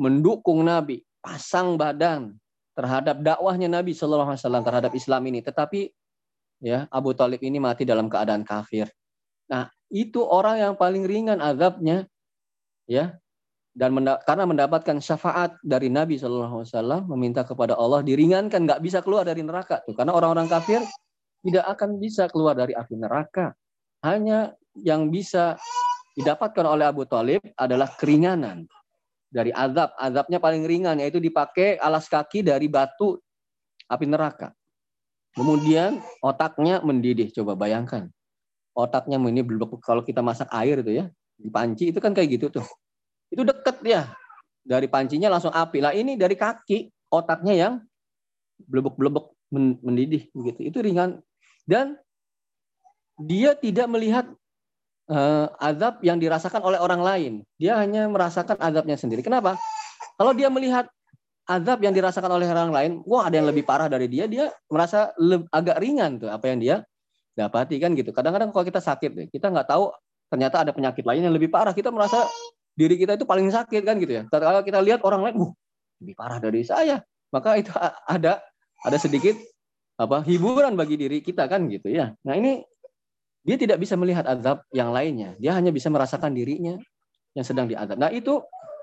mendukung 0.00 0.64
Nabi, 0.64 1.04
pasang 1.20 1.76
badan 1.76 2.38
terhadap 2.72 3.20
dakwahnya 3.20 3.68
Nabi 3.68 3.92
SAW 3.92 4.38
terhadap 4.38 4.94
Islam 4.96 5.26
ini. 5.28 5.44
Tetapi 5.44 5.90
ya 6.64 6.88
Abu 6.88 7.12
Talib 7.12 7.42
ini 7.44 7.60
mati 7.60 7.84
dalam 7.84 8.08
keadaan 8.08 8.46
kafir. 8.46 8.88
Nah 9.50 9.68
itu 9.92 10.22
orang 10.24 10.62
yang 10.64 10.74
paling 10.78 11.04
ringan 11.04 11.42
azabnya 11.44 12.08
ya. 12.88 13.14
Dan 13.78 13.94
menda 13.94 14.18
karena 14.26 14.42
mendapatkan 14.42 14.98
syafaat 14.98 15.54
dari 15.62 15.86
Nabi 15.86 16.18
Shallallahu 16.18 16.66
Alaihi 16.66 16.72
Wasallam 16.74 17.02
meminta 17.14 17.46
kepada 17.46 17.78
Allah 17.78 18.02
diringankan 18.02 18.66
nggak 18.66 18.82
bisa 18.82 18.98
keluar 19.06 19.22
dari 19.22 19.44
neraka 19.46 19.78
tuh. 19.86 19.94
Karena 19.94 20.18
orang-orang 20.18 20.50
kafir 20.50 20.82
tidak 21.46 21.62
akan 21.78 22.02
bisa 22.02 22.26
keluar 22.26 22.58
dari 22.58 22.74
api 22.74 22.98
neraka. 22.98 23.54
Hanya 24.02 24.50
yang 24.74 25.14
bisa 25.14 25.54
didapatkan 26.18 26.66
oleh 26.66 26.90
Abu 26.90 27.06
Talib 27.06 27.38
adalah 27.54 27.94
keringanan 27.94 28.66
dari 29.30 29.54
azab. 29.54 29.94
Azabnya 29.94 30.42
paling 30.42 30.66
ringan 30.66 30.98
yaitu 30.98 31.22
dipakai 31.22 31.78
alas 31.78 32.10
kaki 32.10 32.42
dari 32.42 32.66
batu 32.66 33.14
api 33.86 34.10
neraka. 34.10 34.50
Kemudian 35.38 36.02
otaknya 36.18 36.82
mendidih 36.82 37.30
coba 37.30 37.54
bayangkan. 37.54 38.10
Otaknya 38.74 39.22
ini 39.22 39.46
kalau 39.86 40.02
kita 40.02 40.18
masak 40.18 40.50
air 40.50 40.82
itu 40.82 40.98
ya 40.98 41.06
di 41.38 41.48
panci 41.48 41.94
itu 41.94 42.02
kan 42.02 42.10
kayak 42.10 42.34
gitu 42.34 42.50
tuh 42.50 42.66
itu 43.32 43.42
deket 43.44 43.76
ya. 43.84 44.02
Dari 44.68 44.88
pancinya 44.88 45.32
langsung 45.32 45.52
api. 45.52 45.80
Lah 45.80 45.92
ini 45.96 46.16
dari 46.16 46.36
kaki, 46.36 47.08
otaknya 47.12 47.54
yang 47.56 47.74
blebek-blebek 48.68 49.26
mendidih 49.84 50.28
begitu. 50.36 50.60
Itu 50.68 50.78
ringan. 50.84 51.24
Dan 51.64 51.96
dia 53.16 53.56
tidak 53.56 53.88
melihat 53.88 54.28
uh, 55.08 55.48
azab 55.60 56.00
yang 56.04 56.20
dirasakan 56.20 56.60
oleh 56.60 56.80
orang 56.80 57.00
lain. 57.00 57.32
Dia 57.56 57.80
hanya 57.80 58.08
merasakan 58.08 58.60
azabnya 58.60 58.96
sendiri. 59.00 59.24
Kenapa? 59.24 59.56
Kalau 60.20 60.36
dia 60.36 60.52
melihat 60.52 60.88
azab 61.48 61.80
yang 61.80 61.96
dirasakan 61.96 62.28
oleh 62.28 62.48
orang 62.48 62.72
lain, 62.72 62.92
wah 63.08 63.24
ada 63.24 63.40
yang 63.40 63.48
lebih 63.48 63.64
parah 63.64 63.88
dari 63.88 64.04
dia, 64.04 64.28
dia 64.28 64.52
merasa 64.68 65.16
agak 65.48 65.80
ringan 65.80 66.20
tuh 66.20 66.28
apa 66.28 66.44
yang 66.52 66.60
dia 66.60 66.76
dapati 67.32 67.80
kan 67.80 67.96
gitu. 67.96 68.12
Kadang-kadang 68.12 68.52
kalau 68.52 68.64
kita 68.68 68.84
sakit 68.84 69.32
kita 69.32 69.48
nggak 69.48 69.64
tahu 69.64 69.88
ternyata 70.28 70.64
ada 70.64 70.72
penyakit 70.72 71.04
lain 71.04 71.28
yang 71.28 71.34
lebih 71.34 71.48
parah, 71.48 71.72
kita 71.72 71.88
merasa 71.92 72.28
diri 72.78 72.94
kita 72.94 73.18
itu 73.18 73.26
paling 73.26 73.50
sakit 73.50 73.82
kan 73.82 73.98
gitu 73.98 74.12
ya. 74.20 74.22
Kalau 74.30 74.62
kita 74.62 74.78
lihat 74.80 75.02
orang 75.02 75.20
lain, 75.28 75.36
uh, 75.42 75.52
lebih 75.98 76.14
parah 76.14 76.38
dari 76.38 76.62
saya, 76.62 77.02
maka 77.34 77.58
itu 77.58 77.72
ada 78.06 78.40
ada 78.86 78.98
sedikit 79.00 79.34
apa 79.98 80.22
hiburan 80.22 80.78
bagi 80.78 80.94
diri 80.94 81.18
kita 81.18 81.50
kan 81.50 81.66
gitu 81.66 81.90
ya. 81.90 82.14
Nah 82.22 82.38
ini 82.38 82.62
dia 83.42 83.58
tidak 83.58 83.82
bisa 83.82 83.98
melihat 83.98 84.28
azab 84.28 84.62
yang 84.70 84.94
lainnya, 84.94 85.34
dia 85.42 85.56
hanya 85.56 85.74
bisa 85.74 85.90
merasakan 85.90 86.36
dirinya 86.36 86.78
yang 87.34 87.44
sedang 87.46 87.66
diazab. 87.66 87.98
Nah 87.98 88.14
itu 88.14 88.38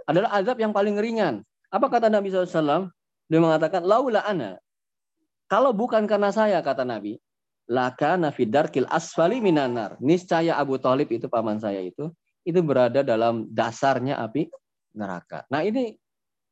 adalah 0.05 0.33
azab 0.35 0.59
yang 0.59 0.75
paling 0.75 0.99
ringan. 0.99 1.41
Apa 1.73 1.89
kata 1.89 2.07
Nabi 2.07 2.29
SAW? 2.29 2.89
Dia 3.25 3.41
mengatakan, 3.41 3.81
laula 3.81 4.21
ana. 4.21 4.61
Kalau 5.49 5.73
bukan 5.73 6.05
karena 6.05 6.29
saya, 6.29 6.61
kata 6.61 6.85
Nabi, 6.85 7.17
laka 7.65 8.17
nafidar 8.17 8.69
kil 8.69 8.85
asfali 8.89 9.41
minanar. 9.41 9.97
Niscaya 10.01 10.57
Abu 10.57 10.77
Talib 10.77 11.09
itu 11.09 11.25
paman 11.25 11.57
saya 11.57 11.81
itu, 11.81 12.13
itu 12.45 12.59
berada 12.61 13.01
dalam 13.01 13.49
dasarnya 13.49 14.21
api 14.21 14.49
neraka. 14.93 15.43
Nah 15.49 15.65
ini 15.65 15.97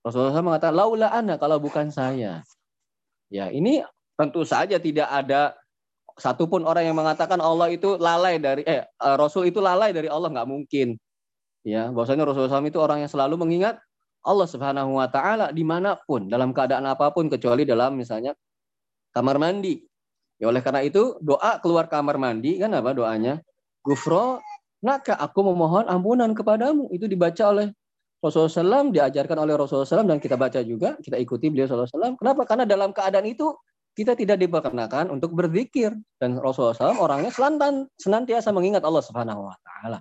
Rasulullah 0.03 0.35
SAW 0.35 0.49
mengatakan, 0.51 0.75
laula 0.75 1.07
ana 1.13 1.39
kalau 1.39 1.61
bukan 1.61 1.87
saya. 1.93 2.43
Ya 3.31 3.49
ini 3.49 3.81
tentu 4.19 4.45
saja 4.45 4.77
tidak 4.77 5.09
ada 5.09 5.57
satupun 6.19 6.61
orang 6.67 6.85
yang 6.85 6.97
mengatakan 6.97 7.41
Allah 7.41 7.73
itu 7.73 7.97
lalai 7.97 8.37
dari 8.37 8.61
eh, 8.67 8.85
eh 8.85 9.15
Rasul 9.17 9.49
itu 9.49 9.57
lalai 9.57 9.89
dari 9.95 10.11
Allah 10.11 10.29
nggak 10.29 10.49
mungkin. 10.49 10.97
Ya, 11.63 11.87
bahwasanya 11.95 12.27
Rasulullah 12.27 12.59
SAW 12.59 12.67
itu 12.67 12.79
orang 12.83 13.07
yang 13.07 13.11
selalu 13.11 13.39
mengingat 13.39 13.79
Allah 14.23 14.47
Subhanahu 14.47 14.99
wa 14.99 15.07
taala 15.07 15.51
di 15.55 15.63
mana 15.63 15.95
pun 15.95 16.27
dalam 16.27 16.51
keadaan 16.51 16.83
apa 16.83 17.11
pun 17.15 17.31
kecuali 17.31 17.63
dalam 17.63 17.95
misalnya 17.95 18.35
kamar 19.15 19.39
mandi. 19.39 19.79
Ya 20.43 20.51
oleh 20.51 20.59
karena 20.59 20.83
itu 20.83 21.15
doa 21.23 21.55
keluar 21.63 21.87
kamar 21.87 22.19
mandi 22.19 22.59
kan 22.59 22.75
apa 22.75 22.91
doanya? 22.91 23.39
Gufro 23.79 24.43
naka 24.83 25.15
aku 25.15 25.39
memohon 25.39 25.87
ampunan 25.87 26.35
kepadamu. 26.35 26.91
Itu 26.91 27.07
dibaca 27.07 27.55
oleh 27.55 27.71
Rasulullah 28.19 28.83
SAW, 28.83 28.91
diajarkan 28.91 29.39
oleh 29.39 29.55
Rasulullah 29.55 29.87
SAW 29.87 30.03
dan 30.03 30.19
kita 30.19 30.35
baca 30.35 30.59
juga, 30.59 30.99
kita 30.99 31.15
ikuti 31.15 31.47
beliau 31.47 31.71
SAW. 31.71 32.19
Kenapa? 32.19 32.43
Karena 32.43 32.67
dalam 32.67 32.91
keadaan 32.91 33.23
itu 33.23 33.55
kita 33.95 34.19
tidak 34.19 34.43
diperkenakan 34.43 35.07
untuk 35.15 35.31
berzikir 35.31 35.95
dan 36.19 36.35
Rasulullah 36.43 36.75
SAW 36.75 36.99
orangnya 36.99 37.31
selantan 37.31 37.87
senantiasa 37.95 38.51
mengingat 38.51 38.83
Allah 38.83 39.03
Subhanahu 39.03 39.47
Wa 39.47 39.55
Taala. 39.63 39.99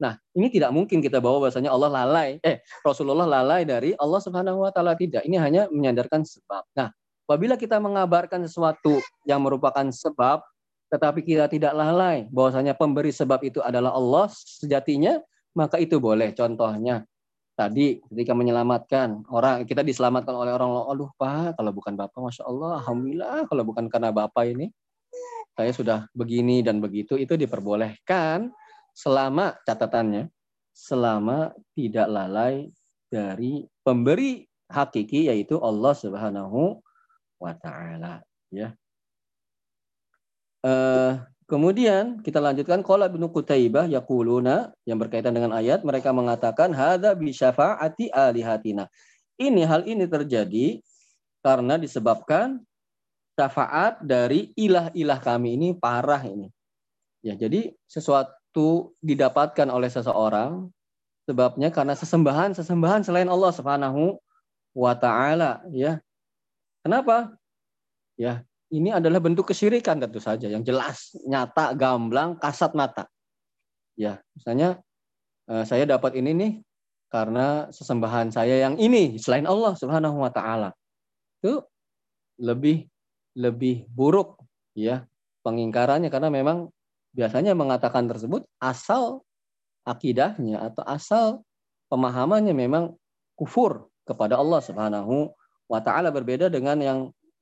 Nah, 0.00 0.18
ini 0.34 0.48
tidak 0.48 0.74
mungkin 0.74 0.98
kita 0.98 1.22
bawa 1.22 1.46
bahasanya 1.46 1.70
Allah 1.70 1.90
lalai, 1.92 2.40
eh 2.42 2.58
Rasulullah 2.82 3.28
lalai 3.28 3.62
dari 3.62 3.94
Allah 3.94 4.18
Subhanahu 4.18 4.66
wa 4.66 4.74
taala 4.74 4.98
tidak. 4.98 5.22
Ini 5.22 5.38
hanya 5.38 5.62
menyandarkan 5.70 6.26
sebab. 6.26 6.66
Nah, 6.74 6.90
apabila 7.32 7.56
kita 7.56 7.80
mengabarkan 7.80 8.44
sesuatu 8.44 9.00
yang 9.24 9.40
merupakan 9.40 9.88
sebab 9.88 10.44
tetapi 10.92 11.24
kita 11.24 11.48
tidak 11.48 11.72
lalai 11.72 12.28
bahwasanya 12.28 12.76
pemberi 12.76 13.08
sebab 13.08 13.40
itu 13.40 13.64
adalah 13.64 13.96
Allah 13.96 14.28
sejatinya, 14.28 15.16
maka 15.56 15.80
itu 15.80 15.96
boleh. 15.96 16.36
Contohnya 16.36 17.08
tadi 17.56 17.96
ketika 18.12 18.36
menyelamatkan 18.36 19.24
orang 19.32 19.64
kita 19.64 19.80
diselamatkan 19.80 20.36
oleh 20.36 20.52
orang 20.52 20.92
aduh 20.92 21.08
pak 21.16 21.56
kalau 21.56 21.72
bukan 21.72 21.96
bapak 21.96 22.20
masya 22.20 22.44
Allah 22.44 22.80
alhamdulillah 22.80 23.48
kalau 23.48 23.62
bukan 23.64 23.88
karena 23.88 24.12
bapak 24.12 24.52
ini 24.52 24.68
saya 25.52 25.72
sudah 25.72 25.98
begini 26.16 26.64
dan 26.64 26.80
begitu 26.80 27.16
itu 27.16 27.36
diperbolehkan 27.36 28.52
selama 28.92 29.56
catatannya 29.64 30.28
selama 30.72 31.56
tidak 31.72 32.08
lalai 32.08 32.72
dari 33.12 33.64
pemberi 33.84 34.44
hakiki 34.72 35.28
yaitu 35.28 35.60
Allah 35.60 35.92
Subhanahu 35.92 36.80
wa 37.42 37.52
taala 37.58 38.22
ya. 38.54 38.70
Uh, 40.62 41.18
kemudian 41.50 42.22
kita 42.22 42.38
lanjutkan 42.38 42.86
qala 42.86 43.10
Ibnu 43.10 43.34
Qutaibah 43.34 43.90
yaquluna 43.90 44.70
yang 44.86 45.02
berkaitan 45.02 45.34
dengan 45.34 45.50
ayat 45.58 45.82
mereka 45.82 46.14
mengatakan 46.14 46.70
hadza 46.70 47.18
bi 47.18 47.34
syafaati 47.34 48.14
alihatina. 48.14 48.86
Ini 49.42 49.66
hal 49.66 49.82
ini 49.90 50.06
terjadi 50.06 50.78
karena 51.42 51.74
disebabkan 51.74 52.62
syafaat 53.34 53.98
dari 54.06 54.54
ilah-ilah 54.54 55.18
kami 55.18 55.58
ini 55.58 55.68
parah 55.74 56.22
ini. 56.22 56.46
Ya, 57.26 57.34
jadi 57.34 57.74
sesuatu 57.90 58.94
didapatkan 59.02 59.66
oleh 59.66 59.90
seseorang 59.90 60.70
sebabnya 61.26 61.70
karena 61.70 61.94
sesembahan 61.94 62.54
sesembahan 62.54 63.02
selain 63.06 63.30
Allah 63.30 63.50
Subhanahu 63.50 64.18
wa 64.74 64.94
taala 64.94 65.62
ya. 65.74 65.98
Kenapa? 66.82 67.34
Ya, 68.18 68.42
ini 68.74 68.90
adalah 68.90 69.22
bentuk 69.22 69.50
kesyirikan 69.54 70.02
tentu 70.02 70.18
saja 70.18 70.50
yang 70.50 70.66
jelas, 70.66 71.14
nyata, 71.24 71.72
gamblang, 71.78 72.36
kasat 72.42 72.74
mata. 72.74 73.06
Ya, 73.94 74.18
misalnya 74.34 74.82
eh, 75.46 75.64
saya 75.68 75.86
dapat 75.86 76.18
ini 76.18 76.30
nih 76.34 76.52
karena 77.12 77.68
sesembahan 77.70 78.32
saya 78.32 78.64
yang 78.64 78.80
ini 78.80 79.20
selain 79.20 79.46
Allah 79.46 79.76
Subhanahu 79.76 80.16
wa 80.18 80.32
taala. 80.32 80.72
Itu 81.38 81.62
lebih 82.40 82.88
lebih 83.36 83.88
buruk 83.92 84.40
ya 84.72 85.04
pengingkarannya 85.44 86.08
karena 86.08 86.32
memang 86.32 86.72
biasanya 87.12 87.52
mengatakan 87.52 88.08
tersebut 88.08 88.48
asal 88.56 89.20
akidahnya 89.84 90.72
atau 90.72 90.82
asal 90.88 91.26
pemahamannya 91.92 92.56
memang 92.56 92.96
kufur 93.36 93.92
kepada 94.08 94.40
Allah 94.40 94.64
Subhanahu 94.64 95.28
wa 95.72 95.80
taala 95.80 96.12
berbeda 96.12 96.52
dengan 96.52 96.76
yang 96.84 96.98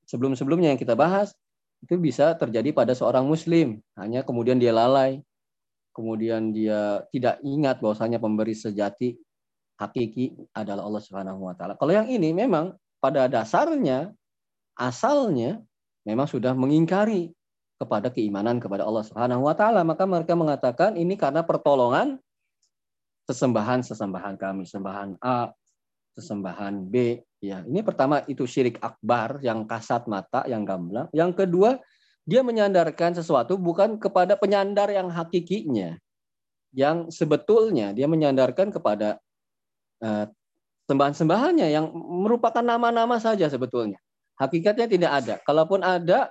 sebelum-sebelumnya 0.07 0.71
yang 0.75 0.81
kita 0.81 0.95
bahas 0.95 1.35
itu 1.83 1.99
bisa 1.99 2.39
terjadi 2.39 2.71
pada 2.71 2.95
seorang 2.95 3.27
muslim 3.27 3.83
hanya 3.99 4.23
kemudian 4.23 4.63
dia 4.63 4.71
lalai 4.71 5.19
kemudian 5.91 6.55
dia 6.55 7.03
tidak 7.11 7.43
ingat 7.43 7.83
bahwasanya 7.83 8.23
pemberi 8.23 8.55
sejati 8.55 9.19
hakiki 9.81 10.37
adalah 10.53 10.85
Allah 10.85 11.03
Subhanahu 11.03 11.41
wa 11.49 11.55
taala. 11.57 11.75
Kalau 11.81 11.93
yang 11.97 12.07
ini 12.07 12.37
memang 12.37 12.77
pada 13.01 13.27
dasarnya 13.27 14.13
asalnya 14.77 15.61
memang 16.05 16.29
sudah 16.29 16.53
mengingkari 16.53 17.33
kepada 17.81 18.13
keimanan 18.13 18.61
kepada 18.61 18.85
Allah 18.85 19.05
Subhanahu 19.09 19.49
wa 19.49 19.57
taala. 19.57 19.81
Maka 19.81 20.05
mereka 20.05 20.37
mengatakan 20.37 21.01
ini 21.01 21.17
karena 21.17 21.41
pertolongan 21.41 22.21
sesembahan-sesembahan 23.25 24.37
kami, 24.37 24.69
sembahan 24.69 25.17
A, 25.25 25.49
sesembahan 26.17 26.89
B, 26.91 27.21
ya. 27.43 27.63
Ini 27.65 27.81
pertama 27.85 28.23
itu 28.27 28.45
syirik 28.45 28.79
akbar 28.83 29.39
yang 29.45 29.65
kasat 29.65 30.07
mata, 30.11 30.45
yang 30.51 30.67
gamblang. 30.67 31.07
Yang 31.15 31.45
kedua, 31.47 31.81
dia 32.27 32.45
menyandarkan 32.45 33.17
sesuatu 33.17 33.57
bukan 33.57 33.99
kepada 33.99 34.39
penyandar 34.39 34.91
yang 34.93 35.11
hakikinya. 35.11 35.99
Yang 36.71 37.11
sebetulnya 37.15 37.91
dia 37.91 38.07
menyandarkan 38.07 38.71
kepada 38.71 39.19
uh, 40.03 40.31
sembahan-sembahannya 40.87 41.67
yang 41.71 41.91
merupakan 41.95 42.63
nama-nama 42.63 43.19
saja 43.19 43.51
sebetulnya. 43.51 43.99
Hakikatnya 44.39 44.87
tidak 44.87 45.13
ada. 45.23 45.35
Kalaupun 45.43 45.83
ada, 45.83 46.31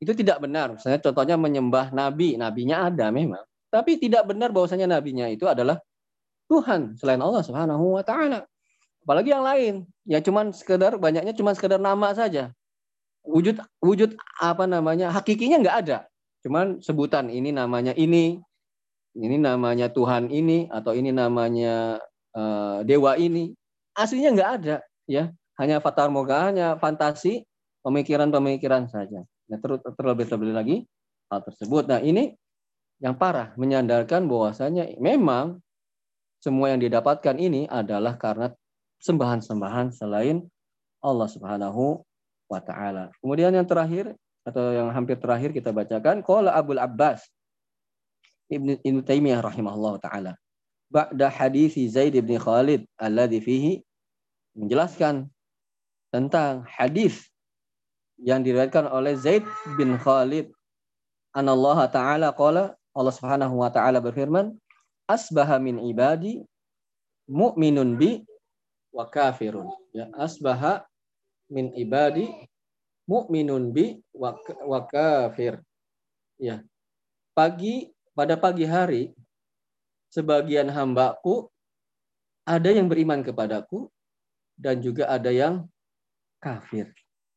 itu 0.00 0.16
tidak 0.16 0.40
benar. 0.40 0.74
Misalnya 0.74 0.98
contohnya 1.04 1.36
menyembah 1.36 1.92
nabi, 1.92 2.34
nabinya 2.40 2.88
ada 2.88 3.12
memang, 3.12 3.44
tapi 3.68 4.00
tidak 4.00 4.26
benar 4.26 4.50
bahwasanya 4.50 4.88
nabinya 4.88 5.28
itu 5.28 5.44
adalah 5.46 5.78
Tuhan 6.50 6.98
selain 6.98 7.22
Allah 7.22 7.44
Subhanahu 7.46 8.00
wa 8.00 8.02
taala. 8.02 8.42
Apalagi 9.04 9.32
yang 9.32 9.44
lain, 9.44 9.74
ya 10.04 10.20
cuman 10.20 10.52
sekedar 10.52 10.96
banyaknya 11.00 11.32
cuman 11.32 11.56
sekedar 11.56 11.80
nama 11.80 12.12
saja. 12.12 12.52
Wujud 13.24 13.60
wujud 13.80 14.16
apa 14.40 14.64
namanya? 14.68 15.12
Hakikinya 15.12 15.60
nggak 15.60 15.76
ada. 15.86 15.98
Cuman 16.44 16.80
sebutan 16.80 17.28
ini 17.28 17.52
namanya 17.52 17.92
ini, 17.96 18.40
ini 19.16 19.36
namanya 19.36 19.92
Tuhan 19.92 20.28
ini 20.32 20.68
atau 20.72 20.92
ini 20.96 21.12
namanya 21.12 22.00
uh, 22.36 22.80
dewa 22.84 23.16
ini. 23.16 23.52
Aslinya 23.96 24.30
nggak 24.32 24.50
ada, 24.62 24.76
ya. 25.04 25.32
Hanya 25.60 25.82
fatar 25.84 26.08
moga, 26.08 26.48
hanya 26.48 26.80
fantasi, 26.80 27.44
pemikiran-pemikiran 27.84 28.88
saja. 28.88 29.20
Nah, 29.50 29.58
terlebih-lebih 29.98 30.52
lagi 30.56 30.76
hal 31.28 31.44
tersebut. 31.44 31.84
Nah, 31.90 32.00
ini 32.00 32.32
yang 33.00 33.16
parah 33.16 33.52
menyandarkan 33.60 34.24
bahwasanya 34.24 34.96
memang 35.00 35.60
semua 36.40 36.72
yang 36.72 36.80
didapatkan 36.80 37.36
ini 37.36 37.68
adalah 37.68 38.16
karena 38.16 38.48
sembahan-sembahan 39.00 39.92
selain 39.92 40.44
Allah 41.00 41.28
Subhanahu 41.28 42.04
wa 42.46 42.60
taala. 42.60 43.08
Kemudian 43.24 43.52
yang 43.56 43.64
terakhir 43.64 44.12
atau 44.44 44.72
yang 44.72 44.88
hampir 44.92 45.16
terakhir 45.20 45.52
kita 45.52 45.72
bacakan 45.72 46.24
qala 46.24 46.52
Abdul 46.56 46.80
Abbas 46.80 47.24
Ibnu 48.50 48.82
Ibnu 48.82 49.00
Taimiyah 49.06 49.40
rahimahullah 49.40 50.02
taala. 50.02 50.32
Ba'da 50.90 51.30
hadis 51.30 51.78
Zaid 51.88 52.18
bin 52.18 52.34
Khalid 52.34 52.82
alladhi 52.98 53.38
fihi 53.38 53.72
menjelaskan 54.58 55.30
tentang 56.10 56.66
hadis 56.66 57.30
yang 58.18 58.42
diriwayatkan 58.42 58.90
oleh 58.90 59.14
Zaid 59.14 59.46
bin 59.78 59.96
Khalid. 59.96 60.50
Anallah 61.30 61.86
Ta'ala 61.86 62.34
qala 62.34 62.74
Allah 62.90 63.14
Subhanahu 63.14 63.62
wa 63.62 63.70
taala 63.70 64.02
berfirman, 64.02 64.58
"Asbaha 65.06 65.62
min 65.62 65.78
ibadi 65.78 66.42
mu'minun 67.30 67.94
bi 67.94 68.26
wa 68.90 69.06
kafirun." 69.06 69.70
Ya, 69.94 70.10
asbaha 70.14 70.86
min 71.50 71.74
ibadi 71.74 72.30
mu'minun 73.10 73.74
bi 73.74 73.98
wa 74.14 74.80
kafir. 74.86 75.58
Ya. 76.38 76.62
Pagi 77.34 77.90
pada 78.14 78.38
pagi 78.38 78.66
hari 78.66 79.10
sebagian 80.14 80.70
hambaku 80.70 81.50
ada 82.46 82.70
yang 82.70 82.90
beriman 82.90 83.22
kepadaku 83.22 83.90
dan 84.58 84.82
juga 84.82 85.10
ada 85.10 85.30
yang 85.30 85.66
kafir. 86.42 86.90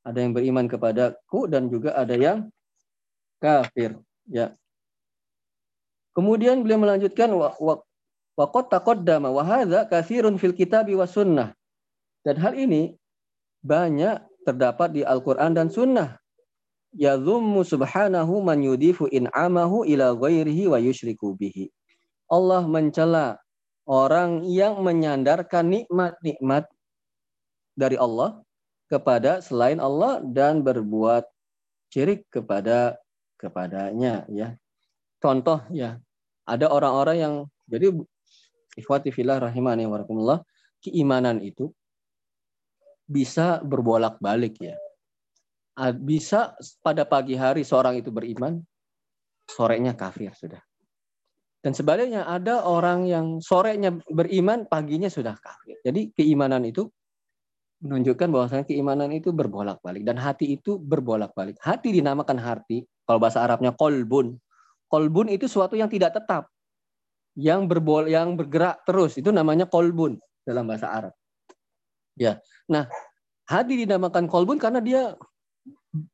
Ada 0.03 0.19
yang 0.19 0.33
beriman 0.35 0.67
kepadaku 0.67 1.47
dan 1.47 1.71
juga 1.71 1.95
ada 1.95 2.13
yang 2.17 2.51
kafir. 3.39 3.95
Ya. 4.27 4.53
Kemudian 6.13 6.61
beliau 6.61 6.77
melanjutkan 6.81 7.31
wa 7.33 7.55
wa 7.57 7.81
qad 8.37 8.65
taqaddama 8.73 9.29
wa 9.29 9.43
hadza 9.45 9.85
katsirun 9.85 10.41
fil 10.41 10.57
kitabi 10.57 10.97
was 10.97 11.13
sunnah. 11.13 11.53
Dan 12.25 12.39
hal 12.39 12.57
ini 12.57 12.97
banyak 13.61 14.21
terdapat 14.47 14.95
di 14.95 15.01
Al-Qur'an 15.05 15.53
dan 15.53 15.69
sunnah. 15.69 16.17
Yadhummu 16.93 17.65
subhanahu 17.65 18.45
man 18.45 18.61
yudifu 18.61 19.09
in'amahu 19.09 19.85
ila 19.89 20.13
ghairihi 20.13 20.69
wa 20.69 20.77
yusyriku 20.77 21.33
bihi. 21.33 21.69
Allah 22.29 22.65
mencela 22.65 23.41
orang 23.89 24.45
yang 24.45 24.79
menyandarkan 24.81 25.69
nikmat-nikmat 25.69 26.69
dari 27.73 27.97
Allah 27.97 28.41
kepada 28.87 29.41
selain 29.41 29.81
Allah 29.81 30.21
dan 30.21 30.61
berbuat 30.61 31.25
syirik 31.89 32.29
kepada 32.29 32.97
kepadanya 33.41 34.23
ya. 34.29 34.53
Contoh 35.17 35.65
ya, 35.73 35.97
ada 36.45 36.69
orang-orang 36.69 37.17
yang 37.17 37.35
jadi 37.65 37.89
ikhwati 38.77 39.13
fillah 39.13 39.39
rahimani 39.41 39.85
wa 39.85 40.01
keimanan 40.83 41.39
itu 41.39 41.71
bisa 43.07 43.63
berbolak-balik 43.63 44.59
ya. 44.59 44.75
Bisa 45.97 46.53
pada 46.85 47.01
pagi 47.01 47.33
hari 47.33 47.65
seorang 47.65 47.97
itu 47.97 48.13
beriman, 48.13 48.61
sorenya 49.49 49.97
kafir 49.97 50.29
sudah. 50.37 50.61
Dan 51.63 51.71
sebaliknya 51.71 52.27
ada 52.27 52.61
orang 52.61 53.07
yang 53.07 53.41
sorenya 53.41 53.95
beriman, 54.11 54.67
paginya 54.67 55.09
sudah 55.09 55.33
kafir. 55.39 55.79
Jadi 55.81 56.13
keimanan 56.13 56.61
itu 56.67 56.91
menunjukkan 57.81 58.29
bahwasanya 58.29 58.65
keimanan 58.69 59.11
itu 59.15 59.33
berbolak-balik 59.33 60.05
dan 60.05 60.19
hati 60.21 60.59
itu 60.59 60.77
berbolak-balik. 60.77 61.57
Hati 61.63 61.89
dinamakan 61.95 62.37
hati, 62.37 62.85
kalau 63.09 63.17
bahasa 63.17 63.41
Arabnya 63.41 63.73
kolbun. 63.73 64.37
Kolbun 64.91 65.25
itu 65.33 65.49
suatu 65.49 65.73
yang 65.73 65.89
tidak 65.89 66.13
tetap, 66.13 66.52
yang 67.33 67.65
berbol, 67.65 68.05
yang 68.05 68.37
bergerak 68.37 68.85
terus 68.85 69.17
itu 69.17 69.33
namanya 69.33 69.65
kolbun 69.65 70.21
dalam 70.45 70.69
bahasa 70.69 70.89
Arab. 70.89 71.13
Ya, 72.13 72.37
nah 72.69 72.85
hati 73.49 73.85
dinamakan 73.85 74.29
kolbun 74.29 74.61
karena 74.61 74.79
dia 74.79 75.17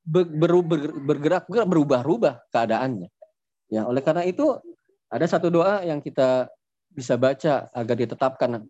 ber, 0.07 0.25
ber, 0.27 0.51
ber, 0.63 0.81
bergerak 1.03 1.43
berubah-ubah 1.47 2.47
keadaannya. 2.51 3.11
Ya, 3.69 3.85
oleh 3.85 4.01
karena 4.01 4.23
itu 4.23 4.57
ada 5.11 5.25
satu 5.27 5.51
doa 5.51 5.83
yang 5.83 5.99
kita 5.99 6.47
bisa 6.93 7.19
baca 7.19 7.69
agar 7.73 7.95
ditetapkan 7.95 8.65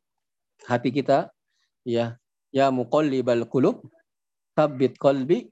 hati 0.67 0.91
kita 0.91 1.31
ya 1.87 2.19
ya 2.51 2.67
muqallibal 2.67 3.47
qulub 3.47 3.79
tabbit 4.57 4.99
qalbi 4.99 5.47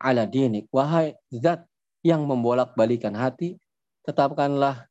ala 0.00 0.24
dinik 0.24 0.70
wahai 0.72 1.12
zat 1.28 1.68
yang 2.00 2.24
membolak-balikan 2.24 3.12
hati 3.12 3.60
tetapkanlah 4.08 4.88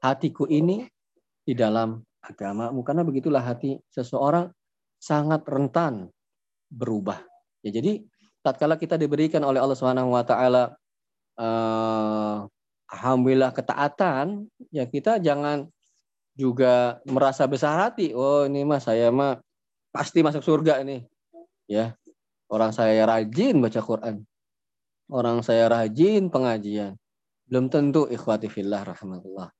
hatiku 0.00 0.48
ini 0.48 0.88
di 1.44 1.52
dalam 1.56 2.00
agamamu 2.20 2.84
karena 2.84 3.02
begitulah 3.04 3.40
hati 3.40 3.80
seseorang 3.88 4.48
sangat 5.00 5.44
rentan 5.48 6.08
berubah 6.68 7.20
ya 7.64 7.72
jadi 7.72 8.04
tatkala 8.44 8.76
kita 8.76 8.96
diberikan 8.96 9.44
oleh 9.44 9.60
Allah 9.60 9.76
Subhanahu 9.76 10.12
wa 10.16 10.24
taala 10.24 10.76
uh, 11.40 12.48
alhamdulillah 12.90 13.54
ketaatan, 13.54 14.50
ya 14.74 14.84
kita 14.84 15.22
jangan 15.22 15.70
juga 16.34 16.98
merasa 17.06 17.46
besar 17.46 17.78
hati. 17.78 18.12
Oh 18.12 18.44
ini 18.46 18.66
mah 18.66 18.82
saya 18.82 19.08
mah 19.14 19.38
pasti 19.94 20.20
masuk 20.20 20.42
surga 20.42 20.82
ini. 20.82 21.06
Ya, 21.70 21.94
orang 22.50 22.74
saya 22.74 23.06
rajin 23.06 23.62
baca 23.62 23.80
Quran. 23.80 24.26
Orang 25.10 25.42
saya 25.42 25.70
rajin 25.70 26.30
pengajian. 26.30 26.98
Belum 27.46 27.66
tentu 27.66 28.06
ikhwati 28.06 28.46
fillah 28.46 28.82
rahmatullah. 28.86 29.50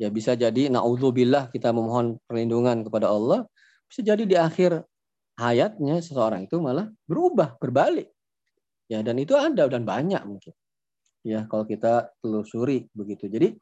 Ya 0.00 0.08
bisa 0.08 0.32
jadi 0.32 0.72
naudzubillah 0.72 1.52
kita 1.52 1.76
memohon 1.76 2.16
perlindungan 2.24 2.88
kepada 2.88 3.12
Allah. 3.12 3.44
Bisa 3.84 4.00
jadi 4.00 4.24
di 4.24 4.32
akhir 4.32 4.80
hayatnya 5.36 6.00
seseorang 6.00 6.48
itu 6.48 6.56
malah 6.56 6.88
berubah, 7.04 7.60
berbalik. 7.60 8.08
Ya 8.88 9.04
dan 9.04 9.20
itu 9.20 9.36
ada 9.36 9.68
dan 9.68 9.84
banyak 9.84 10.24
mungkin 10.24 10.56
ya 11.24 11.44
kalau 11.48 11.64
kita 11.68 12.12
telusuri 12.20 12.88
begitu. 12.96 13.28
Jadi 13.28 13.56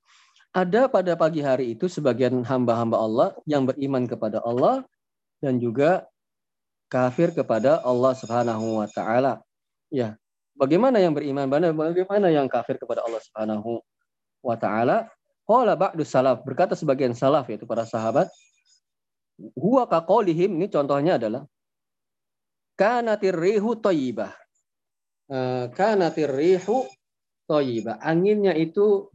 ada 0.54 0.88
pada 0.88 1.12
pagi 1.18 1.44
hari 1.44 1.76
itu 1.76 1.86
sebagian 1.86 2.40
hamba-hamba 2.42 2.96
Allah 2.96 3.28
yang 3.44 3.68
beriman 3.68 4.08
kepada 4.08 4.40
Allah 4.42 4.82
dan 5.38 5.60
juga 5.60 6.08
kafir 6.88 7.36
kepada 7.36 7.84
Allah 7.84 8.16
Subhanahu 8.16 8.80
wa 8.82 8.88
taala. 8.88 9.44
Ya. 9.92 10.16
Bagaimana 10.58 10.98
yang 10.98 11.14
beriman 11.14 11.46
bagaimana 11.70 12.34
yang 12.34 12.50
kafir 12.50 12.82
kepada 12.82 13.06
Allah 13.06 13.22
Subhanahu 13.22 13.78
wa 14.42 14.56
taala? 14.58 15.06
Qala 15.48 15.80
ba'du 15.80 16.04
salaf 16.04 16.44
berkata 16.44 16.76
sebagian 16.76 17.16
salaf 17.16 17.48
yaitu 17.48 17.64
para 17.64 17.88
sahabat 17.88 18.28
huwa 19.56 19.88
kaqaulihim 19.88 20.60
ini 20.60 20.68
contohnya 20.68 21.16
adalah 21.16 21.48
kanatir 22.76 23.32
rihu 23.32 23.72
thayyibah. 23.80 24.36
Uh, 25.28 25.72
kanatir 25.72 26.28
rihu 26.28 26.84
toyiba. 27.48 27.96
Anginnya 28.04 28.52
itu 28.52 29.08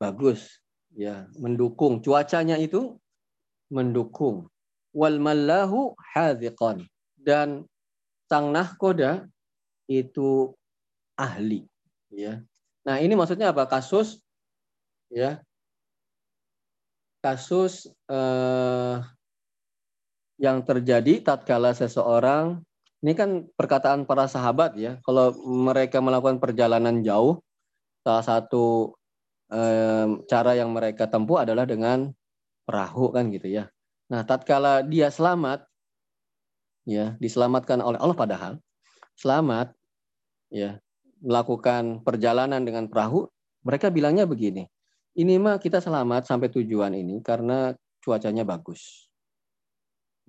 bagus, 0.00 0.64
ya, 0.96 1.28
mendukung. 1.36 2.00
Cuacanya 2.00 2.56
itu 2.56 2.96
mendukung. 3.68 4.48
Wal 4.96 5.20
mallahu 5.20 5.92
hadhiqan. 6.16 6.88
Dan 7.14 7.68
sang 8.32 8.50
nahkoda 8.56 9.28
itu 9.84 10.56
ahli, 11.20 11.68
ya. 12.08 12.40
Nah, 12.88 12.96
ini 13.04 13.12
maksudnya 13.12 13.52
apa? 13.52 13.68
Kasus 13.68 14.24
ya. 15.12 15.40
Kasus 17.18 17.90
eh, 18.06 18.96
yang 20.38 20.62
terjadi 20.62 21.18
tatkala 21.20 21.74
seseorang 21.74 22.62
ini 23.02 23.12
kan 23.14 23.46
perkataan 23.54 24.06
para 24.06 24.26
sahabat 24.26 24.74
ya. 24.78 24.98
Kalau 25.06 25.34
mereka 25.46 26.02
melakukan 26.02 26.42
perjalanan 26.42 27.02
jauh, 27.02 27.42
salah 28.02 28.24
satu 28.26 28.94
eh, 29.50 30.06
cara 30.26 30.52
yang 30.58 30.70
mereka 30.74 31.06
tempuh 31.06 31.42
adalah 31.42 31.66
dengan 31.66 32.10
perahu 32.66 33.14
kan 33.14 33.30
gitu 33.30 33.50
ya. 33.50 33.70
Nah, 34.08 34.24
tatkala 34.24 34.82
dia 34.82 35.12
selamat, 35.12 35.68
ya 36.88 37.14
diselamatkan 37.20 37.78
oleh 37.84 38.00
Allah 38.00 38.16
padahal 38.16 38.52
selamat, 39.18 39.74
ya 40.48 40.80
melakukan 41.20 42.00
perjalanan 42.06 42.62
dengan 42.62 42.86
perahu, 42.86 43.26
mereka 43.66 43.90
bilangnya 43.90 44.24
begini, 44.24 44.64
ini 45.18 45.34
mah 45.36 45.58
kita 45.58 45.82
selamat 45.82 46.30
sampai 46.30 46.48
tujuan 46.54 46.94
ini 46.94 47.18
karena 47.20 47.74
cuacanya 47.98 48.46
bagus. 48.46 49.10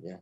Ya 0.01 0.17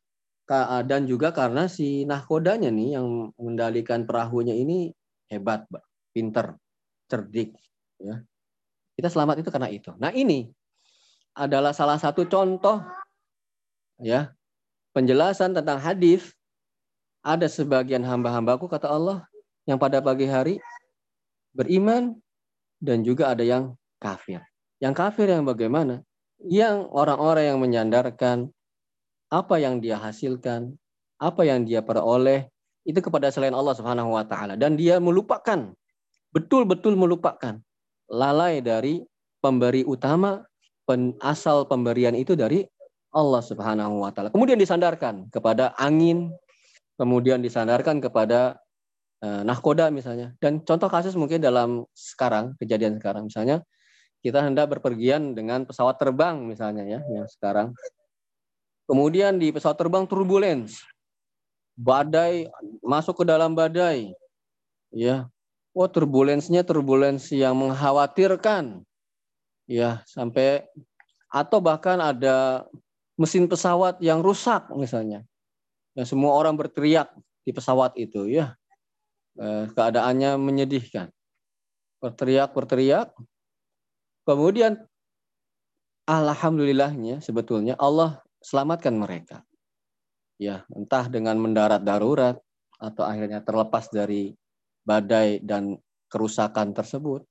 dan 0.87 1.03
juga 1.03 1.35
karena 1.35 1.67
si 1.67 2.07
nahkodanya 2.07 2.71
nih 2.71 2.95
yang 2.95 3.35
mengendalikan 3.35 4.07
perahunya 4.07 4.55
ini 4.55 4.95
hebat, 5.27 5.67
pinter, 6.15 6.55
cerdik, 7.11 7.51
ya. 7.99 8.23
Kita 8.95 9.11
selamat 9.11 9.43
itu 9.43 9.49
karena 9.51 9.69
itu. 9.69 9.91
Nah, 9.99 10.09
ini 10.15 10.47
adalah 11.37 11.75
salah 11.75 12.01
satu 12.01 12.25
contoh 12.25 12.81
ya 14.01 14.33
penjelasan 14.95 15.53
tentang 15.53 15.77
hadis 15.77 16.33
ada 17.21 17.45
sebagian 17.45 18.01
hamba-hambaku 18.01 18.65
kata 18.65 18.89
Allah 18.89 19.21
yang 19.69 19.77
pada 19.77 20.01
pagi 20.01 20.25
hari 20.25 20.57
beriman 21.53 22.17
dan 22.81 23.05
juga 23.05 23.29
ada 23.35 23.45
yang 23.45 23.77
kafir. 24.01 24.41
Yang 24.77 24.93
kafir 24.93 25.27
yang 25.29 25.45
bagaimana? 25.45 26.05
Yang 26.37 26.85
orang-orang 26.93 27.43
yang 27.49 27.59
menyandarkan 27.61 28.37
apa 29.33 29.55
yang 29.57 29.81
dia 29.81 29.97
hasilkan, 29.97 30.77
apa 31.17 31.41
yang 31.43 31.65
dia 31.65 31.81
peroleh 31.81 32.47
itu 32.87 32.99
kepada 33.03 33.27
selain 33.33 33.51
Allah 33.51 33.75
Subhanahu 33.75 34.15
wa 34.15 34.23
taala 34.23 34.55
dan 34.55 34.79
dia 34.79 35.01
melupakan 35.01 35.75
betul-betul 36.31 36.95
melupakan 36.95 37.59
lalai 38.07 38.63
dari 38.63 39.03
pemberi 39.43 39.83
utama 39.83 40.39
pen, 40.87 41.17
asal 41.19 41.67
pemberian 41.67 42.15
itu 42.15 42.37
dari 42.37 42.63
Allah 43.11 43.43
Subhanahu 43.43 44.05
wa 44.05 44.13
taala. 44.15 44.31
Kemudian 44.31 44.55
disandarkan 44.55 45.27
kepada 45.33 45.75
angin, 45.75 46.31
kemudian 46.95 47.43
disandarkan 47.43 47.99
kepada 47.99 48.55
uh, 49.25 49.41
nahkoda 49.43 49.91
misalnya. 49.91 50.31
Dan 50.39 50.63
contoh 50.63 50.87
kasus 50.87 51.17
mungkin 51.19 51.43
dalam 51.43 51.83
sekarang 51.91 52.55
kejadian 52.61 53.01
sekarang 53.01 53.27
misalnya 53.27 53.65
kita 54.25 54.43
hendak 54.43 54.73
berpergian 54.77 55.37
dengan 55.37 55.63
pesawat 55.63 55.95
terbang 56.01 56.41
misalnya 56.43 56.83
ya 56.83 56.99
yang 57.13 57.27
sekarang 57.29 57.71
Kemudian 58.87 59.35
di 59.35 59.51
pesawat 59.51 59.75
terbang 59.75 60.07
turbulence. 60.07 60.79
badai 61.77 62.49
masuk 62.81 63.21
ke 63.21 63.25
dalam 63.27 63.53
badai. 63.53 64.09
Ya. 64.89 65.29
Oh, 65.77 65.85
turbulensinya 65.85 66.65
turbulensi 66.65 67.37
yang 67.37 67.53
mengkhawatirkan. 67.53 68.81
Ya, 69.69 70.01
sampai 70.09 70.65
atau 71.29 71.61
bahkan 71.61 72.01
ada 72.01 72.65
mesin 73.13 73.45
pesawat 73.45 74.01
yang 74.01 74.25
rusak 74.25 74.73
misalnya. 74.73 75.21
Dan 75.93 76.09
semua 76.09 76.33
orang 76.33 76.57
berteriak 76.57 77.13
di 77.45 77.53
pesawat 77.53 77.93
itu 77.93 78.25
ya. 78.25 78.57
Eh, 79.37 79.69
keadaannya 79.69 80.39
menyedihkan. 80.41 81.13
Berteriak, 82.01 82.57
berteriak. 82.57 83.13
Kemudian 84.27 84.75
alhamdulillahnya 86.03 87.23
sebetulnya 87.23 87.79
Allah 87.79 88.19
selamatkan 88.43 88.91
mereka. 88.91 89.47
Ya 90.35 90.67
entah 90.75 91.07
dengan 91.07 91.39
mendarat 91.39 91.87
darurat 91.87 92.35
atau 92.75 93.07
akhirnya 93.07 93.39
terlepas 93.39 93.87
dari 93.87 94.35
badai 94.83 95.39
dan 95.39 95.79
kerusakan 96.11 96.75
tersebut 96.75 97.23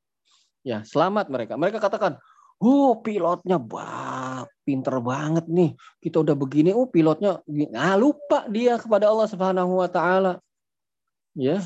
ya 0.65 0.89
selamat 0.89 1.29
mereka. 1.29 1.61
Mereka 1.61 1.85
katakan 1.85 2.17
oh 2.65 2.97
pilotnya 3.05 3.61
bah 3.61 4.49
pinter 4.65 4.97
banget 5.05 5.45
nih. 5.53 5.77
Kita 6.01 6.25
udah 6.25 6.33
begini 6.33 6.73
oh 6.73 6.89
pilotnya 6.89 7.45
nah 7.77 7.93
lupa 8.01 8.49
dia 8.49 8.81
kepada 8.81 9.13
Allah 9.13 9.29
Subhanahu 9.29 9.85
wa 9.85 9.89
taala. 9.93 10.41
Ya 11.37 11.61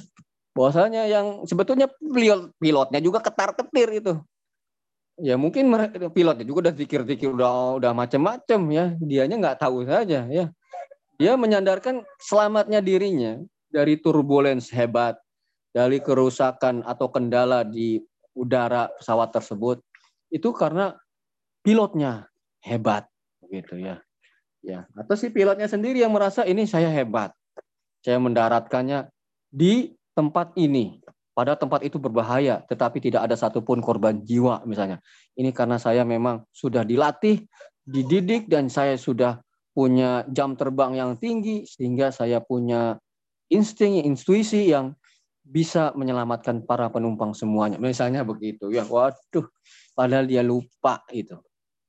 bahwasanya 0.58 1.06
yang 1.06 1.46
sebetulnya 1.46 1.86
pilot 1.86 2.50
pilotnya 2.58 2.98
juga 2.98 3.22
ketar-ketir 3.22 4.02
itu 4.02 4.18
ya 5.20 5.36
mungkin 5.36 5.70
pilotnya 6.12 6.44
juga 6.44 6.68
udah 6.68 6.74
pikir-pikir 6.74 7.30
udah 7.30 7.76
udah 7.80 7.92
macam-macam 7.92 8.60
ya 8.72 8.84
dianya 8.98 9.36
nggak 9.36 9.58
tahu 9.60 9.84
saja 9.84 10.26
ya 10.26 10.50
dia 11.20 11.36
menyandarkan 11.36 12.00
selamatnya 12.16 12.80
dirinya 12.80 13.36
dari 13.68 14.00
turbulens 14.00 14.72
hebat, 14.72 15.20
dari 15.70 16.00
kerusakan 16.00 16.80
atau 16.88 17.12
kendala 17.12 17.60
di 17.60 18.00
udara 18.32 18.88
pesawat 18.96 19.28
tersebut 19.36 19.84
itu 20.32 20.48
karena 20.56 20.96
pilotnya 21.60 22.24
hebat 22.64 23.04
begitu 23.44 23.82
ya. 23.82 24.00
Ya, 24.60 24.84
atau 24.92 25.16
si 25.16 25.32
pilotnya 25.32 25.64
sendiri 25.68 26.04
yang 26.04 26.12
merasa 26.12 26.44
ini 26.44 26.68
saya 26.68 26.92
hebat. 26.92 27.32
Saya 28.04 28.20
mendaratkannya 28.20 29.08
di 29.48 29.96
tempat 30.12 30.52
ini. 30.60 31.00
Pada 31.30 31.54
tempat 31.54 31.86
itu 31.86 31.96
berbahaya, 31.96 32.60
tetapi 32.66 32.98
tidak 32.98 33.30
ada 33.30 33.38
satupun 33.38 33.78
korban 33.78 34.20
jiwa 34.26 34.66
misalnya. 34.66 34.98
Ini 35.38 35.54
karena 35.54 35.78
saya 35.78 36.02
memang 36.02 36.42
sudah 36.50 36.82
dilatih, 36.82 37.46
dididik, 37.86 38.50
dan 38.50 38.66
saya 38.66 38.98
sudah 38.98 39.38
punya 39.70 40.26
jam 40.28 40.58
terbang 40.58 40.98
yang 40.98 41.14
tinggi 41.16 41.62
sehingga 41.64 42.10
saya 42.10 42.42
punya 42.42 42.98
insting, 43.46 44.02
intuisi 44.02 44.74
yang 44.74 44.98
bisa 45.46 45.90
menyelamatkan 45.94 46.66
para 46.66 46.90
penumpang 46.90 47.34
semuanya. 47.34 47.78
Misalnya 47.78 48.26
begitu. 48.26 48.70
Ya, 48.70 48.86
waduh, 48.86 49.46
padahal 49.94 50.26
dia 50.26 50.42
lupa 50.42 51.02
itu. 51.10 51.38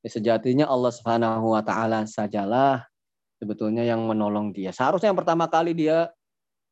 Ya, 0.01 0.09
sejatinya 0.09 0.65
Allah 0.65 0.89
Subhanahu 0.89 1.53
wa 1.53 1.61
taala 1.61 2.09
sajalah 2.09 2.85
sebetulnya 3.37 3.85
yang 3.85 4.01
menolong 4.05 4.49
dia. 4.53 4.73
Seharusnya 4.73 5.13
yang 5.13 5.19
pertama 5.19 5.45
kali 5.49 5.77
dia 5.77 6.09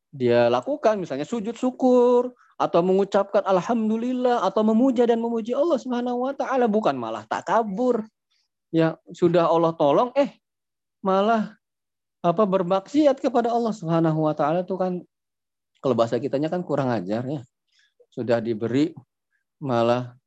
dia 0.10 0.50
lakukan 0.50 0.98
misalnya 0.98 1.26
sujud 1.26 1.54
syukur 1.54 2.34
atau 2.60 2.84
mengucapkan 2.84 3.40
alhamdulillah 3.48 4.44
atau 4.44 4.68
memuja 4.68 5.08
dan 5.08 5.24
memuji 5.24 5.56
Allah 5.56 5.80
Subhanahu 5.80 6.28
wa 6.28 6.36
taala 6.36 6.68
bukan 6.68 7.00
malah 7.00 7.24
tak 7.24 7.48
kabur. 7.48 8.04
Ya, 8.70 9.00
sudah 9.16 9.48
Allah 9.48 9.74
tolong 9.80 10.12
eh 10.20 10.36
malah 11.00 11.56
apa 12.20 12.44
bermaksiat 12.44 13.24
kepada 13.24 13.48
Allah 13.48 13.72
Subhanahu 13.72 14.28
wa 14.28 14.36
taala 14.36 14.68
itu 14.68 14.76
kan 14.76 15.00
kalau 15.80 15.96
bahasa 15.96 16.20
kitanya 16.20 16.52
kan 16.52 16.60
kurang 16.60 16.92
ajar 16.92 17.24
ya. 17.24 17.42
Sudah 18.12 18.44
diberi 18.44 18.92
malah 19.64 20.20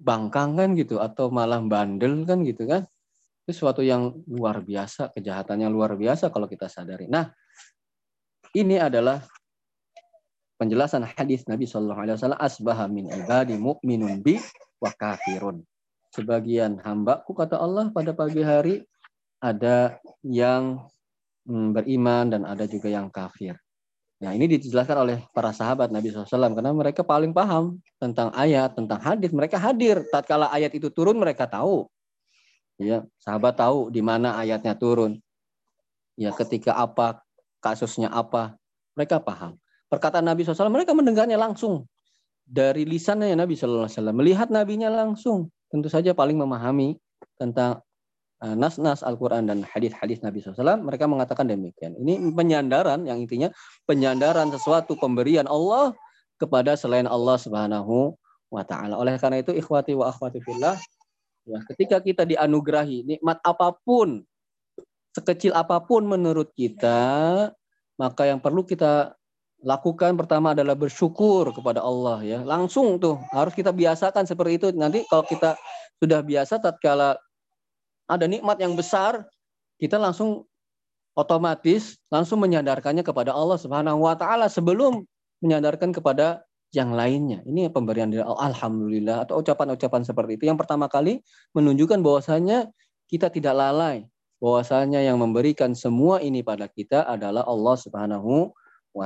bangkang 0.00 0.56
kan 0.56 0.72
gitu 0.72 1.04
atau 1.04 1.28
malah 1.28 1.60
bandel 1.60 2.24
kan 2.24 2.40
gitu 2.48 2.64
kan. 2.64 2.88
Itu 3.44 3.60
suatu 3.60 3.84
yang 3.84 4.24
luar 4.24 4.64
biasa, 4.64 5.12
kejahatannya 5.12 5.68
luar 5.68 6.00
biasa 6.00 6.32
kalau 6.32 6.48
kita 6.48 6.64
sadari. 6.64 7.12
Nah, 7.12 7.28
ini 8.56 8.80
adalah 8.80 9.20
penjelasan 10.58 11.02
hadis 11.04 11.44
Nabi 11.50 11.66
Shallallahu 11.66 12.00
Alaihi 12.06 12.16
Wasallam 12.16 12.40
asbaha 12.40 12.84
min 12.86 13.10
ibadi 13.10 13.58
mu'minun 13.58 14.22
bi 14.22 14.38
wa 14.78 14.90
kafirun. 14.94 15.62
Sebagian 16.14 16.78
hambaku 16.78 17.34
kata 17.34 17.58
Allah 17.58 17.90
pada 17.90 18.14
pagi 18.14 18.42
hari 18.46 18.86
ada 19.42 19.98
yang 20.22 20.86
hmm, 21.44 21.74
beriman 21.74 22.30
dan 22.30 22.42
ada 22.46 22.64
juga 22.70 22.86
yang 22.86 23.10
kafir. 23.10 23.58
Nah 24.22 24.30
ini 24.32 24.46
dijelaskan 24.46 25.04
oleh 25.04 25.18
para 25.34 25.50
sahabat 25.50 25.90
Nabi 25.90 26.14
SAW 26.14 26.54
karena 26.54 26.72
mereka 26.72 27.02
paling 27.02 27.34
paham 27.34 27.82
tentang 27.98 28.30
ayat, 28.32 28.72
tentang 28.72 29.02
hadis. 29.02 29.34
Mereka 29.34 29.58
hadir 29.58 30.06
tatkala 30.08 30.48
ayat 30.54 30.72
itu 30.72 30.88
turun 30.88 31.18
mereka 31.18 31.50
tahu. 31.50 31.90
Ya, 32.78 33.06
sahabat 33.22 33.58
tahu 33.58 33.90
di 33.90 34.00
mana 34.00 34.38
ayatnya 34.38 34.74
turun. 34.74 35.18
Ya, 36.14 36.30
ketika 36.30 36.78
apa 36.78 37.22
kasusnya 37.58 38.08
apa, 38.08 38.54
mereka 38.94 39.18
paham. 39.18 39.58
Perkataan 39.94 40.26
Nabi 40.26 40.42
SAW 40.42 40.74
mereka 40.74 40.90
mendengarnya 40.90 41.38
langsung 41.38 41.86
dari 42.42 42.82
lisannya 42.82 43.32
Nabi 43.38 43.54
SAW. 43.54 43.86
Melihat 44.10 44.50
nabinya 44.50 44.90
langsung, 44.90 45.54
tentu 45.70 45.86
saja 45.86 46.12
paling 46.12 46.36
memahami 46.36 46.98
tentang 47.38 47.80
Eh, 48.44 48.52
nas-nas 48.52 49.00
Al-Quran 49.00 49.48
dan 49.48 49.64
hadis-hadis 49.64 50.20
Nabi 50.20 50.44
SAW, 50.44 50.84
mereka 50.84 51.08
mengatakan 51.08 51.48
demikian. 51.48 51.96
Ini 51.96 52.28
penyandaran 52.36 53.08
yang 53.08 53.24
intinya 53.24 53.48
penyandaran 53.88 54.52
sesuatu 54.52 55.00
pemberian 55.00 55.48
Allah 55.48 55.96
kepada 56.36 56.76
selain 56.76 57.08
Allah 57.08 57.40
Subhanahu 57.40 58.12
wa 58.52 58.60
taala. 58.68 59.00
Oleh 59.00 59.16
karena 59.16 59.40
itu 59.40 59.56
ikhwati 59.56 59.96
wa 59.96 60.12
akhwati 60.12 60.44
fillah, 60.44 60.76
ya 61.48 61.56
ketika 61.72 62.04
kita 62.04 62.28
dianugerahi 62.28 63.08
nikmat 63.16 63.40
apa 63.40 63.72
pun, 63.80 64.20
sekecil 65.16 65.56
apa 65.56 65.80
pun 65.80 66.04
menurut 66.04 66.52
kita, 66.52 67.48
maka 67.96 68.28
yang 68.28 68.44
perlu 68.44 68.60
kita 68.68 69.16
lakukan 69.64 70.14
pertama 70.14 70.52
adalah 70.52 70.76
bersyukur 70.76 71.50
kepada 71.56 71.80
Allah 71.80 72.20
ya. 72.20 72.38
Langsung 72.44 73.00
tuh 73.00 73.18
harus 73.32 73.56
kita 73.56 73.72
biasakan 73.72 74.28
seperti 74.28 74.52
itu. 74.60 74.66
Nanti 74.76 75.02
kalau 75.08 75.24
kita 75.24 75.56
sudah 75.98 76.20
biasa 76.20 76.60
tatkala 76.60 77.16
ada 78.04 78.26
nikmat 78.28 78.60
yang 78.60 78.76
besar, 78.76 79.24
kita 79.80 79.96
langsung 79.96 80.44
otomatis 81.16 81.96
langsung 82.12 82.42
menyadarkannya 82.44 83.06
kepada 83.06 83.32
Allah 83.32 83.56
Subhanahu 83.56 84.04
wa 84.04 84.14
taala 84.18 84.50
sebelum 84.50 85.06
menyadarkan 85.40 85.94
kepada 85.94 86.44
yang 86.74 86.92
lainnya. 86.92 87.40
Ini 87.46 87.70
pemberian 87.70 88.10
dari 88.10 88.26
alhamdulillah 88.26 89.24
atau 89.24 89.40
ucapan-ucapan 89.40 90.02
seperti 90.02 90.36
itu 90.36 90.44
yang 90.50 90.58
pertama 90.58 90.90
kali 90.90 91.22
menunjukkan 91.54 92.02
bahwasanya 92.02 92.68
kita 93.06 93.30
tidak 93.30 93.54
lalai, 93.54 94.04
bahwasanya 94.42 95.00
yang 95.06 95.22
memberikan 95.22 95.72
semua 95.72 96.18
ini 96.18 96.42
pada 96.42 96.66
kita 96.66 97.06
adalah 97.06 97.46
Allah 97.46 97.76
Subhanahu 97.78 98.50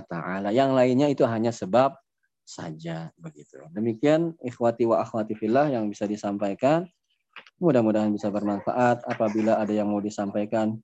taala. 0.05 0.53
Yang 0.53 0.71
lainnya 0.77 1.09
itu 1.09 1.25
hanya 1.25 1.49
sebab 1.49 1.97
saja 2.45 3.13
begitu. 3.21 3.61
Demikian 3.73 4.37
ikhwati 4.41 4.89
wa 4.89 5.01
akhwati 5.05 5.37
fillah 5.37 5.69
yang 5.73 5.89
bisa 5.89 6.05
disampaikan. 6.05 6.85
Mudah-mudahan 7.61 8.13
bisa 8.13 8.29
bermanfaat. 8.29 9.05
Apabila 9.09 9.61
ada 9.61 9.73
yang 9.73 9.89
mau 9.89 10.01
disampaikan, 10.01 10.77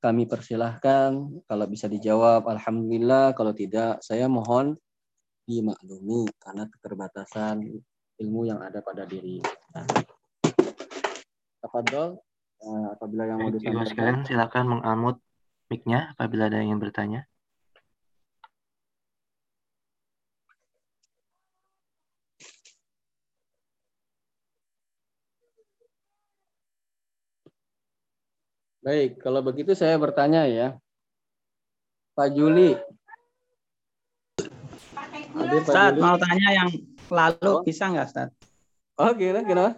kami 0.00 0.28
persilahkan. 0.28 1.16
Kalau 1.48 1.66
bisa 1.66 1.88
dijawab, 1.88 2.46
Alhamdulillah. 2.46 3.32
Kalau 3.32 3.56
tidak, 3.56 4.00
saya 4.04 4.28
mohon 4.28 4.76
dimaklumi 5.46 6.26
karena 6.42 6.66
keterbatasan 6.66 7.62
ilmu 8.18 8.40
yang 8.50 8.60
ada 8.60 8.82
pada 8.82 9.06
diri 9.06 9.38
kita. 9.38 9.82
Tafadol, 11.62 12.18
eh, 12.60 12.86
apabila 12.92 13.22
yang 13.30 13.38
mau 13.40 13.50
disampaikan. 13.50 14.26
Silakan 14.26 14.64
mengamut 14.78 15.16
mic-nya 15.70 16.14
apabila 16.14 16.50
ada 16.50 16.62
yang 16.62 16.74
ingin 16.74 16.82
bertanya. 16.82 17.20
Baik, 28.86 29.18
kalau 29.18 29.42
begitu 29.42 29.74
saya 29.74 29.98
bertanya 29.98 30.46
ya. 30.46 30.78
Pak 32.14 32.30
Juli. 32.38 32.78
Ustaz, 35.34 35.98
mau 35.98 36.14
tanya 36.14 36.54
yang 36.54 36.70
lalu 37.10 37.50
oh. 37.50 37.66
bisa 37.66 37.90
nggak, 37.90 38.06
Ustaz? 38.06 38.30
Oh, 38.94 39.10
kira 39.10 39.42
kira. 39.42 39.74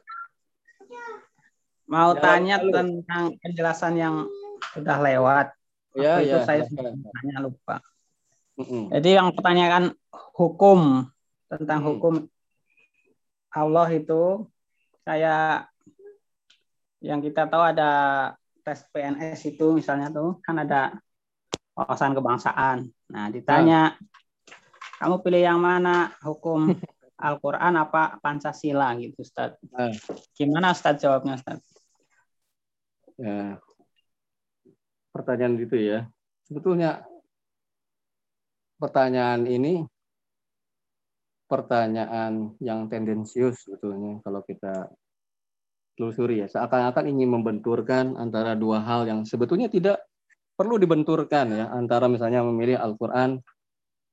Mau 1.88 2.12
ya, 2.12 2.20
tanya 2.20 2.60
lalu. 2.60 2.68
tentang 2.68 3.24
penjelasan 3.40 3.96
yang 3.96 4.28
sudah 4.76 5.00
lewat. 5.00 5.56
Ya, 5.96 6.20
Waktu 6.20 6.28
ya, 6.28 6.28
itu 6.28 6.38
saya 6.44 6.62
ya. 6.68 6.92
tanya 6.92 7.36
lupa. 7.48 7.80
Mm 8.60 8.64
-mm. 8.68 8.82
Jadi 8.92 9.08
yang 9.16 9.28
pertanyaan 9.32 9.84
hukum 10.36 11.08
tentang 11.48 11.80
mm. 11.80 11.86
hukum 11.88 12.14
Allah 13.56 13.88
itu 13.88 14.44
saya 15.00 15.64
yang 17.00 17.24
kita 17.24 17.48
tahu 17.48 17.72
ada 17.72 17.90
tes 18.68 18.84
PNS 18.92 19.56
itu 19.56 19.72
misalnya 19.72 20.12
tuh 20.12 20.36
kan 20.44 20.60
ada 20.60 20.92
wawasan 21.72 22.12
kebangsaan. 22.12 22.92
Nah, 23.08 23.32
ditanya, 23.32 23.96
nah. 23.96 25.00
kamu 25.00 25.24
pilih 25.24 25.42
yang 25.48 25.56
mana? 25.56 26.12
Hukum 26.20 26.68
Al-Quran 27.32 27.80
apa 27.80 28.20
Pancasila 28.20 28.92
gitu, 29.00 29.24
Ustaz? 29.24 29.56
Nah. 29.72 29.88
Gimana 30.36 30.76
Ustaz 30.76 31.00
jawabnya, 31.00 31.40
Ustaz? 31.40 31.64
Ya, 33.16 33.56
pertanyaan 35.16 35.56
gitu 35.56 35.80
ya. 35.80 36.04
Sebetulnya 36.44 37.08
pertanyaan 38.76 39.48
ini 39.48 39.88
pertanyaan 41.48 42.52
yang 42.60 42.92
tendensius 42.92 43.64
sebetulnya 43.64 44.20
kalau 44.20 44.44
kita 44.44 44.92
telusuri 45.98 46.40
ya. 46.40 46.46
Seakan-akan 46.46 47.10
ingin 47.10 47.34
membenturkan 47.34 48.14
antara 48.14 48.54
dua 48.54 48.78
hal 48.80 49.04
yang 49.10 49.26
sebetulnya 49.26 49.66
tidak 49.66 50.06
perlu 50.54 50.78
dibenturkan 50.78 51.54
ya 51.54 51.66
antara 51.74 52.06
misalnya 52.06 52.42
memilih 52.46 52.78
Al-Qur'an 52.78 53.42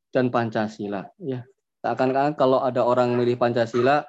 dan 0.09 0.33
Pancasila 0.33 1.05
ya. 1.21 1.45
Seakan-akan 1.85 2.33
kalau 2.33 2.65
ada 2.65 2.81
orang 2.81 3.13
milih 3.13 3.37
Pancasila 3.37 4.01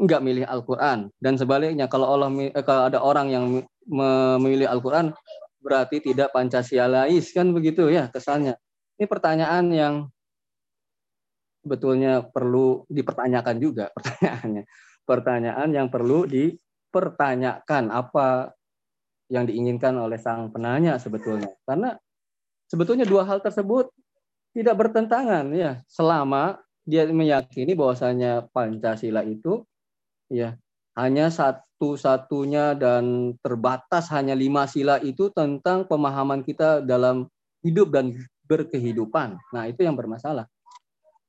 enggak 0.00 0.24
milih 0.24 0.48
Al-Qur'an. 0.48 1.12
Dan 1.20 1.36
sebaliknya 1.36 1.84
kalau 1.84 2.16
Allah 2.16 2.32
eh, 2.32 2.64
kalau 2.64 2.88
ada 2.88 3.04
orang 3.04 3.28
yang 3.28 3.44
memilih 3.84 4.64
Al-Qur'an 4.72 5.12
berarti 5.60 6.00
tidak 6.00 6.32
Pancasilais. 6.32 7.28
Kan 7.36 7.52
begitu 7.52 7.92
ya 7.92 8.08
kesannya. 8.08 8.56
Ini 8.96 9.04
pertanyaan 9.04 9.64
yang 9.68 9.94
sebetulnya 11.60 12.24
perlu 12.24 12.88
dipertanyakan 12.88 13.56
juga 13.60 13.92
pertanyaannya. 13.96 14.64
Pertanyaan 15.04 15.68
yang 15.68 15.88
perlu 15.92 16.24
dipertanyakan 16.90 17.94
apa 17.94 18.50
yang 19.30 19.46
diinginkan 19.46 19.94
oleh 19.94 20.18
sang 20.18 20.50
penanya 20.50 20.98
sebetulnya. 20.98 21.54
Karena 21.62 21.94
sebetulnya 22.66 23.06
dua 23.06 23.22
hal 23.22 23.38
tersebut 23.38 23.94
tidak 24.50 24.74
bertentangan 24.74 25.54
ya 25.54 25.78
selama 25.86 26.58
dia 26.82 27.06
meyakini 27.06 27.78
bahwasanya 27.78 28.50
Pancasila 28.50 29.22
itu 29.22 29.62
ya 30.26 30.58
hanya 30.98 31.30
satu-satunya 31.30 32.74
dan 32.74 33.38
terbatas 33.38 34.10
hanya 34.10 34.34
lima 34.34 34.66
sila 34.66 34.98
itu 34.98 35.30
tentang 35.30 35.86
pemahaman 35.86 36.42
kita 36.42 36.82
dalam 36.82 37.30
hidup 37.62 37.94
dan 37.94 38.18
berkehidupan. 38.50 39.38
Nah, 39.54 39.70
itu 39.70 39.86
yang 39.86 39.94
bermasalah. 39.94 40.50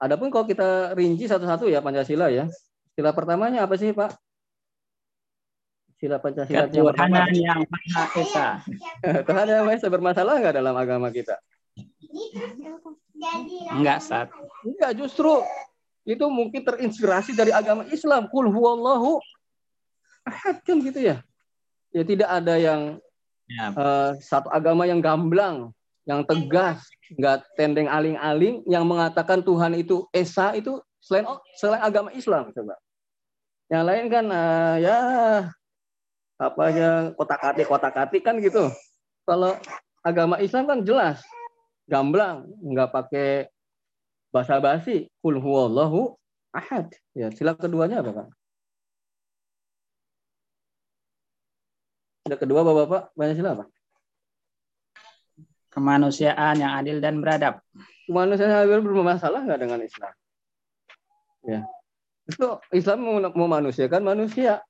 Adapun 0.01 0.33
kalau 0.33 0.49
kita 0.49 0.97
rinci 0.97 1.29
satu-satu 1.29 1.69
ya 1.69 1.85
Pancasila 1.85 2.33
ya. 2.33 2.49
Sila 2.97 3.13
pertamanya 3.13 3.69
apa 3.69 3.77
sih, 3.77 3.93
Pak? 3.93 4.30
Sila 6.01 6.17
Pancasila 6.17 6.65
yang 6.65 6.89
pertama. 6.89 7.29
yang 7.29 7.61
Maha 7.69 8.03
Esa. 8.17 8.47
Tuhan 9.29 9.45
yang 9.45 9.69
Maha 9.69 9.77
Esa 9.77 9.87
bermasalah 9.93 10.41
nggak 10.41 10.55
dalam 10.57 10.73
agama 10.73 11.13
kita? 11.13 11.37
Enggak, 13.69 14.01
Sat. 14.01 14.33
Enggak, 14.65 14.97
justru 14.97 15.45
itu 16.01 16.25
mungkin 16.25 16.65
terinspirasi 16.65 17.37
dari 17.37 17.53
agama 17.53 17.85
Islam. 17.93 18.25
Kul 18.33 18.49
huwallahu 18.49 19.21
ahad 20.25 20.65
kan 20.65 20.81
gitu 20.81 21.05
ya. 21.05 21.21
Ya 21.93 22.01
tidak 22.01 22.33
ada 22.33 22.57
yang 22.57 22.97
ya. 23.45 23.65
uh, 23.77 24.11
satu 24.17 24.49
agama 24.49 24.89
yang 24.89 25.05
gamblang 25.05 25.69
yang 26.09 26.25
tegas, 26.25 26.81
nggak 27.13 27.45
tendeng 27.53 27.85
aling-aling, 27.85 28.65
yang 28.65 28.89
mengatakan 28.89 29.45
Tuhan 29.45 29.77
itu 29.77 30.09
esa 30.09 30.57
itu 30.57 30.81
selain 30.97 31.29
selain 31.61 31.85
agama 31.85 32.09
Islam 32.17 32.49
coba. 32.49 32.73
Yang 33.69 33.83
lain 33.85 34.05
kan 34.09 34.25
uh, 34.33 34.75
ya 34.81 34.97
apa 36.41 36.61
aja 36.73 36.87
kotak-atik 37.13 37.69
kotak-atik 37.69 38.21
kan 38.25 38.41
gitu. 38.41 38.73
Kalau 39.29 39.53
agama 40.01 40.41
Islam 40.41 40.65
kan 40.65 40.79
jelas, 40.81 41.21
gamblang, 41.85 42.49
nggak 42.65 42.89
pakai 42.89 43.53
basa-basi. 44.33 45.13
Kul 45.21 45.37
huwallahu 45.37 46.17
ahad. 46.49 46.89
Ya, 47.13 47.29
sila 47.29 47.53
keduanya 47.53 48.01
apa, 48.01 48.25
Pak? 48.25 48.27
Sila 52.25 52.35
kedua 52.41 52.65
Bapak-bapak, 52.65 53.13
banyak 53.13 53.37
sila 53.37 53.53
apa? 53.53 53.65
kemanusiaan 55.71 56.59
yang 56.59 56.75
adil 56.75 56.99
dan 56.99 57.23
beradab. 57.23 57.63
Kemanusiaan 58.05 58.51
yang 58.51 58.63
adil 58.67 58.83
bermasalah 58.83 59.41
nggak 59.47 59.61
dengan 59.63 59.79
Islam? 59.81 60.13
Ya, 61.41 61.61
itu 62.27 62.47
Islam 62.75 62.99
memanusiakan 63.33 64.03
manusia. 64.05 64.61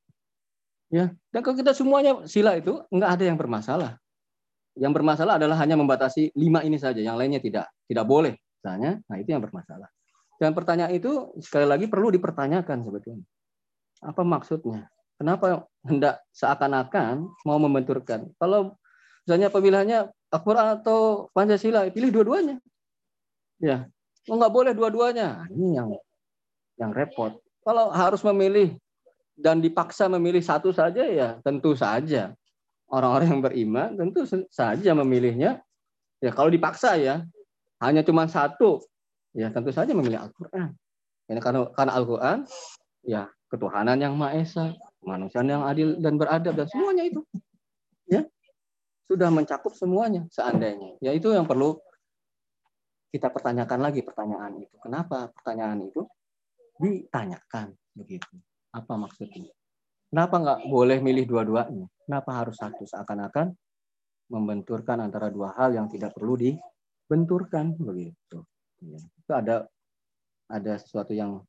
Ya, 0.92 1.16
dan 1.32 1.40
kalau 1.40 1.56
kita 1.56 1.72
semuanya 1.72 2.28
sila 2.28 2.60
itu 2.60 2.84
nggak 2.92 3.12
ada 3.16 3.24
yang 3.24 3.40
bermasalah. 3.40 3.96
Yang 4.76 4.94
bermasalah 5.00 5.40
adalah 5.40 5.56
hanya 5.64 5.80
membatasi 5.80 6.36
lima 6.36 6.68
ini 6.68 6.76
saja, 6.76 7.00
yang 7.00 7.16
lainnya 7.16 7.40
tidak 7.40 7.72
tidak 7.88 8.04
boleh. 8.04 8.36
Misalnya, 8.60 9.00
nah 9.08 9.16
itu 9.16 9.32
yang 9.32 9.40
bermasalah. 9.40 9.88
Dan 10.36 10.52
pertanyaan 10.52 10.92
itu 10.92 11.32
sekali 11.40 11.64
lagi 11.64 11.88
perlu 11.88 12.12
dipertanyakan 12.12 12.84
sebetulnya. 12.84 13.26
Apa 14.04 14.22
maksudnya? 14.28 14.92
Kenapa 15.16 15.70
hendak 15.88 16.26
seakan-akan 16.36 17.30
mau 17.48 17.62
membenturkan? 17.62 18.28
Kalau 18.36 18.76
misalnya 19.24 19.48
pemilihannya 19.48 20.00
Al-Quran 20.34 20.68
atau 20.82 21.32
Pancasila, 21.32 21.88
pilih 21.88 22.12
dua-duanya. 22.12 22.60
Ya, 23.64 23.88
oh, 24.28 24.36
nggak 24.36 24.52
boleh 24.52 24.74
dua-duanya. 24.76 25.46
Ini 25.54 25.68
yang 25.78 25.88
yang 26.82 26.92
repot. 26.92 27.38
Kalau 27.62 27.94
harus 27.94 28.26
memilih 28.26 28.76
dan 29.42 29.60
dipaksa 29.60 30.06
memilih 30.08 30.42
satu 30.42 30.70
saja 30.70 31.02
ya 31.04 31.30
tentu 31.42 31.74
saja 31.74 32.38
orang-orang 32.88 33.28
yang 33.34 33.42
beriman 33.42 33.90
tentu 33.98 34.24
saja 34.54 34.92
memilihnya 34.94 35.60
ya 36.22 36.32
kalau 36.32 36.54
dipaksa 36.54 36.96
ya 37.02 37.26
hanya 37.82 38.06
cuma 38.06 38.30
satu 38.30 38.86
ya 39.34 39.50
tentu 39.50 39.72
saja 39.72 39.92
memilih 39.96 40.28
Al-Qur'an. 40.28 40.76
Ya, 41.26 41.40
karena 41.40 41.60
karena 41.72 41.92
Al-Qur'an 41.96 42.40
ya 43.02 43.26
ketuhanan 43.50 43.98
yang 44.00 44.14
Maha 44.16 44.40
Esa, 44.40 44.76
kemanusiaan 45.02 45.48
yang 45.50 45.64
adil 45.66 45.98
dan 46.00 46.16
beradab 46.20 46.54
dan 46.56 46.68
semuanya 46.70 47.04
itu. 47.08 47.26
Ya 48.08 48.28
sudah 49.08 49.28
mencakup 49.32 49.76
semuanya 49.76 50.28
seandainya. 50.32 50.96
Ya 51.04 51.12
itu 51.12 51.32
yang 51.32 51.48
perlu 51.48 51.80
kita 53.12 53.28
pertanyakan 53.28 53.80
lagi 53.84 54.06
pertanyaan 54.06 54.62
itu. 54.62 54.76
Kenapa 54.80 55.32
pertanyaan 55.36 55.84
itu 55.84 56.08
ditanyakan 56.80 57.76
begitu? 57.92 58.30
Apa 58.72 58.94
maksudnya? 58.96 59.52
Kenapa 60.12 60.36
nggak 60.40 60.60
boleh 60.68 61.00
milih 61.00 61.24
dua-duanya? 61.28 61.88
Kenapa 62.04 62.32
harus 62.44 62.60
satu? 62.60 62.84
Seakan-akan 62.84 63.56
membenturkan 64.32 65.04
antara 65.04 65.28
dua 65.32 65.56
hal 65.56 65.76
yang 65.76 65.88
tidak 65.92 66.16
perlu 66.16 66.40
dibenturkan 66.40 67.76
begitu. 67.76 68.44
Ya. 68.84 69.00
Itu 69.00 69.32
ada 69.32 69.56
ada 70.52 70.74
sesuatu 70.80 71.16
yang 71.16 71.44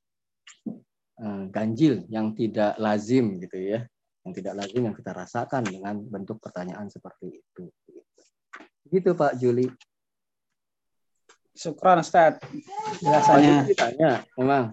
uh, 1.18 1.44
ganjil 1.50 2.06
yang 2.06 2.34
tidak 2.38 2.78
lazim 2.78 3.38
gitu 3.42 3.58
ya 3.58 3.82
yang 4.22 4.32
tidak 4.34 4.54
lazim 4.54 4.82
yang 4.86 4.94
kita 4.94 5.10
rasakan 5.10 5.62
dengan 5.66 5.98
bentuk 5.98 6.38
pertanyaan 6.38 6.86
seperti 6.86 7.42
itu. 7.42 7.64
Gitu 8.86 9.10
Pak 9.18 9.34
Juli. 9.38 9.66
Syukron 11.52 12.00
Ustaz. 12.00 12.38
Biasanya 13.02 13.66
ditanya 13.66 14.22
memang. 14.38 14.72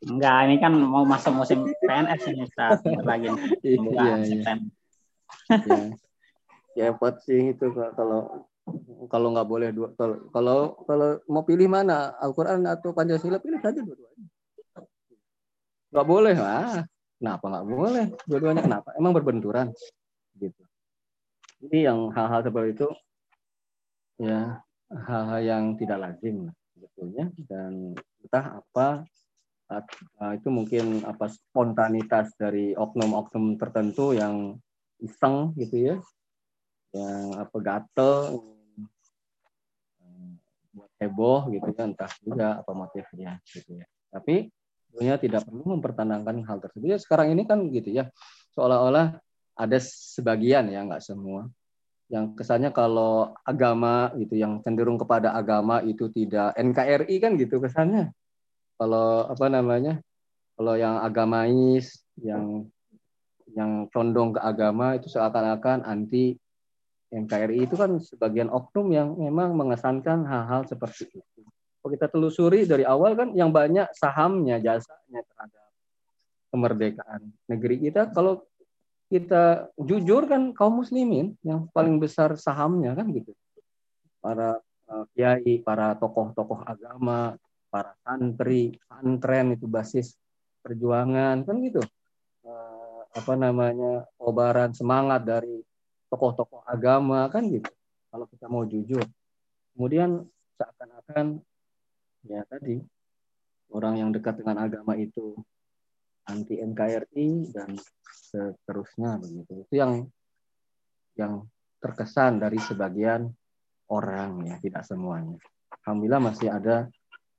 Enggak, 0.00 0.36
ini 0.48 0.56
kan 0.56 0.72
mau 0.72 1.04
masuk 1.04 1.36
musim 1.36 1.68
PNS 1.84 2.20
ini 2.32 2.48
Ustaz. 2.48 2.80
lagi. 3.04 3.28
iya, 3.66 4.16
iya. 4.24 4.54
ya. 6.76 6.88
ya 6.90 7.10
sih 7.20 7.52
itu 7.52 7.66
kalau 7.74 8.48
kalau 9.10 9.28
nggak 9.34 9.48
boleh 9.50 9.68
dua 9.74 9.92
kalau 10.30 10.78
kalau 10.86 11.18
mau 11.26 11.42
pilih 11.42 11.66
mana 11.66 12.14
Al-Quran 12.22 12.62
atau 12.70 12.94
Pancasila 12.94 13.42
pilih 13.42 13.58
saja 13.58 13.82
dua-duanya 13.82 14.26
nggak 15.90 16.06
boleh 16.06 16.36
lah 16.38 16.86
Kenapa 17.20 17.52
nggak 17.52 17.66
boleh? 17.68 18.06
Dua-duanya 18.24 18.62
kenapa? 18.64 18.96
Emang 18.96 19.12
berbenturan? 19.12 19.68
Gitu. 20.40 20.64
Jadi 21.60 21.84
yang 21.84 22.08
hal-hal 22.16 22.40
seperti 22.40 22.80
itu 22.80 22.88
ya 24.16 24.64
hal-hal 24.88 25.40
yang 25.44 25.64
tidak 25.76 26.00
lazim 26.00 26.48
sebetulnya 26.72 27.28
dan 27.44 27.92
entah 28.24 28.64
apa 28.64 29.04
itu 30.34 30.48
mungkin 30.50 31.06
apa 31.06 31.30
spontanitas 31.30 32.34
dari 32.34 32.74
oknum-oknum 32.74 33.54
tertentu 33.54 34.12
yang 34.12 34.58
iseng 34.98 35.54
gitu 35.54 35.94
ya 35.94 35.96
yang 36.90 37.38
apa 37.38 37.56
gatel 37.62 38.42
buat 40.74 40.90
heboh 40.98 41.50
gitu 41.54 41.70
ya 41.70 41.86
entah 41.86 42.10
juga 42.18 42.58
apa 42.58 42.72
motifnya 42.74 43.38
gitu 43.46 43.78
ya 43.78 43.86
tapi 44.10 44.50
sebetulnya 44.90 45.22
tidak 45.22 45.42
perlu 45.46 45.78
mempertandangkan 45.78 46.42
hal 46.50 46.58
tersebut. 46.58 46.86
Ya, 46.90 46.98
sekarang 46.98 47.30
ini 47.30 47.46
kan 47.46 47.62
gitu 47.70 47.94
ya, 47.94 48.10
seolah-olah 48.58 49.22
ada 49.54 49.78
sebagian 49.78 50.66
ya, 50.66 50.82
nggak 50.82 50.98
semua, 50.98 51.46
yang 52.10 52.34
kesannya 52.34 52.74
kalau 52.74 53.30
agama 53.46 54.10
gitu, 54.18 54.34
yang 54.34 54.58
cenderung 54.66 54.98
kepada 54.98 55.30
agama 55.30 55.78
itu 55.86 56.10
tidak 56.10 56.58
NKRI 56.58 57.16
kan 57.22 57.38
gitu 57.38 57.62
kesannya. 57.62 58.10
Kalau 58.80 59.28
apa 59.28 59.46
namanya, 59.52 60.00
kalau 60.56 60.72
yang 60.72 61.04
agamais, 61.04 62.00
yang 62.16 62.64
yang 63.52 63.84
condong 63.92 64.32
ke 64.32 64.40
agama 64.40 64.96
itu 64.96 65.12
seakan-akan 65.12 65.84
anti 65.84 66.32
NKRI 67.12 67.68
itu 67.68 67.76
kan 67.76 68.00
sebagian 68.00 68.48
oknum 68.48 68.88
yang 68.88 69.08
memang 69.18 69.52
mengesankan 69.52 70.24
hal-hal 70.24 70.64
seperti 70.64 71.12
itu. 71.12 71.40
Kalau 71.80 71.90
kita 71.92 72.06
telusuri 72.08 72.64
dari 72.64 72.88
awal 72.88 73.18
kan 73.18 73.36
yang 73.36 73.52
banyak 73.52 73.90
sahamnya, 73.92 74.62
jasanya 74.62 75.20
terhadap 75.28 75.66
kemerdekaan 76.54 77.20
negeri 77.50 77.76
kita. 77.90 78.08
Kalau 78.16 78.46
kita 79.10 79.68
jujur 79.74 80.24
kan 80.30 80.54
kaum 80.54 80.80
muslimin 80.80 81.34
yang 81.42 81.66
paling 81.74 81.98
besar 81.98 82.38
sahamnya 82.38 82.94
kan 82.94 83.10
gitu. 83.10 83.34
Para 84.22 84.62
uh, 84.86 85.04
kiai, 85.12 85.58
para 85.66 85.98
tokoh-tokoh 85.98 86.62
agama, 86.62 87.34
para 87.70 87.94
santri, 88.02 88.74
santren 88.90 89.54
itu 89.54 89.70
basis 89.70 90.18
perjuangan 90.60 91.46
kan 91.46 91.56
gitu. 91.64 91.80
Uh, 92.44 93.06
apa 93.14 93.34
namanya? 93.38 94.04
obaran 94.20 94.74
semangat 94.76 95.24
dari 95.24 95.64
tokoh-tokoh 96.10 96.66
agama 96.66 97.30
kan 97.30 97.46
gitu 97.46 97.70
kalau 98.10 98.26
kita 98.26 98.46
mau 98.50 98.66
jujur 98.66 99.06
kemudian 99.72 100.26
seakan-akan 100.58 101.38
ya 102.26 102.42
tadi 102.50 102.82
orang 103.70 104.02
yang 104.02 104.10
dekat 104.10 104.42
dengan 104.42 104.66
agama 104.66 104.98
itu 104.98 105.38
anti 106.26 106.58
NKRI 106.58 107.54
dan 107.54 107.78
seterusnya 108.10 109.22
begitu 109.22 109.64
itu 109.64 109.74
yang 109.78 109.92
yang 111.14 111.46
terkesan 111.78 112.42
dari 112.42 112.58
sebagian 112.58 113.30
orang 113.88 114.44
ya 114.50 114.58
tidak 114.58 114.82
semuanya 114.82 115.38
alhamdulillah 115.80 116.22
masih 116.22 116.50
ada 116.50 116.90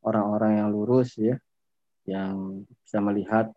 orang-orang 0.02 0.62
yang 0.62 0.70
lurus 0.74 1.18
ya 1.18 1.38
yang 2.10 2.66
bisa 2.66 2.98
melihat 3.00 3.54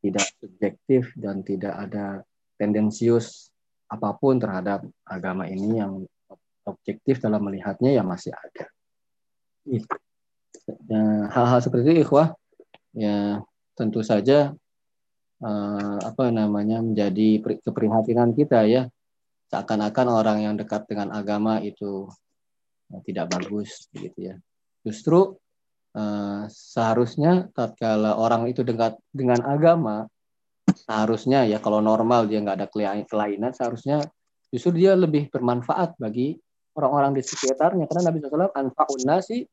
tidak 0.00 0.26
subjektif 0.40 1.12
dan 1.16 1.44
tidak 1.44 1.74
ada 1.76 2.24
tendensius 2.56 3.52
apa 3.90 4.14
pun 4.16 4.38
terhadap 4.40 4.84
agama 5.04 5.48
ini 5.48 5.80
yang 5.80 6.04
objektif 6.64 7.18
dalam 7.18 7.42
melihatnya 7.42 7.90
ya 7.90 8.04
masih 8.04 8.32
ada. 8.32 8.64
Ya, 10.86 11.04
hal-hal 11.32 11.58
seperti 11.60 11.84
itu 11.90 12.06
ikhwah 12.06 12.36
ya 12.94 13.42
tentu 13.74 14.04
saja 14.04 14.54
uh, 15.42 15.98
apa 16.00 16.30
namanya 16.30 16.84
menjadi 16.84 17.42
keprihatinan 17.64 18.36
kita 18.36 18.66
ya 18.68 18.86
seakan-akan 19.50 20.06
orang 20.06 20.38
yang 20.46 20.54
dekat 20.54 20.86
dengan 20.86 21.10
agama 21.10 21.58
itu 21.58 22.06
ya, 22.86 22.98
tidak 23.02 23.26
bagus 23.34 23.90
begitu 23.90 24.32
ya. 24.32 24.36
Justru 24.86 25.36
uh, 25.96 26.44
seharusnya 26.50 27.48
tatkala 27.54 28.18
orang 28.18 28.50
itu 28.50 28.66
dekat 28.66 28.98
dengan 29.10 29.42
agama 29.46 30.06
seharusnya 30.70 31.46
ya 31.50 31.58
kalau 31.58 31.82
normal 31.82 32.30
dia 32.30 32.38
nggak 32.38 32.56
ada 32.62 32.68
kelainan 33.06 33.50
seharusnya 33.50 34.06
justru 34.50 34.82
dia 34.82 34.98
lebih 34.98 35.30
bermanfaat 35.30 35.98
bagi 35.98 36.38
orang-orang 36.74 37.18
di 37.18 37.22
sekitarnya. 37.24 37.84
Karena 37.86 38.10
Nabi 38.10 38.18
SAW 38.22 38.54
anfaun 38.54 39.02
nasi 39.06 39.46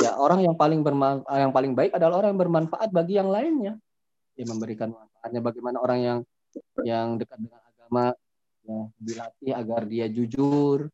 ya 0.00 0.16
orang 0.16 0.40
yang 0.40 0.56
paling 0.56 0.80
bermanfaat 0.80 1.36
yang 1.36 1.52
paling 1.52 1.72
baik 1.76 1.92
adalah 1.96 2.24
orang 2.24 2.36
yang 2.36 2.42
bermanfaat 2.48 2.88
bagi 2.92 3.14
yang 3.20 3.28
lainnya. 3.28 3.76
Dia 4.32 4.48
memberikan 4.48 4.92
manfaatnya 4.92 5.40
bagaimana 5.44 5.76
orang 5.80 5.98
yang 6.00 6.18
yang 6.84 7.20
dekat 7.20 7.40
dengan 7.40 7.60
agama 7.60 8.06
ya 8.62 8.80
dilatih 8.96 9.52
agar 9.56 9.82
dia 9.88 10.06
jujur 10.08 10.88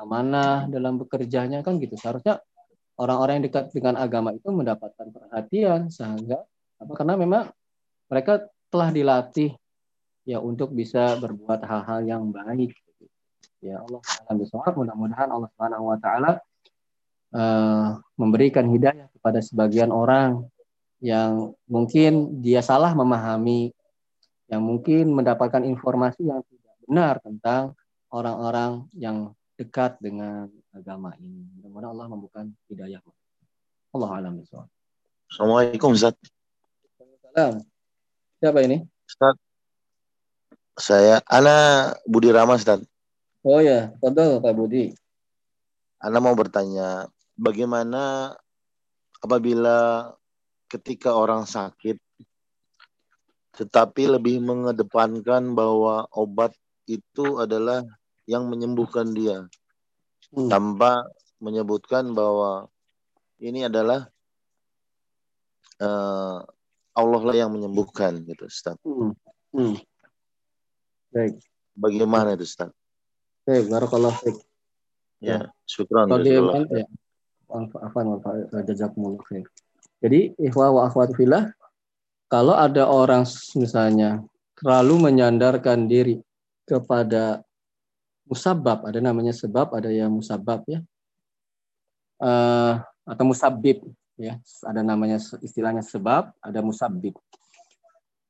amanah 0.00 0.66
dalam 0.66 0.98
bekerjanya 0.98 1.62
kan 1.62 1.78
gitu. 1.78 1.94
Seharusnya 1.94 2.42
orang-orang 3.00 3.40
yang 3.40 3.46
dekat 3.48 3.64
dengan 3.72 3.96
agama 3.96 4.36
itu 4.36 4.52
mendapatkan 4.52 5.08
perhatian 5.08 5.88
sehingga 5.88 6.44
apa 6.76 6.92
karena 6.92 7.16
memang 7.16 7.44
mereka 8.12 8.44
telah 8.68 8.92
dilatih 8.92 9.56
ya 10.28 10.38
untuk 10.38 10.76
bisa 10.76 11.16
berbuat 11.16 11.64
hal-hal 11.64 12.04
yang 12.04 12.22
baik. 12.28 12.76
Ya 13.64 13.80
Allah 13.80 14.00
Taala 14.04 14.72
mudah-mudahan 14.76 15.28
Allah 15.32 15.48
Subhanahu 15.52 15.84
wa 15.92 15.98
taala 16.00 16.32
uh, 17.32 18.00
memberikan 18.16 18.68
hidayah 18.68 19.08
kepada 19.16 19.40
sebagian 19.40 19.92
orang 19.92 20.44
yang 21.00 21.56
mungkin 21.64 22.44
dia 22.44 22.60
salah 22.60 22.92
memahami 22.92 23.72
yang 24.52 24.60
mungkin 24.60 25.12
mendapatkan 25.16 25.64
informasi 25.64 26.28
yang 26.28 26.44
tidak 26.44 26.74
benar 26.84 27.14
tentang 27.24 27.62
orang-orang 28.10 28.84
yang 28.92 29.32
dekat 29.56 29.96
dengan 30.02 30.50
agama 30.74 31.14
ini. 31.18 31.46
Mudah-mudahan 31.58 31.90
Allah 31.92 32.06
membuka 32.10 32.40
hidayah. 32.70 33.02
Allah 33.90 34.10
alam 34.14 34.38
Assalamualaikum 35.30 35.94
Ustaz. 35.94 36.14
Waalaikumsalam. 36.98 37.54
Siapa 38.38 38.58
ini? 38.62 38.86
Ustaz. 39.06 39.34
Saya 40.78 41.20
Ana 41.26 41.90
Budi 42.06 42.30
Rama 42.30 42.54
Ustaz. 42.54 42.82
Oh 43.42 43.58
ya, 43.58 43.90
betul 43.98 44.38
Pak 44.38 44.54
Budi. 44.54 44.94
Ana 46.00 46.22
mau 46.22 46.32
bertanya, 46.32 47.10
bagaimana 47.36 48.32
apabila 49.20 50.10
ketika 50.70 51.12
orang 51.12 51.44
sakit 51.44 51.98
tetapi 53.50 54.08
lebih 54.08 54.40
mengedepankan 54.40 55.52
bahwa 55.52 56.06
obat 56.14 56.54
itu 56.88 57.36
adalah 57.36 57.84
yang 58.24 58.46
menyembuhkan 58.48 59.10
dia 59.12 59.44
hmm. 60.34 60.50
tanpa 60.50 61.06
menyebutkan 61.40 62.12
bahwa 62.12 62.68
ini 63.40 63.64
adalah 63.66 64.08
uh, 65.80 66.44
Allah 66.92 67.22
lah 67.24 67.36
yang 67.36 67.50
menyembuhkan 67.54 68.20
gitu 68.26 68.46
Ustaz. 68.46 68.76
Hmm. 68.84 69.16
Hmm. 69.54 69.76
Baik. 71.10 71.40
Bagaimana 71.74 72.36
itu 72.36 72.44
Ustaz? 72.44 72.70
Baik, 73.48 73.72
barakallah 73.72 74.12
fiik. 74.20 74.36
Ya, 75.20 75.52
syukran. 75.68 76.08
Bagaimana 76.08 76.64
ya? 76.72 76.86
Afan 77.50 78.20
jazakumullah 78.64 79.20
khair. 79.26 79.44
Jadi 80.00 80.32
ikhwah 80.40 80.70
wa 80.72 80.82
akhwat 80.88 81.12
fillah 81.12 81.50
kalau 82.30 82.54
ada 82.54 82.86
orang 82.86 83.26
misalnya 83.58 84.22
terlalu 84.56 85.10
menyandarkan 85.10 85.90
diri 85.90 86.22
kepada 86.64 87.42
musabab, 88.30 88.86
ada 88.86 89.02
namanya 89.02 89.34
sebab, 89.34 89.74
ada 89.74 89.90
yang 89.90 90.14
musabab 90.14 90.62
ya. 90.70 90.80
Uh, 92.22 92.78
atau 93.02 93.24
musabib 93.26 93.82
ya. 94.14 94.38
Ada 94.62 94.86
namanya 94.86 95.18
istilahnya 95.42 95.82
sebab 95.82 96.30
ada 96.38 96.60
musabib. 96.62 97.18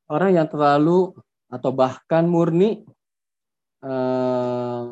Orang 0.09 0.35
yang 0.35 0.49
terlalu 0.49 1.13
atau 1.51 1.71
bahkan 1.75 2.27
murni 2.27 2.83
eh, 3.83 4.83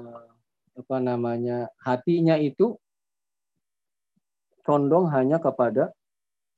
apa 0.78 0.96
namanya 0.98 1.70
hatinya 1.82 2.38
itu 2.38 2.74
condong 4.66 5.10
hanya 5.10 5.38
kepada 5.42 5.90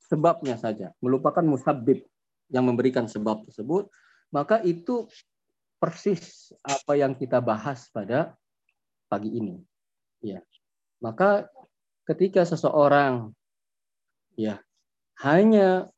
sebabnya 0.08 0.56
saja 0.60 0.92
melupakan 1.00 1.44
musabib 1.44 2.04
yang 2.50 2.66
memberikan 2.66 3.06
sebab 3.06 3.46
tersebut. 3.48 3.88
Maka 4.30 4.62
itu 4.62 5.08
persis 5.80 6.52
apa 6.62 6.94
yang 6.94 7.16
kita 7.16 7.40
bahas 7.40 7.88
pada 7.90 8.36
pagi 9.10 9.34
ini. 9.34 9.58
Ya. 10.22 10.38
Maka 11.02 11.50
ketika 12.06 12.46
seseorang 12.46 13.34
ya 14.38 14.62
hanya 15.26 15.90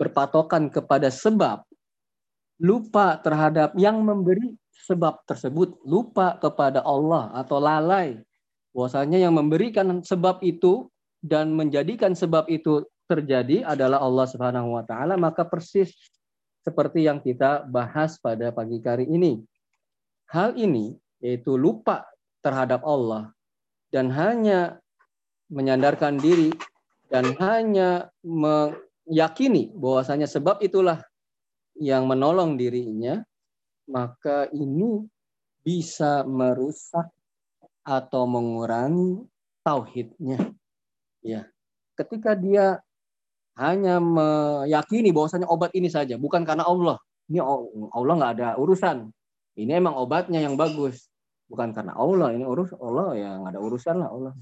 berpatokan 0.00 0.72
kepada 0.72 1.12
sebab 1.12 1.68
lupa 2.58 3.20
terhadap 3.20 3.76
yang 3.76 4.00
memberi 4.02 4.56
sebab 4.88 5.20
tersebut 5.28 5.78
lupa 5.84 6.40
kepada 6.40 6.82
Allah 6.82 7.30
atau 7.36 7.60
lalai 7.60 8.18
bahwasanya 8.72 9.20
yang 9.20 9.34
memberikan 9.36 10.00
sebab 10.02 10.42
itu 10.42 10.88
dan 11.22 11.54
menjadikan 11.54 12.14
sebab 12.14 12.46
itu 12.50 12.82
terjadi 13.10 13.66
adalah 13.66 14.02
Allah 14.02 14.26
Subhanahu 14.26 14.78
wa 14.78 14.84
taala 14.86 15.18
maka 15.18 15.46
persis 15.46 15.94
seperti 16.62 17.06
yang 17.06 17.22
kita 17.22 17.64
bahas 17.64 18.20
pada 18.20 18.52
pagi 18.52 18.78
hari 18.84 19.06
ini. 19.08 19.40
Hal 20.28 20.54
ini 20.60 20.94
yaitu 21.24 21.56
lupa 21.56 22.04
terhadap 22.44 22.84
Allah 22.86 23.32
dan 23.90 24.12
hanya 24.12 24.78
menyandarkan 25.48 26.20
diri 26.20 26.52
dan 27.08 27.32
hanya 27.40 28.12
meyakini 28.20 29.72
bahwasanya 29.72 30.28
sebab 30.28 30.60
itulah 30.60 31.00
yang 31.78 32.04
menolong 32.04 32.58
dirinya, 32.58 33.22
maka 33.88 34.50
ini 34.52 35.06
bisa 35.64 36.26
merusak 36.26 37.08
atau 37.86 38.28
mengurangi 38.28 39.24
tauhidnya. 39.64 40.52
Ya. 41.24 41.48
Ketika 41.96 42.36
dia 42.36 42.84
hanya 43.56 43.98
meyakini 43.98 45.10
bahwasanya 45.10 45.48
obat 45.48 45.72
ini 45.72 45.88
saja, 45.88 46.20
bukan 46.20 46.44
karena 46.44 46.68
Allah. 46.68 47.00
Ini 47.28 47.40
Allah 47.92 48.14
nggak 48.14 48.34
ada 48.38 48.48
urusan. 48.60 49.08
Ini 49.58 49.80
emang 49.82 49.98
obatnya 49.98 50.38
yang 50.38 50.54
bagus, 50.54 51.07
bukan 51.48 51.72
karena 51.72 51.96
Allah. 51.96 52.36
Ini 52.36 52.44
urus 52.44 52.76
Allah 52.76 53.16
yang 53.16 53.48
ada 53.48 53.58
urusan 53.58 53.96
lah 53.98 54.08
Allah. 54.12 54.34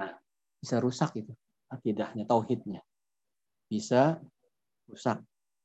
Nah, 0.00 0.12
bisa 0.58 0.80
rusak 0.80 1.12
itu 1.20 1.32
akidahnya, 1.68 2.24
tauhidnya. 2.24 2.80
Bisa 3.68 4.20
rusak. 4.88 5.20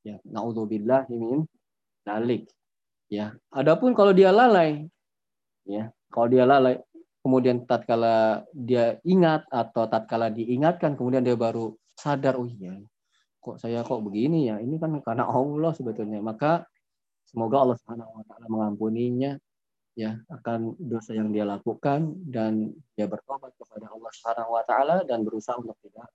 Ya, 0.06 0.20
naudzubillah 0.24 1.08
min 1.10 1.44
dalik. 2.06 2.48
Ya, 3.08 3.36
adapun 3.48 3.96
kalau 3.96 4.12
dia 4.12 4.28
lalai, 4.28 4.84
ya, 5.64 5.88
Kalau 6.08 6.28
dia 6.28 6.44
lalai, 6.48 6.80
kemudian 7.20 7.68
tatkala 7.68 8.44
dia 8.52 8.96
ingat 9.04 9.44
atau 9.52 9.84
tatkala 9.88 10.32
diingatkan, 10.32 10.96
kemudian 10.96 11.20
dia 11.20 11.36
baru 11.36 11.76
sadar, 11.92 12.40
oh 12.40 12.48
iya, 12.48 12.80
kok 13.40 13.60
saya 13.60 13.84
kok 13.84 14.00
begini 14.04 14.48
ya? 14.48 14.56
Ini 14.60 14.76
kan 14.80 14.96
karena 15.04 15.24
Allah 15.28 15.72
sebetulnya. 15.72 16.20
Maka 16.20 16.64
semoga 17.28 17.64
Allah 17.64 17.76
Subhanahu 17.80 18.12
wa 18.20 18.24
taala 18.28 18.46
mengampuninya 18.48 19.36
ya 19.98 20.14
akan 20.30 20.78
dosa 20.78 21.10
yang 21.10 21.34
dia 21.34 21.42
lakukan 21.42 22.14
dan 22.30 22.70
dia 22.94 23.10
bertobat 23.10 23.50
kepada 23.58 23.90
Allah 23.90 24.10
Subhanahu 24.14 24.54
wa 24.54 24.62
taala 24.62 25.02
dan 25.02 25.26
berusaha 25.26 25.58
untuk 25.58 25.74
tidak 25.82 26.06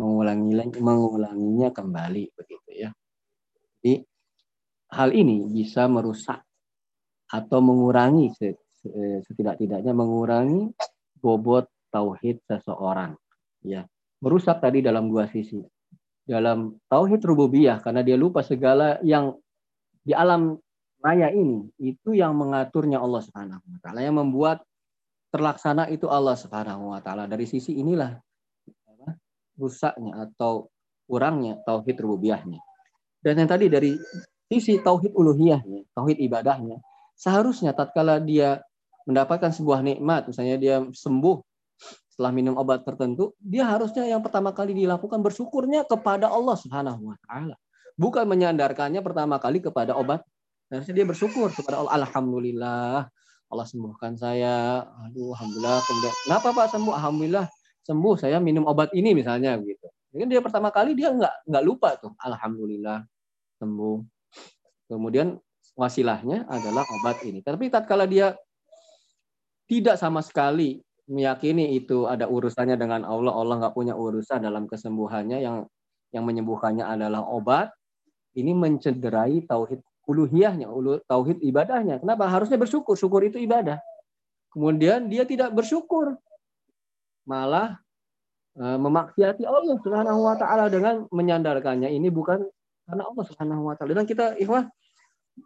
mengulangi 0.00 0.72
mengulanginya 0.80 1.68
kembali 1.68 2.32
begitu 2.32 2.70
ya. 2.72 2.90
Jadi 3.84 4.00
hal 4.96 5.12
ini 5.12 5.44
bisa 5.52 5.84
merusak 5.92 6.40
atau 7.28 7.60
mengurangi 7.60 8.32
setidak-tidaknya 9.28 9.92
mengurangi 9.92 10.72
bobot 11.20 11.68
tauhid 11.92 12.40
seseorang 12.48 13.12
ya. 13.60 13.84
Merusak 14.24 14.64
tadi 14.64 14.80
dalam 14.80 15.12
dua 15.12 15.28
sisi. 15.28 15.60
Dalam 16.24 16.80
tauhid 16.88 17.20
rububiyah 17.20 17.84
karena 17.84 18.00
dia 18.00 18.16
lupa 18.16 18.40
segala 18.40 18.96
yang 19.04 19.36
di 20.00 20.16
alam 20.16 20.56
raya 21.08 21.32
ini 21.32 21.64
itu 21.80 22.12
yang 22.12 22.36
mengaturnya 22.36 23.00
Allah 23.00 23.24
Subhanahu 23.24 23.64
wa 23.64 23.78
taala 23.80 24.04
yang 24.04 24.20
membuat 24.20 24.60
terlaksana 25.32 25.88
itu 25.88 26.04
Allah 26.12 26.36
Subhanahu 26.36 26.92
wa 26.92 27.00
taala. 27.00 27.24
Dari 27.24 27.48
sisi 27.48 27.80
inilah 27.80 28.12
rusaknya 29.58 30.28
atau 30.28 30.70
kurangnya 31.10 31.58
tauhid 31.66 31.98
rububiyahnya 31.98 32.62
dan 33.24 33.34
yang 33.42 33.50
tadi 33.50 33.66
dari 33.66 33.98
sisi 34.46 34.78
tauhid 34.78 35.12
uluhiyahnya 35.18 35.90
tauhid 35.92 36.22
ibadahnya 36.22 36.78
seharusnya 37.18 37.74
tatkala 37.74 38.22
dia 38.22 38.62
mendapatkan 39.08 39.50
sebuah 39.50 39.82
nikmat 39.82 40.30
misalnya 40.30 40.56
dia 40.56 40.76
sembuh 40.86 41.42
setelah 42.14 42.30
minum 42.30 42.54
obat 42.54 42.86
tertentu 42.86 43.34
dia 43.42 43.66
harusnya 43.66 44.06
yang 44.06 44.22
pertama 44.22 44.54
kali 44.54 44.78
dilakukan 44.78 45.18
bersyukurnya 45.18 45.82
kepada 45.90 46.30
Allah 46.30 46.54
Subhanahu 46.54 47.10
wa 47.10 47.16
taala. 47.26 47.54
Bukan 47.98 48.30
menyandarkannya 48.30 49.02
pertama 49.02 49.42
kali 49.42 49.58
kepada 49.58 49.98
obat 49.98 50.22
Harusnya 50.68 50.94
dia 51.00 51.06
bersyukur 51.08 51.48
kepada 51.52 51.80
Allah. 51.80 52.04
Alhamdulillah 52.04 53.08
Allah 53.48 53.66
sembuhkan 53.66 54.20
saya. 54.20 54.84
Aduh, 55.08 55.32
alhamdulillah. 55.32 55.80
Kemudian, 55.84 56.14
kenapa 56.28 56.48
Pak 56.52 56.66
sembuh? 56.76 56.94
Alhamdulillah 56.94 57.46
sembuh. 57.88 58.14
Saya 58.20 58.36
minum 58.38 58.68
obat 58.68 58.92
ini 58.92 59.16
misalnya 59.16 59.56
gitu. 59.60 59.88
Mungkin 60.12 60.28
dia 60.28 60.40
pertama 60.44 60.68
kali 60.68 60.92
dia 60.92 61.12
nggak 61.12 61.48
nggak 61.48 61.64
lupa 61.64 61.96
tuh. 61.96 62.12
Alhamdulillah 62.20 63.04
sembuh. 63.60 63.96
Kemudian 64.88 65.36
wasilahnya 65.76 66.48
adalah 66.48 66.84
obat 67.00 67.24
ini. 67.24 67.40
Tapi 67.40 67.72
tatkala 67.72 68.04
dia 68.04 68.36
tidak 69.68 70.00
sama 70.00 70.24
sekali 70.24 70.80
meyakini 71.08 71.76
itu 71.76 72.04
ada 72.04 72.28
urusannya 72.28 72.76
dengan 72.76 73.04
Allah, 73.08 73.32
Allah 73.32 73.56
nggak 73.64 73.74
punya 73.76 73.96
urusan 73.96 74.44
dalam 74.44 74.68
kesembuhannya 74.68 75.40
yang 75.40 75.56
yang 76.12 76.24
menyembuhkannya 76.24 76.84
adalah 76.84 77.24
obat, 77.24 77.68
ini 78.32 78.56
mencederai 78.56 79.44
tauhid 79.44 79.80
uluhiyahnya, 80.08 80.72
ulu, 80.72 81.04
tauhid 81.04 81.44
ibadahnya. 81.44 82.00
Kenapa? 82.00 82.24
Harusnya 82.32 82.56
bersyukur. 82.56 82.96
Syukur 82.96 83.20
itu 83.28 83.36
ibadah. 83.36 83.76
Kemudian 84.48 85.12
dia 85.12 85.28
tidak 85.28 85.52
bersyukur. 85.52 86.16
Malah 87.28 87.76
e, 88.56 88.64
memaksiati 88.64 89.44
Allah 89.44 89.76
Subhanahu 89.84 90.24
wa 90.24 90.36
taala 90.40 90.72
dengan 90.72 91.04
menyandarkannya 91.12 91.92
ini 91.92 92.08
bukan 92.08 92.40
karena 92.88 93.04
Allah 93.04 93.24
Subhanahu 93.28 93.68
wa 93.68 93.76
taala. 93.76 94.00
Dan 94.00 94.08
kita 94.08 94.40
ikhwah 94.40 94.64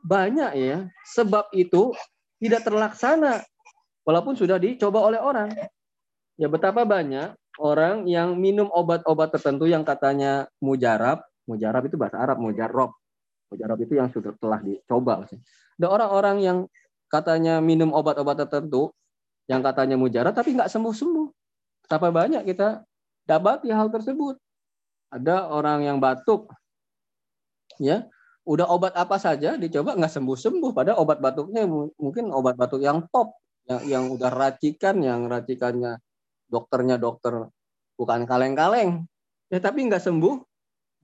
banyak 0.07 0.51
ya 0.57 0.79
sebab 1.11 1.51
itu 1.53 1.91
tidak 2.39 2.63
terlaksana 2.63 3.43
walaupun 4.07 4.39
sudah 4.39 4.63
dicoba 4.63 5.03
oleh 5.03 5.19
orang. 5.19 5.51
Ya 6.39 6.47
betapa 6.47 6.87
banyak 6.87 7.35
orang 7.59 8.07
yang 8.07 8.39
minum 8.39 8.71
obat-obat 8.71 9.35
tertentu 9.35 9.67
yang 9.67 9.83
katanya 9.83 10.47
mujarab, 10.63 11.27
mujarab 11.51 11.83
itu 11.91 11.99
bahasa 11.99 12.23
Arab, 12.23 12.39
mujarab 12.39 12.95
Mujarab 13.53 13.79
itu 13.85 13.93
yang 14.01 14.09
sudah 14.09 14.33
telah 14.41 14.65
dicoba. 14.65 15.29
Ada 15.77 15.87
orang-orang 15.93 16.37
yang 16.41 16.59
katanya 17.13 17.61
minum 17.61 17.93
obat-obat 17.93 18.49
tertentu, 18.49 18.89
yang 19.45 19.61
katanya 19.61 20.01
mujarab, 20.01 20.33
tapi 20.33 20.57
nggak 20.57 20.73
sembuh-sembuh. 20.73 21.29
Betapa 21.85 22.09
banyak 22.09 22.49
kita 22.49 22.81
dapat 23.29 23.69
hal 23.69 23.93
tersebut. 23.93 24.41
Ada 25.13 25.53
orang 25.53 25.85
yang 25.85 26.01
batuk, 26.01 26.49
ya 27.77 28.09
udah 28.49 28.67
obat 28.73 28.97
apa 28.97 29.21
saja 29.21 29.61
dicoba 29.61 29.93
nggak 29.93 30.09
sembuh-sembuh. 30.09 30.73
Pada 30.73 30.97
obat 30.97 31.21
batuknya 31.21 31.69
mungkin 31.69 32.33
obat 32.33 32.57
batuk 32.57 32.81
yang 32.81 33.05
top, 33.13 33.37
yang, 33.69 33.81
yang 33.85 34.05
udah 34.09 34.33
racikan, 34.33 34.97
yang 35.05 35.29
racikannya 35.29 36.01
dokternya 36.49 36.97
dokter 36.97 37.53
bukan 38.01 38.25
kaleng-kaleng. 38.25 39.05
Ya 39.53 39.61
tapi 39.61 39.85
nggak 39.85 40.01
sembuh 40.01 40.41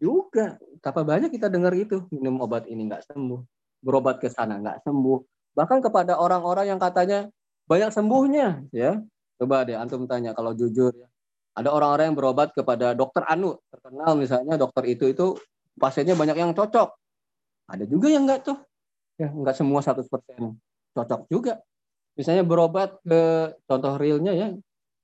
juga 0.01 0.57
Betapa 0.79 1.03
banyak 1.03 1.35
kita 1.35 1.51
dengar 1.51 1.75
itu 1.75 2.07
minum 2.15 2.39
obat 2.39 2.71
ini 2.71 2.87
nggak 2.87 3.11
sembuh, 3.11 3.41
berobat 3.83 4.23
ke 4.23 4.31
sana 4.31 4.63
nggak 4.63 4.87
sembuh. 4.87 5.19
Bahkan 5.59 5.79
kepada 5.83 6.23
orang-orang 6.23 6.71
yang 6.71 6.79
katanya 6.79 7.27
banyak 7.67 7.91
sembuhnya, 7.91 8.71
ya. 8.71 9.03
Coba 9.39 9.67
deh 9.67 9.75
antum 9.75 10.07
tanya 10.07 10.39
kalau 10.39 10.55
jujur 10.55 10.95
ya. 10.95 11.11
Ada 11.59 11.75
orang-orang 11.75 12.15
yang 12.15 12.17
berobat 12.17 12.55
kepada 12.55 12.95
dokter 12.95 13.27
Anu, 13.27 13.59
terkenal 13.75 14.15
misalnya 14.15 14.55
dokter 14.55 14.87
itu 14.87 15.11
itu 15.11 15.35
pasiennya 15.75 16.15
banyak 16.15 16.39
yang 16.39 16.55
cocok. 16.55 16.95
Ada 17.67 17.83
juga 17.91 18.07
yang 18.15 18.31
enggak 18.31 18.47
tuh. 18.47 18.59
Ya, 19.19 19.35
enggak 19.35 19.59
semua 19.59 19.83
100% 19.83 20.07
cocok 20.95 21.21
juga. 21.27 21.59
Misalnya 22.15 22.47
berobat 22.47 23.03
ke 23.03 23.51
contoh 23.67 23.99
realnya 23.99 24.31
ya 24.31 24.49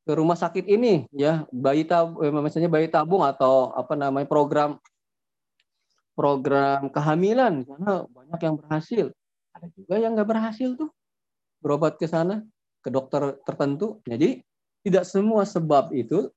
ke 0.04 0.12
rumah 0.12 0.36
sakit 0.36 0.68
ini 0.68 1.08
ya 1.16 1.48
bayi 1.48 1.88
tabung 1.88 2.20
eh, 2.20 2.28
misalnya 2.28 2.68
bayi 2.68 2.92
tabung 2.92 3.24
atau 3.24 3.72
apa 3.72 3.96
namanya 3.96 4.28
program 4.28 4.76
program 6.14 6.88
kehamilan 6.88 7.66
karena 7.66 8.06
banyak 8.06 8.40
yang 8.40 8.54
berhasil. 8.58 9.06
Ada 9.54 9.66
juga 9.74 9.94
yang 9.98 10.14
nggak 10.14 10.30
berhasil 10.30 10.74
tuh 10.78 10.90
berobat 11.62 11.98
ke 11.98 12.06
sana 12.06 12.42
ke 12.80 12.88
dokter 12.90 13.38
tertentu. 13.42 14.00
Jadi 14.06 14.42
tidak 14.86 15.04
semua 15.04 15.42
sebab 15.42 15.90
itu 15.94 16.30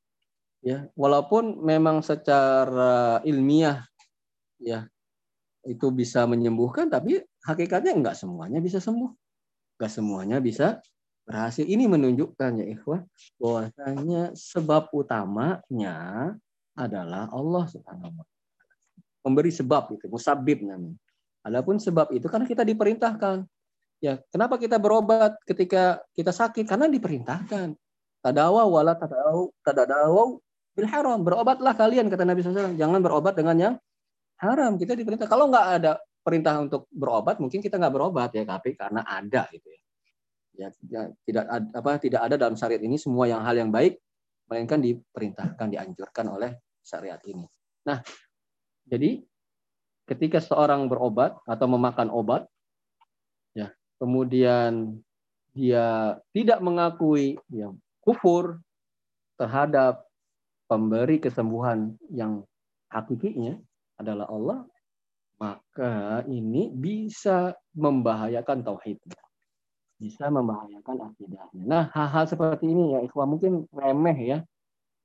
ya 0.66 0.90
walaupun 0.98 1.62
memang 1.62 2.02
secara 2.02 3.22
ilmiah 3.22 3.86
ya 4.58 4.90
itu 5.68 5.94
bisa 5.94 6.26
menyembuhkan 6.26 6.90
tapi 6.90 7.22
hakikatnya 7.46 7.94
enggak 7.94 8.18
semuanya 8.18 8.58
bisa 8.58 8.82
sembuh. 8.82 9.12
Enggak 9.78 9.92
semuanya 9.94 10.38
bisa 10.42 10.82
berhasil. 11.28 11.68
Ini 11.68 11.86
menunjukkan 11.92 12.64
ya 12.64 12.66
ikhwah 12.72 13.04
bahwasanya 13.38 14.34
sebab 14.34 14.90
utamanya 14.96 16.34
adalah 16.78 17.28
Allah 17.34 17.66
Subhanahu 17.68 18.16
wa 18.16 18.37
memberi 19.28 19.52
sebab 19.52 20.00
itu, 20.00 20.08
musabib 20.08 20.64
namanya. 20.64 20.96
Adapun 21.44 21.80
sebab 21.80 22.12
itu 22.16 22.28
karena 22.28 22.48
kita 22.48 22.64
diperintahkan. 22.64 23.48
Ya, 24.04 24.22
kenapa 24.30 24.60
kita 24.62 24.78
berobat 24.78 25.40
ketika 25.48 26.04
kita 26.14 26.32
sakit? 26.32 26.68
Karena 26.68 26.86
diperintahkan. 26.92 27.74
Tadawa 28.22 28.68
wala 28.68 28.94
tadawau 28.94 29.50
tadadawau 29.64 30.44
bil 30.76 30.88
haram. 30.92 31.24
Berobatlah 31.24 31.74
kalian 31.74 32.12
kata 32.12 32.28
Nabi 32.28 32.44
SAW. 32.44 32.78
Jangan 32.78 33.00
berobat 33.02 33.34
dengan 33.40 33.56
yang 33.58 33.74
haram. 34.44 34.76
Kita 34.78 34.94
diperintah. 34.94 35.26
Kalau 35.26 35.50
nggak 35.50 35.68
ada 35.82 35.98
perintah 36.22 36.60
untuk 36.60 36.92
berobat, 36.92 37.40
mungkin 37.40 37.64
kita 37.64 37.80
nggak 37.80 37.94
berobat 37.96 38.36
ya, 38.36 38.44
tapi 38.44 38.76
karena 38.76 39.02
ada 39.08 39.48
gitu 39.50 39.68
ya. 39.72 39.82
Ya, 40.58 40.68
ya 40.90 41.02
tidak 41.24 41.46
ada, 41.48 41.68
apa 41.72 41.92
tidak 42.02 42.22
ada 42.28 42.36
dalam 42.36 42.58
syariat 42.58 42.82
ini 42.82 42.98
semua 42.98 43.30
yang 43.30 43.46
hal 43.46 43.56
yang 43.56 43.70
baik 43.70 44.02
melainkan 44.50 44.82
diperintahkan 44.82 45.68
dianjurkan 45.70 46.26
oleh 46.28 46.52
syariat 46.84 47.22
ini. 47.30 47.46
Nah, 47.88 48.04
jadi 48.88 49.20
ketika 50.08 50.40
seorang 50.40 50.88
berobat 50.88 51.36
atau 51.44 51.68
memakan 51.68 52.08
obat, 52.08 52.48
ya 53.52 53.76
kemudian 54.00 55.04
dia 55.52 56.16
tidak 56.32 56.64
mengakui 56.64 57.36
yang 57.52 57.76
kufur 58.00 58.64
terhadap 59.36 60.08
pemberi 60.72 61.20
kesembuhan 61.20 62.00
yang 62.08 62.48
hakikinya 62.88 63.60
adalah 64.00 64.32
Allah, 64.32 64.60
maka 65.38 66.24
ini 66.32 66.72
bisa 66.72 67.52
membahayakan 67.76 68.64
tauhidnya. 68.64 69.22
Bisa 69.98 70.30
membahayakan 70.30 71.10
akidahnya. 71.10 71.64
Nah, 71.66 71.84
hal-hal 71.90 72.30
seperti 72.30 72.70
ini 72.70 72.94
ya 72.94 73.00
ikhwah 73.02 73.26
mungkin 73.26 73.66
remeh 73.74 74.18
ya. 74.22 74.40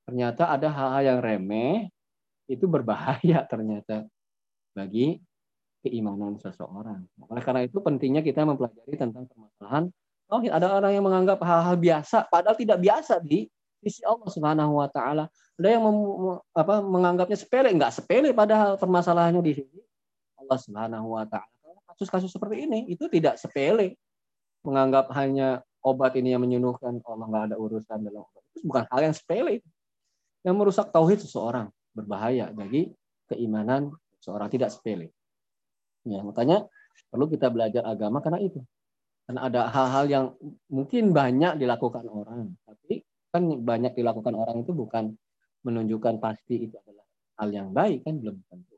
Ternyata 0.04 0.52
ada 0.52 0.68
hal-hal 0.68 1.02
yang 1.16 1.20
remeh 1.24 1.88
itu 2.46 2.64
berbahaya 2.66 3.44
ternyata 3.50 4.06
bagi 4.72 5.20
keimanan 5.82 6.38
seseorang. 6.38 7.02
Oleh 7.26 7.42
karena 7.42 7.66
itu 7.66 7.82
pentingnya 7.82 8.22
kita 8.22 8.46
mempelajari 8.46 8.94
tentang 8.94 9.26
permasalahan 9.26 9.90
Oh, 10.32 10.40
Ada 10.40 10.80
orang 10.80 10.96
yang 10.96 11.04
menganggap 11.04 11.44
hal-hal 11.44 11.76
biasa, 11.76 12.24
padahal 12.32 12.56
tidak 12.56 12.80
biasa 12.80 13.20
di 13.20 13.44
sisi 13.84 14.00
Allah 14.00 14.32
Subhanahu 14.32 14.80
Wa 14.80 14.88
Taala. 14.88 15.28
Ada 15.60 15.68
yang 15.76 15.84
mem, 15.84 15.98
apa, 16.56 16.80
menganggapnya 16.80 17.36
sepele, 17.36 17.68
enggak 17.68 17.92
sepele 17.92 18.32
padahal 18.32 18.80
permasalahannya 18.80 19.44
di 19.44 19.60
sini 19.60 19.84
Allah 20.40 20.56
Subhanahu 20.56 21.20
Wa 21.20 21.28
Taala. 21.28 21.52
Kasus-kasus 21.92 22.32
seperti 22.32 22.64
ini 22.64 22.88
itu 22.88 23.12
tidak 23.12 23.36
sepele, 23.36 24.00
menganggap 24.64 25.12
hanya 25.12 25.60
obat 25.82 26.14
ini 26.14 26.32
yang 26.32 26.42
menyembuhkan 26.42 27.02
Allah 27.02 27.26
nggak 27.26 27.44
ada 27.52 27.56
urusan 27.58 27.98
dalam 28.06 28.22
obat 28.22 28.42
itu 28.54 28.58
bukan 28.64 28.84
hal 28.86 29.00
yang 29.02 29.14
sepele 29.14 29.60
yang 30.46 30.54
merusak 30.54 30.88
tauhid 30.94 31.18
seseorang 31.18 31.68
berbahaya 31.92 32.50
bagi 32.52 32.88
keimanan 33.28 33.92
seorang 34.20 34.48
tidak 34.48 34.72
sepele. 34.72 35.12
Ya 36.04 36.20
makanya 36.24 36.66
perlu 37.08 37.30
kita 37.30 37.48
belajar 37.52 37.86
agama 37.86 38.18
karena 38.24 38.42
itu. 38.42 38.60
Karena 39.28 39.46
ada 39.46 39.70
hal-hal 39.70 40.04
yang 40.10 40.26
mungkin 40.66 41.14
banyak 41.14 41.62
dilakukan 41.62 42.04
orang 42.10 42.58
tapi 42.66 43.06
kan 43.32 43.42
banyak 43.62 43.96
dilakukan 43.96 44.34
orang 44.34 44.66
itu 44.66 44.74
bukan 44.74 45.14
menunjukkan 45.62 46.18
pasti 46.18 46.68
itu 46.68 46.74
adalah 46.74 47.06
hal 47.38 47.48
yang 47.54 47.68
baik 47.70 48.02
kan? 48.02 48.18
Belum 48.18 48.36
tentu. 48.50 48.76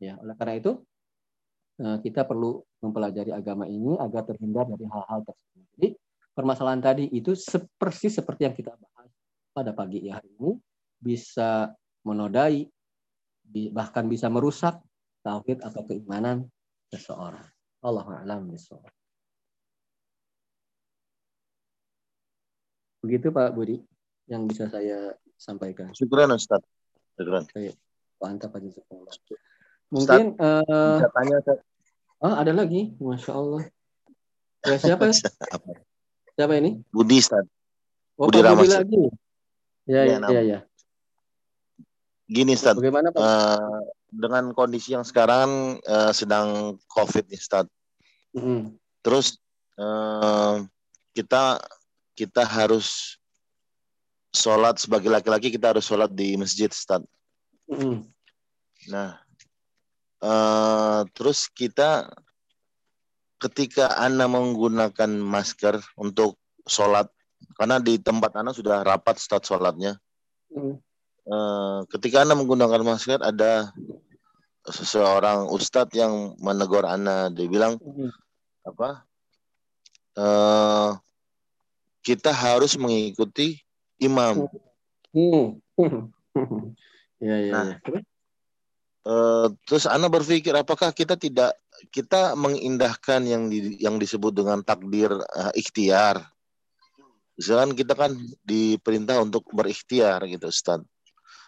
Ya 0.00 0.16
oleh 0.20 0.34
karena 0.36 0.54
itu 0.58 0.72
eh, 1.82 1.98
kita 2.00 2.24
perlu 2.24 2.64
mempelajari 2.80 3.32
agama 3.36 3.68
ini 3.68 3.96
agar 4.00 4.24
terhindar 4.24 4.64
dari 4.68 4.86
hal-hal 4.88 5.20
tersebut. 5.24 5.64
Jadi 5.76 5.88
permasalahan 6.32 6.80
tadi 6.80 7.04
itu 7.12 7.32
persis 7.76 8.16
seperti 8.16 8.48
yang 8.48 8.56
kita 8.56 8.72
bahas 8.76 9.08
pada 9.56 9.72
pagi 9.72 10.04
hari 10.08 10.28
ini 10.36 10.56
bisa 11.00 11.72
menodai 12.06 12.70
bahkan 13.74 14.06
bisa 14.06 14.30
merusak 14.30 14.78
tauhid 15.26 15.58
atau 15.66 15.82
keimanan 15.82 16.46
seseorang. 16.94 17.42
Allah 17.82 18.06
a'lam 18.22 18.46
bishawab. 18.46 18.90
Begitu 23.02 23.30
Pak 23.30 23.54
Budi 23.54 23.78
yang 24.26 24.46
bisa 24.50 24.66
saya 24.66 25.14
sampaikan. 25.38 25.94
Syukuran 25.94 26.34
Ustaz. 26.34 26.62
Syukuran. 27.14 27.46
Mantap 28.18 28.58
aja. 28.58 28.82
Mungkin 29.86 30.34
Ustaz, 30.34 30.66
uh, 30.66 30.98
bisa 30.98 31.10
tanya 31.14 31.34
Ustaz. 31.38 31.58
Oh, 32.18 32.34
ada 32.34 32.50
lagi. 32.50 32.98
Masya 32.98 33.32
Allah. 33.34 33.62
Ya 34.66 34.76
siapa? 34.82 35.06
siapa 36.34 36.52
ini? 36.58 36.82
Budi 36.90 37.22
Ustaz. 37.22 37.46
Oh, 38.18 38.26
Budi 38.26 38.42
Budi 38.42 38.74
lagi. 38.74 39.02
Ya, 39.86 40.02
ya, 40.02 40.18
ya, 40.18 40.42
ya. 40.42 40.58
Gini 42.26 42.58
Ustaz. 42.58 42.74
Bagaimana 42.74 43.14
Pak? 43.14 43.22
Uh, 43.22 43.80
dengan 44.10 44.50
kondisi 44.50 44.94
yang 44.98 45.06
sekarang 45.06 45.78
uh, 45.86 46.10
sedang 46.10 46.74
COVID 46.90 47.30
nih 47.30 47.38
Ustaz. 47.38 47.66
Mm. 48.34 48.74
Terus 49.02 49.38
uh, 49.78 50.66
kita 51.14 51.62
kita 52.18 52.42
harus 52.42 53.18
sholat 54.34 54.82
sebagai 54.82 55.08
laki-laki 55.08 55.54
kita 55.54 55.70
harus 55.70 55.86
sholat 55.86 56.10
di 56.10 56.34
masjid 56.34 56.66
Ustaz. 56.66 57.06
Mm. 57.70 58.10
Nah, 58.90 59.22
uh, 60.22 61.06
terus 61.14 61.46
kita 61.46 62.10
ketika 63.38 63.94
Anda 64.02 64.26
menggunakan 64.26 65.10
masker 65.22 65.78
untuk 65.94 66.40
sholat, 66.66 67.06
karena 67.54 67.78
di 67.78 68.02
tempat 68.02 68.34
Anda 68.34 68.50
sudah 68.50 68.82
rapat 68.82 69.22
Ustaz 69.22 69.46
sholatnya. 69.46 69.94
Mm. 70.50 70.82
Uh, 71.26 71.82
ketika 71.90 72.22
Anda 72.22 72.38
menggunakan 72.38 72.86
masker 72.86 73.18
ada 73.18 73.74
seseorang 74.62 75.50
ustadz 75.50 75.94
yang 75.98 76.38
menegur 76.38 76.86
Anda, 76.86 77.34
dia 77.34 77.50
bilang 77.50 77.82
mm. 77.82 78.12
apa? 78.66 79.02
Uh, 80.16 80.94
kita 82.06 82.30
harus 82.30 82.78
mengikuti 82.78 83.58
imam. 83.98 84.46
Hmm. 85.10 85.58
ya, 87.18 87.36
ya, 87.42 87.52
nah, 87.52 87.64
ya. 87.74 88.00
Uh, 89.06 89.46
terus 89.66 89.86
Ana 89.86 90.10
berpikir 90.10 90.50
apakah 90.54 90.90
kita 90.90 91.14
tidak 91.14 91.54
kita 91.94 92.34
mengindahkan 92.34 93.22
yang 93.22 93.46
di, 93.46 93.78
yang 93.78 93.98
disebut 93.98 94.34
dengan 94.34 94.62
takdir 94.62 95.10
uh, 95.10 95.52
ikhtiar. 95.54 96.26
Misalkan 97.36 97.76
kita 97.76 97.92
kan 97.92 98.16
diperintah 98.42 99.20
untuk 99.20 99.46
berikhtiar 99.52 100.24
gitu 100.30 100.48
Ustaz. 100.48 100.80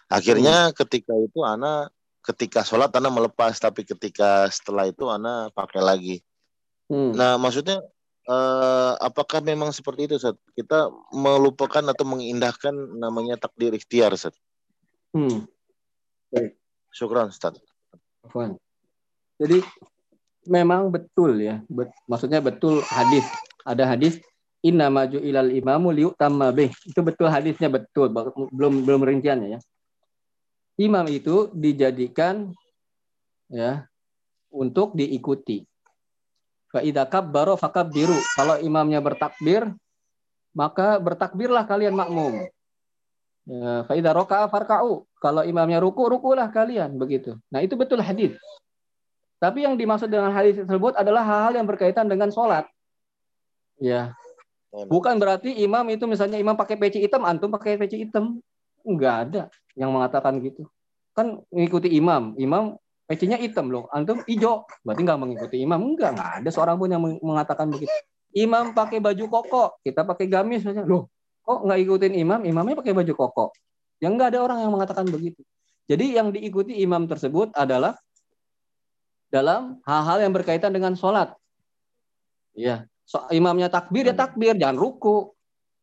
Akhirnya 0.09 0.69
hmm. 0.69 0.75
ketika 0.75 1.13
itu 1.13 1.39
Ana 1.45 1.87
ketika 2.25 2.65
sholat 2.65 2.89
Ana 2.97 3.13
melepas 3.13 3.55
tapi 3.61 3.85
ketika 3.85 4.49
setelah 4.49 4.89
itu 4.89 5.05
Ana 5.05 5.53
pakai 5.53 5.81
lagi. 5.85 6.17
Hmm. 6.89 7.13
Nah 7.13 7.37
maksudnya 7.37 7.79
uh, 8.25 8.97
apakah 8.97 9.45
memang 9.45 9.69
seperti 9.69 10.09
itu 10.09 10.13
Ustaz? 10.17 10.35
Kita 10.57 10.89
melupakan 11.13 11.85
atau 11.85 12.05
mengindahkan 12.09 12.73
namanya 12.97 13.37
takdir 13.37 13.69
ikhtiar 13.77 14.09
Ustaz? 14.17 14.33
Hmm. 15.13 15.45
Baik. 16.33 16.57
Syukran 16.89 17.29
Ustaz. 17.29 17.61
Jadi 19.39 19.61
memang 20.49 20.89
betul 20.89 21.37
ya, 21.39 21.61
bet, 21.69 21.93
maksudnya 22.09 22.41
betul 22.41 22.81
hadis. 22.89 23.23
Ada 23.63 23.85
hadis 23.85 24.17
inna 24.65 24.89
maju 24.89 25.21
ilal 25.21 25.53
imamu 25.53 25.93
liu 25.93 26.09
bih. 26.53 26.73
Itu 26.85 27.05
betul 27.05 27.29
hadisnya 27.29 27.69
betul, 27.69 28.09
belum 28.53 28.83
belum 28.83 29.01
rinciannya 29.05 29.57
ya. 29.57 29.59
Imam 30.79 31.03
itu 31.11 31.51
dijadikan 31.51 32.55
ya 33.51 33.83
untuk 34.47 34.95
diikuti. 34.95 35.67
Fa'idha 36.71 37.03
kabbaro 37.03 37.59
biru. 37.91 38.15
Kalau 38.37 38.55
imamnya 38.63 39.03
bertakbir, 39.03 39.73
maka 40.55 41.01
bertakbirlah 41.01 41.67
kalian 41.67 41.97
makmum. 41.97 42.47
Ya, 43.49 43.83
Fa'idha 43.89 44.15
roka'a 44.15 44.47
farka'u. 44.47 45.03
Kalau 45.19 45.43
imamnya 45.43 45.83
ruku, 45.83 46.05
rukulah 46.07 46.47
kalian. 46.47 46.95
Begitu. 46.95 47.35
Nah 47.51 47.59
itu 47.59 47.75
betul 47.75 47.99
hadis. 47.99 48.37
Tapi 49.41 49.63
yang 49.67 49.75
dimaksud 49.75 50.07
dengan 50.07 50.31
hadis 50.31 50.63
tersebut 50.63 50.95
adalah 50.95 51.23
hal-hal 51.27 51.59
yang 51.59 51.67
berkaitan 51.67 52.07
dengan 52.07 52.31
sholat. 52.31 52.67
Ya. 53.79 54.13
Bukan 54.69 55.17
berarti 55.17 55.55
imam 55.65 55.81
itu 55.89 56.05
misalnya 56.05 56.37
imam 56.37 56.53
pakai 56.53 56.77
peci 56.77 57.01
hitam, 57.01 57.25
antum 57.25 57.49
pakai 57.49 57.79
peci 57.79 58.05
hitam. 58.05 58.37
Enggak 58.85 59.15
ada 59.27 59.41
yang 59.75 59.91
mengatakan 59.95 60.39
gitu. 60.43 60.67
Kan 61.15 61.43
mengikuti 61.51 61.91
imam. 61.93 62.35
Imam 62.39 62.79
pecinya 63.09 63.41
hitam 63.41 63.73
loh, 63.73 63.89
antum 63.89 64.21
hijau, 64.29 64.69
berarti 64.85 65.01
nggak 65.01 65.19
mengikuti 65.19 65.57
imam. 65.65 65.81
Enggak, 65.81 66.13
nggak 66.13 66.31
ada 66.45 66.49
seorang 66.53 66.77
pun 66.77 66.89
yang 66.93 67.01
mengatakan 67.01 67.73
begitu. 67.73 67.89
Imam 68.37 68.77
pakai 68.77 69.01
baju 69.01 69.25
koko, 69.25 69.63
kita 69.81 70.05
pakai 70.05 70.29
gamis 70.29 70.61
saja. 70.61 70.85
Loh, 70.85 71.09
kok 71.41 71.65
nggak 71.65 71.79
ikutin 71.81 72.13
imam? 72.13 72.45
Imamnya 72.45 72.77
pakai 72.77 72.93
baju 72.93 73.13
koko. 73.17 73.45
Yang 73.97 74.11
nggak 74.13 74.29
ada 74.35 74.39
orang 74.45 74.57
yang 74.61 74.71
mengatakan 74.71 75.09
begitu. 75.09 75.41
Jadi 75.89 76.13
yang 76.13 76.29
diikuti 76.29 76.77
imam 76.85 77.09
tersebut 77.09 77.49
adalah 77.57 77.97
dalam 79.33 79.81
hal-hal 79.89 80.21
yang 80.21 80.33
berkaitan 80.33 80.69
dengan 80.69 80.93
sholat. 80.93 81.33
Ya, 82.53 82.85
so, 83.09 83.25
imamnya 83.33 83.73
takbir 83.73 84.05
ya 84.05 84.13
takbir, 84.13 84.53
jangan 84.53 84.77
ruku. 84.77 85.33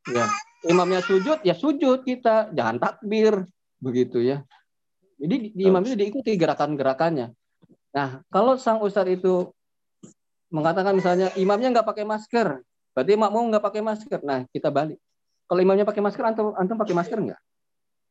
Ya, 0.06 0.31
imamnya 0.66 1.01
sujud 1.02 1.40
ya 1.43 1.55
sujud 1.55 2.02
kita, 2.02 2.51
jangan 2.52 2.76
takbir 2.82 3.47
begitu 3.80 4.22
ya. 4.22 4.43
Jadi 5.16 5.56
di 5.56 5.64
imam 5.64 5.80
itu 5.80 5.97
diikuti 5.97 6.36
gerakan-gerakannya. 6.36 7.32
Nah, 7.97 8.20
kalau 8.28 8.60
sang 8.60 8.84
ustadz 8.84 9.16
itu 9.16 9.48
mengatakan 10.52 10.93
misalnya 10.93 11.32
imamnya 11.40 11.72
nggak 11.80 11.88
pakai 11.88 12.05
masker, 12.05 12.60
berarti 12.93 13.12
makmum 13.16 13.48
nggak 13.48 13.64
pakai 13.64 13.80
masker. 13.80 14.20
Nah, 14.20 14.44
kita 14.52 14.68
balik. 14.68 15.01
Kalau 15.48 15.60
imamnya 15.62 15.88
pakai 15.88 16.02
masker, 16.05 16.24
antum 16.26 16.52
antum 16.52 16.76
pakai 16.76 16.93
masker 16.93 17.18
nggak? 17.22 17.40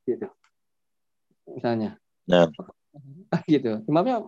Gitu. 0.10 0.28
Misalnya. 1.46 2.00
Nah. 2.26 2.50
gitu. 3.54 3.86
Imamnya 3.86 4.26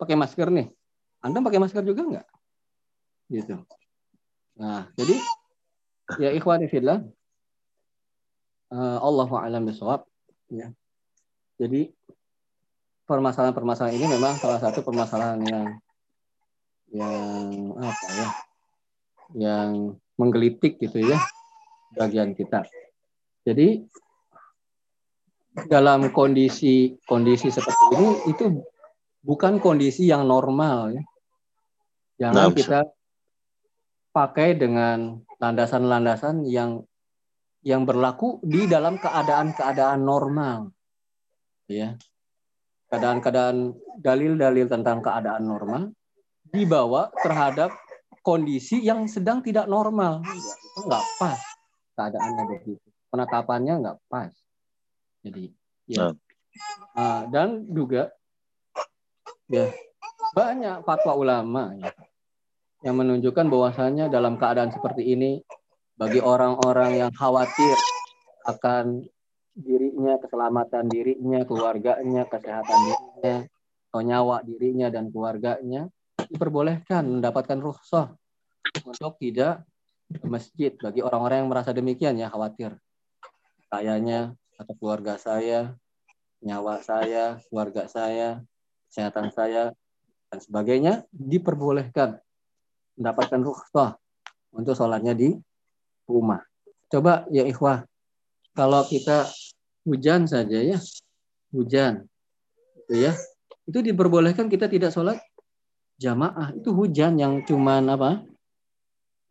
pakai 0.00 0.16
masker 0.16 0.48
nih. 0.48 0.72
Antum 1.20 1.44
pakai 1.44 1.60
masker 1.60 1.84
juga 1.84 2.02
nggak? 2.08 2.26
Gitu. 3.28 3.56
Nah, 4.56 4.88
jadi 4.96 5.16
ya 6.22 6.30
ikhwani 6.32 6.70
fillah. 6.70 7.04
Uh, 8.74 8.98
Allahu 8.98 9.38
a'lam 9.38 9.70
bisawab. 9.70 10.02
Ya. 10.50 10.74
Jadi 11.62 11.94
permasalahan-permasalahan 13.06 13.94
ini 13.94 14.06
memang 14.10 14.34
salah 14.42 14.58
satu 14.58 14.82
permasalahan 14.82 15.38
yang 15.46 15.66
yang 16.90 17.74
apa 17.78 18.06
ya 18.10 18.28
yang 19.34 19.70
menggelitik 20.18 20.82
gitu 20.82 21.06
ya 21.06 21.18
bagian 21.94 22.34
kita. 22.34 22.66
Jadi 23.46 23.86
dalam 25.70 26.10
kondisi 26.10 26.98
kondisi 27.06 27.54
seperti 27.54 27.84
ini 27.94 28.10
itu 28.34 28.44
bukan 29.22 29.62
kondisi 29.62 30.10
yang 30.10 30.26
normal 30.26 30.98
ya. 30.98 31.02
Jangan 32.18 32.50
nah, 32.50 32.50
kita 32.50 32.80
pakai 34.14 34.58
dengan 34.58 35.18
landasan-landasan 35.38 36.46
yang 36.46 36.86
yang 37.64 37.88
berlaku 37.88 38.38
di 38.44 38.68
dalam 38.68 39.00
keadaan-keadaan 39.00 40.00
normal. 40.04 40.70
Ya 41.66 41.96
keadaan-keadaan 42.94 43.74
dalil-dalil 43.98 44.70
tentang 44.70 45.02
keadaan 45.02 45.42
normal 45.42 45.90
dibawa 46.54 47.10
terhadap 47.26 47.74
kondisi 48.22 48.78
yang 48.86 49.10
sedang 49.10 49.42
tidak 49.42 49.66
normal. 49.66 50.22
Itu 50.22 50.86
nggak 50.86 51.04
pas 51.18 51.40
keadaannya 51.98 52.44
begitu. 52.54 52.86
Penetapannya 53.10 53.74
nggak 53.82 53.98
pas. 54.06 54.30
Jadi 55.26 55.50
ya. 55.90 56.14
Nah, 56.94 57.26
dan 57.34 57.66
juga 57.66 58.14
ya 59.50 59.74
banyak 60.30 60.86
fatwa 60.86 61.18
ulama 61.18 61.74
ya, 61.74 61.90
yang 62.86 62.94
menunjukkan 62.94 63.50
bahwasanya 63.50 64.06
dalam 64.06 64.38
keadaan 64.38 64.70
seperti 64.70 65.02
ini 65.18 65.42
bagi 65.94 66.18
orang-orang 66.18 66.98
yang 67.06 67.12
khawatir 67.14 67.76
akan 68.44 69.06
dirinya, 69.54 70.18
keselamatan 70.18 70.90
dirinya, 70.90 71.46
keluarganya, 71.46 72.26
kesehatan 72.26 72.78
dirinya, 72.90 73.36
atau 73.88 74.00
nyawa 74.02 74.42
dirinya 74.42 74.90
dan 74.90 75.14
keluarganya, 75.14 75.86
diperbolehkan 76.26 77.22
mendapatkan 77.22 77.58
rukhsah 77.62 78.10
untuk 78.82 79.14
tidak 79.22 79.62
ke 80.10 80.26
masjid. 80.26 80.74
Bagi 80.74 81.00
orang-orang 81.00 81.46
yang 81.46 81.50
merasa 81.50 81.70
demikian 81.70 82.18
ya 82.18 82.26
khawatir. 82.26 82.74
Sayanya 83.70 84.34
atau 84.58 84.74
keluarga 84.74 85.14
saya, 85.14 85.78
nyawa 86.42 86.82
saya, 86.82 87.38
keluarga 87.46 87.86
saya, 87.86 88.42
kesehatan 88.90 89.30
saya 89.30 89.70
dan 90.30 90.38
sebagainya 90.42 90.92
diperbolehkan 91.14 92.18
mendapatkan 92.98 93.40
rukhsah 93.42 93.98
untuk 94.54 94.74
sholatnya 94.74 95.14
di 95.14 95.34
rumah. 96.06 96.42
Coba 96.88 97.26
ya 97.32 97.44
ikhwah, 97.44 97.84
kalau 98.54 98.82
kita 98.86 99.28
hujan 99.84 100.28
saja 100.28 100.60
ya, 100.60 100.78
hujan, 101.50 102.06
itu 102.86 103.08
ya, 103.08 103.12
itu 103.66 103.78
diperbolehkan 103.80 104.46
kita 104.46 104.68
tidak 104.70 104.94
sholat 104.94 105.18
jamaah. 105.98 106.54
Itu 106.54 106.72
hujan 106.76 107.18
yang 107.18 107.42
cuman 107.42 107.90
apa? 107.90 108.10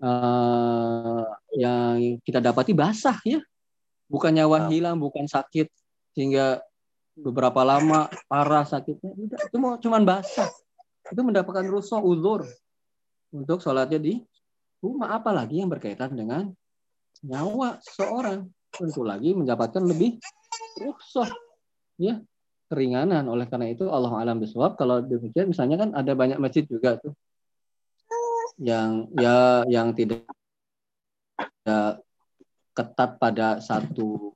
Uh, 0.03 1.23
yang 1.55 2.19
kita 2.27 2.43
dapati 2.43 2.75
basah 2.75 3.15
ya, 3.23 3.39
bukan 4.11 4.35
nyawa 4.35 4.67
hilang, 4.67 4.99
bukan 4.99 5.29
sakit 5.29 5.71
sehingga 6.11 6.59
beberapa 7.15 7.63
lama 7.63 8.11
parah 8.27 8.67
sakitnya. 8.67 9.15
Tidak, 9.15 9.39
itu 9.47 9.57
mau 9.61 9.79
cuman 9.79 10.03
basah 10.03 10.49
itu 11.11 11.21
mendapatkan 11.21 11.67
rusuh 11.67 11.99
uzur 11.99 12.47
untuk 13.35 13.59
sholatnya 13.59 13.99
di 13.99 14.13
rumah 14.79 15.19
apalagi 15.19 15.59
yang 15.59 15.67
berkaitan 15.67 16.15
dengan 16.15 16.51
nyawa 17.23 17.79
seorang 17.81 18.51
tentu 18.73 19.01
lagi 19.01 19.31
mendapatkan 19.31 19.83
lebih 19.83 20.19
rusuh 20.79 21.29
ya. 21.97 22.19
Keringanan. 22.71 23.29
Oleh 23.29 23.45
karena 23.45 23.69
itu 23.69 23.85
Allah 23.91 24.09
alam 24.17 24.41
biswab 24.41 24.73
kalau 24.75 25.03
demikian 25.03 25.51
misalnya 25.51 25.77
kan 25.77 25.89
ada 25.93 26.17
banyak 26.17 26.41
masjid 26.41 26.65
juga 26.65 26.97
tuh. 26.97 27.13
Yang 28.57 29.13
ya 29.17 29.61
yang 29.69 29.93
tidak 29.93 30.25
ya, 31.65 32.01
ketat 32.73 33.21
pada 33.21 33.61
satu 33.61 34.33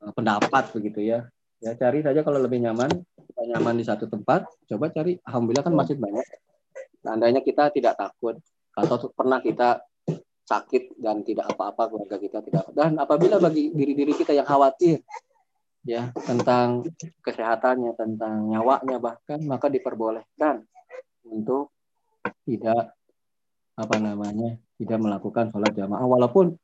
eh, 0.00 0.12
pendapat 0.16 0.72
begitu 0.72 1.04
ya. 1.04 1.28
Ya 1.60 1.76
cari 1.76 2.00
saja 2.00 2.24
kalau 2.24 2.40
lebih 2.40 2.64
nyaman 2.64 2.88
nyaman 3.36 3.76
di 3.76 3.84
satu 3.84 4.08
tempat, 4.08 4.48
coba 4.64 4.88
cari. 4.88 5.20
Alhamdulillah 5.28 5.64
kan 5.64 5.76
masjid 5.76 6.00
banyak. 6.00 6.24
Seandainya 7.04 7.40
kita 7.44 7.70
tidak 7.70 7.94
takut 8.00 8.40
atau 8.72 8.96
pernah 9.12 9.40
kita 9.40 9.84
sakit 10.46 10.96
dan 11.02 11.26
tidak 11.26 11.50
apa-apa 11.50 11.90
keluarga 11.90 12.16
kita 12.22 12.38
tidak. 12.46 12.70
Dan 12.70 12.96
apabila 13.02 13.42
bagi 13.42 13.74
diri-diri 13.74 14.14
kita 14.14 14.30
yang 14.30 14.46
khawatir 14.46 15.02
ya 15.82 16.10
tentang 16.26 16.86
kesehatannya, 17.22 17.92
tentang 17.98 18.54
nyawanya 18.54 19.02
bahkan 19.02 19.42
maka 19.42 19.66
diperbolehkan 19.66 20.62
untuk 21.26 21.74
tidak 22.46 22.94
apa 23.76 23.96
namanya 23.98 24.56
tidak 24.78 24.98
melakukan 25.02 25.52
sholat 25.52 25.74
jamaah 25.74 26.06
walaupun 26.06 26.56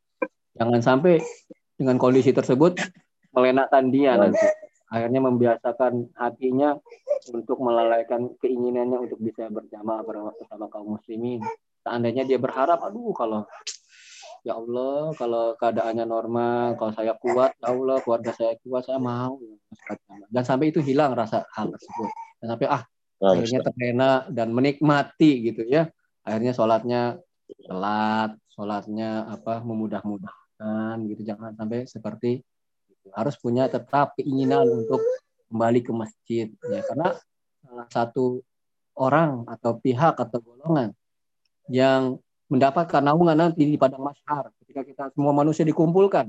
jangan 0.56 0.80
sampai 0.80 1.20
dengan 1.76 2.00
kondisi 2.00 2.32
tersebut 2.32 2.80
melenakkan 3.34 3.92
dia 3.92 4.16
nanti 4.16 4.42
akhirnya 4.92 5.20
membiasakan 5.24 6.12
hatinya 6.16 6.76
untuk 7.32 7.62
melalaikan 7.64 8.34
keinginannya 8.42 9.08
untuk 9.08 9.22
bisa 9.22 9.46
berjamaah 9.48 10.02
bersama 10.04 10.66
kaum 10.68 10.98
muslimin. 10.98 11.40
Seandainya 11.82 12.28
dia 12.28 12.36
berharap, 12.36 12.82
aduh 12.84 13.14
kalau 13.14 13.46
ya 14.42 14.58
Allah 14.58 15.14
kalau 15.14 15.54
keadaannya 15.54 16.06
normal, 16.06 16.74
kalau 16.78 16.92
saya 16.94 17.14
kuat, 17.18 17.54
ya 17.58 17.70
Allah 17.70 18.02
keluarga 18.02 18.30
saya 18.34 18.58
kuat, 18.62 18.86
saya 18.86 18.98
mau. 18.98 19.38
Dan 20.28 20.42
sampai 20.42 20.74
itu 20.74 20.82
hilang 20.82 21.14
rasa 21.14 21.46
hal 21.54 21.70
tersebut. 21.70 22.10
Dan 22.42 22.46
sampai 22.54 22.66
ah 22.70 22.82
akhirnya 23.22 23.60
terlena 23.62 24.10
dan 24.28 24.50
menikmati 24.50 25.46
gitu 25.46 25.62
ya. 25.66 25.86
Akhirnya 26.26 26.52
sholatnya 26.54 27.02
telat, 27.66 28.34
sholatnya 28.50 29.30
apa 29.30 29.62
memudah-mudahkan 29.62 30.96
gitu. 31.06 31.22
Jangan 31.22 31.54
sampai 31.54 31.86
seperti 31.86 32.42
harus 33.14 33.34
punya 33.38 33.66
tetap 33.66 34.14
keinginan 34.18 34.62
untuk 34.62 35.02
kembali 35.50 35.80
ke 35.82 35.92
masjid 35.92 36.46
ya 36.70 36.80
karena 36.86 37.18
salah 37.60 37.88
satu 37.90 38.40
orang 38.96 39.44
atau 39.50 39.76
pihak 39.76 40.16
atau 40.16 40.38
golongan 40.38 40.94
yang 41.68 42.16
mendapatkan 42.52 43.00
naungan 43.00 43.32
nanti 43.32 43.64
di 43.64 43.80
padang 43.80 44.04
masyar 44.04 44.52
ketika 44.60 44.84
kita 44.84 45.02
semua 45.16 45.32
manusia 45.32 45.64
dikumpulkan. 45.64 46.28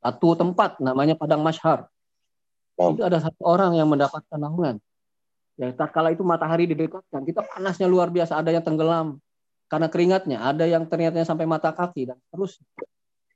Satu 0.00 0.32
tempat 0.32 0.80
namanya 0.80 1.12
padang 1.12 1.44
masyar 1.44 1.84
oh. 2.80 2.96
itu 2.96 3.04
ada 3.04 3.20
satu 3.20 3.44
orang 3.44 3.76
yang 3.76 3.92
mendapatkan 3.92 4.40
naungan. 4.40 4.80
Ya 5.60 5.72
tak 5.72 5.92
kala 5.92 6.16
itu 6.16 6.24
matahari 6.24 6.64
didekatkan 6.68 7.24
kita 7.24 7.44
panasnya 7.44 7.84
luar 7.84 8.08
biasa 8.08 8.40
ada 8.40 8.48
yang 8.48 8.64
tenggelam. 8.64 9.20
Karena 9.66 9.90
keringatnya 9.90 10.38
ada 10.40 10.62
yang 10.62 10.86
ternyata 10.86 11.20
sampai 11.26 11.44
mata 11.44 11.74
kaki 11.74 12.08
dan 12.08 12.18
terus 12.30 12.62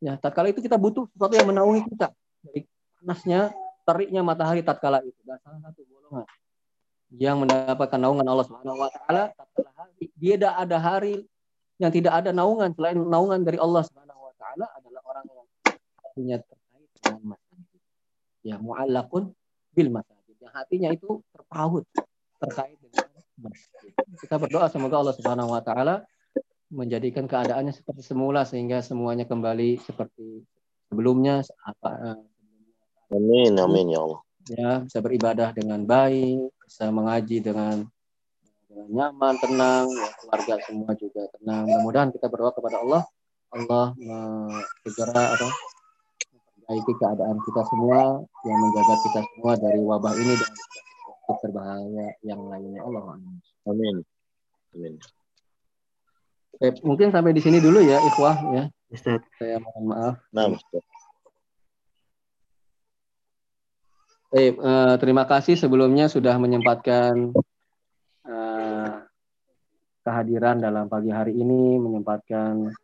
Ya, 0.01 0.17
tatkala 0.17 0.49
itu 0.49 0.65
kita 0.65 0.81
butuh 0.81 1.05
sesuatu 1.13 1.37
yang 1.37 1.53
menaungi 1.53 1.85
kita. 1.93 2.09
Dari 2.41 2.65
panasnya, 2.97 3.53
teriknya 3.85 4.25
matahari 4.25 4.65
tatkala 4.65 5.05
itu. 5.05 5.21
Dan 5.29 5.37
salah 5.45 5.61
satu 5.61 5.85
golongan 5.85 6.25
yang 7.21 7.37
mendapatkan 7.43 8.01
naungan 8.01 8.25
Allah 8.25 8.47
Subhanahu 8.47 8.81
wa 8.81 8.87
taala 8.87 9.35
tatkala 9.35 9.71
hari 9.75 10.15
dia 10.15 10.39
tidak 10.39 10.55
ada 10.63 10.79
hari 10.79 11.27
yang 11.81 11.89
tidak 11.89 12.13
ada 12.13 12.31
naungan 12.31 12.77
selain 12.77 13.01
naungan 13.01 13.41
dari 13.41 13.57
Allah 13.57 13.81
Subhanahu 13.89 14.21
wa 14.29 14.35
taala 14.37 14.69
adalah 14.77 15.01
orang 15.09 15.25
yang 15.33 15.47
hatinya 16.05 16.37
terkait 16.45 16.89
dengan 17.01 17.23
masjid. 17.35 17.81
Ya, 18.45 18.57
mu'allaqun 18.61 19.33
bil 19.73 19.89
masjid. 19.89 20.37
Yang 20.37 20.55
hatinya 20.55 20.89
itu 20.93 21.25
terpaut 21.33 21.89
terkait 22.37 22.77
dengan 22.85 23.09
masjid. 23.41 23.93
Kita 24.21 24.37
berdoa 24.37 24.69
semoga 24.69 25.01
Allah 25.01 25.17
Subhanahu 25.17 25.57
wa 25.57 25.65
taala 25.65 26.05
menjadikan 26.69 27.25
keadaannya 27.25 27.73
seperti 27.73 28.05
semula 28.05 28.45
sehingga 28.45 28.85
semuanya 28.85 29.27
kembali 29.27 29.81
seperti 29.83 30.45
sebelumnya 30.87 31.43
apa 31.67 31.91
eh, 32.15 32.19
Amin 33.11 33.59
amin 33.59 33.91
ya 33.91 34.07
Allah. 34.07 34.21
Ya, 34.51 34.71
bisa 34.87 34.99
beribadah 35.03 35.51
dengan 35.51 35.83
baik, 35.83 36.55
bisa 36.63 36.91
mengaji 36.95 37.43
dengan, 37.43 37.87
nyaman, 38.71 39.35
tenang, 39.43 39.87
ya, 39.91 40.09
keluarga 40.23 40.55
semua 40.65 40.93
juga 40.95 41.23
tenang. 41.39 41.67
Mudah-mudahan 41.67 42.11
kita 42.15 42.27
berdoa 42.31 42.55
kepada 42.55 42.77
Allah, 42.83 43.03
Allah 43.51 43.87
segera 44.87 45.35
apa 45.35 45.49
memperbaiki 46.71 46.93
keadaan 47.03 47.37
kita 47.43 47.63
semua, 47.67 48.23
yang 48.47 48.59
menjaga 48.63 48.95
kita 49.03 49.21
semua 49.35 49.53
dari 49.59 49.81
wabah 49.83 50.15
ini 50.15 50.35
dan 50.39 50.53
berbahaya 51.43 52.07
yang 52.23 52.41
lainnya. 52.47 52.81
Allah 52.87 53.19
amin. 53.67 53.97
Amin. 54.75 54.95
Eh, 56.61 56.73
mungkin 56.87 57.11
sampai 57.11 57.35
di 57.35 57.43
sini 57.43 57.59
dulu 57.59 57.83
ya, 57.83 57.99
Ikhwah 57.99 58.37
ya. 58.55 58.65
Ustaz. 58.91 59.23
Saya 59.39 59.59
mohon 59.63 59.85
maaf. 59.91 60.15
Nah, 60.31 60.47
Ustaz. 60.51 60.85
Eh, 64.31 64.55
eh, 64.55 64.95
terima 65.03 65.27
kasih 65.27 65.59
sebelumnya 65.59 66.07
sudah 66.07 66.39
menyempatkan 66.39 67.35
kehadiran 70.11 70.59
dalam 70.59 70.91
pagi 70.91 71.15
hari 71.15 71.39
ini, 71.39 71.79
menyempatkan 71.79 72.75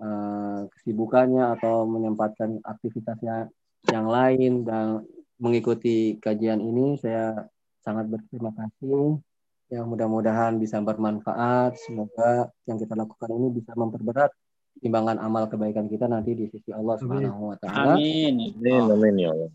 eh, 0.00 0.60
kesibukannya 0.72 1.52
atau 1.60 1.84
menyempatkan 1.84 2.64
aktivitasnya 2.64 3.52
yang 3.92 4.08
lain 4.08 4.64
dan 4.64 5.04
mengikuti 5.36 6.16
kajian 6.16 6.64
ini. 6.64 6.96
Saya 6.96 7.44
sangat 7.84 8.08
berterima 8.08 8.56
kasih 8.56 9.20
yang 9.68 9.84
mudah-mudahan 9.84 10.56
bisa 10.56 10.80
bermanfaat. 10.80 11.76
Semoga 11.76 12.48
yang 12.64 12.80
kita 12.80 12.96
lakukan 12.96 13.28
ini 13.36 13.52
bisa 13.52 13.76
memperberat 13.76 14.32
timbangan 14.80 15.20
amal 15.20 15.44
kebaikan 15.52 15.88
kita 15.92 16.08
nanti 16.08 16.32
di 16.32 16.48
sisi 16.48 16.72
Allah 16.72 16.96
Subhanahu 16.96 17.52
wa 17.52 17.56
taala. 17.60 18.00
Amin. 18.00 18.56
Amin. 18.56 18.82
Amin 18.88 19.14
ya 19.20 19.28
Allah. 19.36 19.50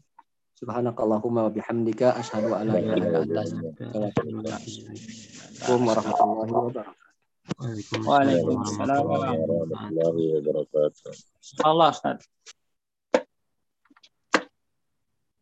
Subhanakallahumma 0.57 1.49
wa 1.49 1.51
bihamdika 1.53 2.17
asyhadu 2.17 2.57
an 2.57 2.73
la 2.73 2.81
ilaha 2.81 2.97
illa 2.97 3.19
anta 3.21 3.41
astaghfiruka 3.45 4.57
warahmatullahi 5.69 6.49
wabarakatuh. 6.49 7.06
Waalaikumsalam 7.55 9.03
warahmatullahi 9.07 10.23
wabarakatuh. 10.35 11.15
Allah 11.63 11.89
Ustaz. 11.95 12.27